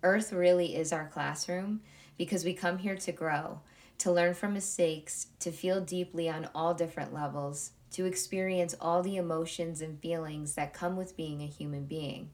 Earth 0.01 0.33
really 0.33 0.75
is 0.75 0.91
our 0.91 1.07
classroom 1.07 1.81
because 2.17 2.43
we 2.43 2.53
come 2.53 2.79
here 2.79 2.95
to 2.95 3.11
grow, 3.11 3.61
to 3.99 4.11
learn 4.11 4.33
from 4.33 4.53
mistakes, 4.53 5.27
to 5.39 5.51
feel 5.51 5.81
deeply 5.81 6.27
on 6.29 6.49
all 6.55 6.73
different 6.73 7.13
levels, 7.13 7.71
to 7.91 8.05
experience 8.05 8.75
all 8.81 9.03
the 9.03 9.17
emotions 9.17 9.81
and 9.81 9.99
feelings 9.99 10.55
that 10.55 10.73
come 10.73 10.97
with 10.97 11.15
being 11.15 11.41
a 11.41 11.47
human 11.47 11.85
being. 11.85 12.31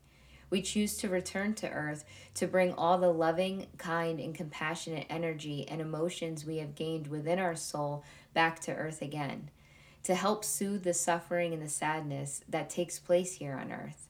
We 0.49 0.61
choose 0.61 0.97
to 0.97 1.09
return 1.09 1.53
to 1.55 1.69
Earth 1.69 2.03
to 2.35 2.47
bring 2.47 2.73
all 2.73 2.97
the 2.97 3.13
loving, 3.13 3.67
kind, 3.77 4.19
and 4.19 4.33
compassionate 4.33 5.05
energy 5.09 5.67
and 5.67 5.79
emotions 5.79 6.45
we 6.45 6.57
have 6.57 6.75
gained 6.75 7.07
within 7.07 7.39
our 7.39 7.55
soul 7.55 8.03
back 8.33 8.59
to 8.61 8.73
Earth 8.73 9.01
again, 9.01 9.51
to 10.03 10.15
help 10.15 10.43
soothe 10.43 10.83
the 10.83 10.93
suffering 10.93 11.53
and 11.53 11.61
the 11.61 11.69
sadness 11.69 12.41
that 12.49 12.69
takes 12.69 12.97
place 12.97 13.35
here 13.35 13.53
on 13.53 13.71
Earth. 13.71 14.07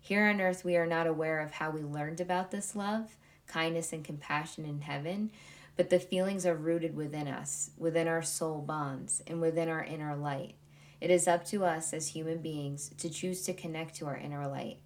Here 0.00 0.26
on 0.28 0.40
Earth, 0.40 0.64
we 0.64 0.76
are 0.76 0.86
not 0.86 1.06
aware 1.06 1.40
of 1.40 1.52
how 1.52 1.70
we 1.70 1.82
learned 1.82 2.20
about 2.20 2.50
this 2.50 2.74
love, 2.74 3.16
kindness, 3.46 3.92
and 3.92 4.02
compassion 4.02 4.64
in 4.64 4.80
heaven, 4.80 5.30
but 5.76 5.90
the 5.90 6.00
feelings 6.00 6.46
are 6.46 6.54
rooted 6.54 6.96
within 6.96 7.28
us, 7.28 7.70
within 7.76 8.08
our 8.08 8.22
soul 8.22 8.60
bonds, 8.60 9.22
and 9.26 9.40
within 9.40 9.68
our 9.68 9.84
inner 9.84 10.16
light. 10.16 10.54
It 11.00 11.10
is 11.10 11.28
up 11.28 11.44
to 11.46 11.64
us 11.64 11.92
as 11.92 12.08
human 12.08 12.38
beings 12.38 12.90
to 12.98 13.10
choose 13.10 13.42
to 13.42 13.52
connect 13.52 13.96
to 13.96 14.06
our 14.06 14.16
inner 14.16 14.46
light 14.46 14.78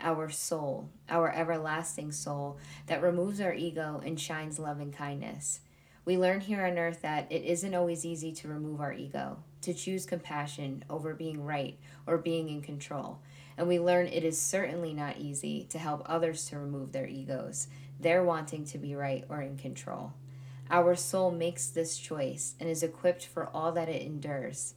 our 0.00 0.30
soul, 0.30 0.90
our 1.08 1.32
everlasting 1.32 2.12
soul 2.12 2.58
that 2.86 3.02
removes 3.02 3.40
our 3.40 3.54
ego 3.54 4.00
and 4.04 4.20
shines 4.20 4.58
love 4.58 4.80
and 4.80 4.92
kindness. 4.92 5.60
We 6.04 6.18
learn 6.18 6.40
here 6.40 6.66
on 6.66 6.78
earth 6.78 7.00
that 7.02 7.30
it 7.30 7.44
isn't 7.44 7.74
always 7.74 8.04
easy 8.04 8.32
to 8.32 8.48
remove 8.48 8.80
our 8.80 8.92
ego, 8.92 9.38
to 9.62 9.72
choose 9.72 10.04
compassion 10.04 10.84
over 10.90 11.14
being 11.14 11.42
right 11.42 11.78
or 12.06 12.18
being 12.18 12.50
in 12.50 12.60
control. 12.60 13.20
And 13.56 13.68
we 13.68 13.78
learn 13.78 14.08
it 14.08 14.24
is 14.24 14.38
certainly 14.38 14.92
not 14.92 15.18
easy 15.18 15.64
to 15.70 15.78
help 15.78 16.02
others 16.04 16.46
to 16.46 16.58
remove 16.58 16.92
their 16.92 17.06
egos, 17.06 17.68
their 17.98 18.22
wanting 18.22 18.64
to 18.66 18.78
be 18.78 18.94
right 18.94 19.24
or 19.28 19.40
in 19.40 19.56
control. 19.56 20.12
Our 20.70 20.94
soul 20.94 21.30
makes 21.30 21.68
this 21.68 21.96
choice 21.98 22.54
and 22.58 22.68
is 22.68 22.82
equipped 22.82 23.24
for 23.26 23.48
all 23.54 23.72
that 23.72 23.88
it 23.88 24.02
endures. 24.02 24.74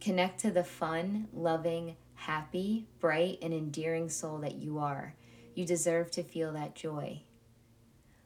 Connect 0.00 0.40
to 0.40 0.50
the 0.50 0.64
fun, 0.64 1.28
loving, 1.32 1.96
happy, 2.20 2.86
bright, 3.00 3.38
and 3.40 3.54
endearing 3.54 4.10
soul 4.10 4.38
that 4.38 4.56
you 4.56 4.78
are. 4.78 5.14
You 5.54 5.64
deserve 5.64 6.10
to 6.12 6.22
feel 6.22 6.52
that 6.52 6.74
joy. 6.74 7.22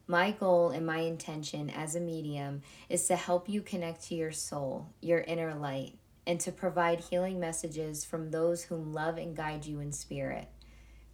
My 0.08 0.32
goal 0.32 0.70
and 0.70 0.84
my 0.84 0.98
intention 0.98 1.70
as 1.70 1.94
a 1.94 2.00
medium 2.00 2.62
is 2.88 3.06
to 3.06 3.16
help 3.16 3.48
you 3.48 3.62
connect 3.62 4.02
to 4.08 4.16
your 4.16 4.32
soul, 4.32 4.88
your 5.00 5.20
inner 5.20 5.54
light, 5.54 5.94
and 6.26 6.40
to 6.40 6.50
provide 6.50 7.00
healing 7.00 7.38
messages 7.38 8.04
from 8.04 8.30
those 8.30 8.64
whom 8.64 8.92
love 8.92 9.16
and 9.16 9.36
guide 9.36 9.64
you 9.64 9.78
in 9.78 9.92
spirit, 9.92 10.48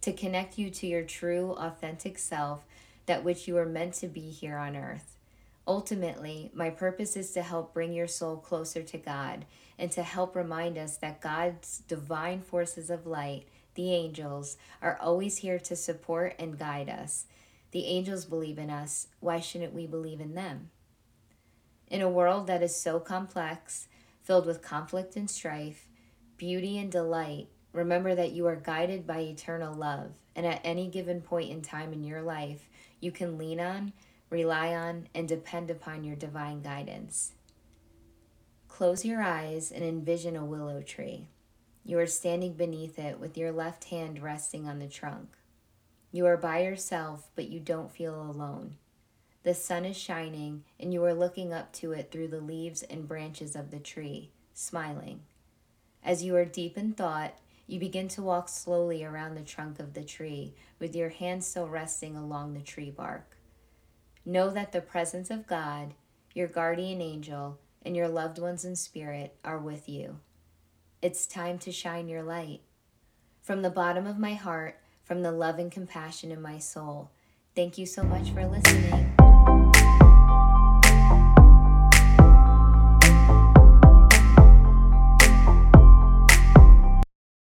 to 0.01 0.11
connect 0.11 0.57
you 0.57 0.71
to 0.71 0.87
your 0.87 1.03
true, 1.03 1.51
authentic 1.51 2.17
self, 2.17 2.65
that 3.05 3.23
which 3.23 3.47
you 3.47 3.57
are 3.57 3.65
meant 3.65 3.93
to 3.93 4.07
be 4.07 4.31
here 4.31 4.57
on 4.57 4.75
earth. 4.75 5.17
Ultimately, 5.67 6.49
my 6.53 6.71
purpose 6.71 7.15
is 7.15 7.31
to 7.33 7.43
help 7.43 7.73
bring 7.73 7.93
your 7.93 8.07
soul 8.07 8.37
closer 8.37 8.81
to 8.81 8.97
God 8.97 9.45
and 9.81 9.91
to 9.91 10.03
help 10.03 10.35
remind 10.35 10.77
us 10.77 10.95
that 10.97 11.19
God's 11.19 11.79
divine 11.87 12.41
forces 12.41 12.89
of 12.89 13.07
light, 13.07 13.47
the 13.73 13.91
angels, 13.91 14.55
are 14.81 14.97
always 15.01 15.37
here 15.37 15.59
to 15.59 15.75
support 15.75 16.35
and 16.39 16.57
guide 16.57 16.87
us. 16.87 17.25
The 17.71 17.85
angels 17.85 18.25
believe 18.25 18.59
in 18.59 18.69
us. 18.69 19.07
Why 19.19 19.39
shouldn't 19.39 19.73
we 19.73 19.87
believe 19.87 20.21
in 20.21 20.35
them? 20.35 20.69
In 21.87 22.01
a 22.01 22.09
world 22.09 22.45
that 22.47 22.61
is 22.61 22.75
so 22.75 22.99
complex, 22.99 23.87
filled 24.21 24.45
with 24.45 24.61
conflict 24.61 25.15
and 25.15 25.29
strife, 25.29 25.87
beauty 26.37 26.77
and 26.77 26.91
delight, 26.91 27.47
remember 27.73 28.13
that 28.13 28.33
you 28.33 28.45
are 28.45 28.55
guided 28.55 29.07
by 29.07 29.19
eternal 29.19 29.73
love. 29.73 30.11
And 30.35 30.45
at 30.45 30.61
any 30.63 30.87
given 30.87 31.21
point 31.21 31.49
in 31.49 31.61
time 31.61 31.91
in 31.91 32.03
your 32.03 32.21
life, 32.21 32.69
you 32.99 33.11
can 33.11 33.37
lean 33.37 33.59
on 33.59 33.93
rely 34.31 34.73
on, 34.73 35.07
and 35.13 35.27
depend 35.27 35.69
upon 35.69 36.03
your 36.03 36.15
divine 36.15 36.61
guidance. 36.61 37.33
Close 38.81 39.05
your 39.05 39.21
eyes 39.21 39.71
and 39.71 39.83
envision 39.83 40.35
a 40.35 40.43
willow 40.43 40.81
tree. 40.81 41.27
You 41.85 41.99
are 41.99 42.07
standing 42.07 42.53
beneath 42.53 42.97
it 42.97 43.19
with 43.19 43.37
your 43.37 43.51
left 43.51 43.83
hand 43.83 44.23
resting 44.23 44.67
on 44.67 44.79
the 44.79 44.87
trunk. 44.87 45.37
You 46.11 46.25
are 46.25 46.35
by 46.35 46.63
yourself, 46.63 47.29
but 47.35 47.47
you 47.47 47.59
don't 47.59 47.91
feel 47.91 48.19
alone. 48.19 48.77
The 49.43 49.53
sun 49.53 49.85
is 49.85 49.95
shining, 49.95 50.63
and 50.79 50.91
you 50.91 51.03
are 51.03 51.13
looking 51.13 51.53
up 51.53 51.71
to 51.73 51.91
it 51.91 52.09
through 52.09 52.29
the 52.29 52.41
leaves 52.41 52.81
and 52.81 53.07
branches 53.07 53.55
of 53.55 53.69
the 53.69 53.77
tree, 53.77 54.31
smiling. 54.55 55.21
As 56.03 56.23
you 56.23 56.35
are 56.35 56.43
deep 56.43 56.75
in 56.75 56.93
thought, 56.93 57.37
you 57.67 57.79
begin 57.79 58.07
to 58.07 58.23
walk 58.23 58.49
slowly 58.49 59.03
around 59.03 59.35
the 59.35 59.43
trunk 59.43 59.79
of 59.79 59.93
the 59.93 60.03
tree, 60.03 60.55
with 60.79 60.95
your 60.95 61.09
hand 61.09 61.43
still 61.43 61.67
resting 61.67 62.15
along 62.15 62.55
the 62.55 62.61
tree 62.61 62.89
bark. 62.89 63.37
Know 64.25 64.49
that 64.49 64.71
the 64.71 64.81
presence 64.81 65.29
of 65.29 65.45
God, 65.45 65.93
your 66.33 66.47
guardian 66.47 66.99
angel, 66.99 67.59
and 67.83 67.95
your 67.95 68.07
loved 68.07 68.39
ones 68.39 68.65
in 68.65 68.75
spirit 68.75 69.35
are 69.43 69.59
with 69.59 69.89
you. 69.89 70.19
It's 71.01 71.25
time 71.25 71.57
to 71.59 71.71
shine 71.71 72.07
your 72.07 72.23
light. 72.23 72.61
From 73.41 73.63
the 73.63 73.69
bottom 73.69 74.05
of 74.05 74.19
my 74.19 74.35
heart, 74.35 74.79
from 75.03 75.23
the 75.23 75.31
love 75.31 75.57
and 75.57 75.71
compassion 75.71 76.31
in 76.31 76.41
my 76.41 76.59
soul, 76.59 77.11
thank 77.55 77.77
you 77.77 77.85
so 77.85 78.03
much 78.03 78.29
for 78.31 78.45
listening. 78.45 79.10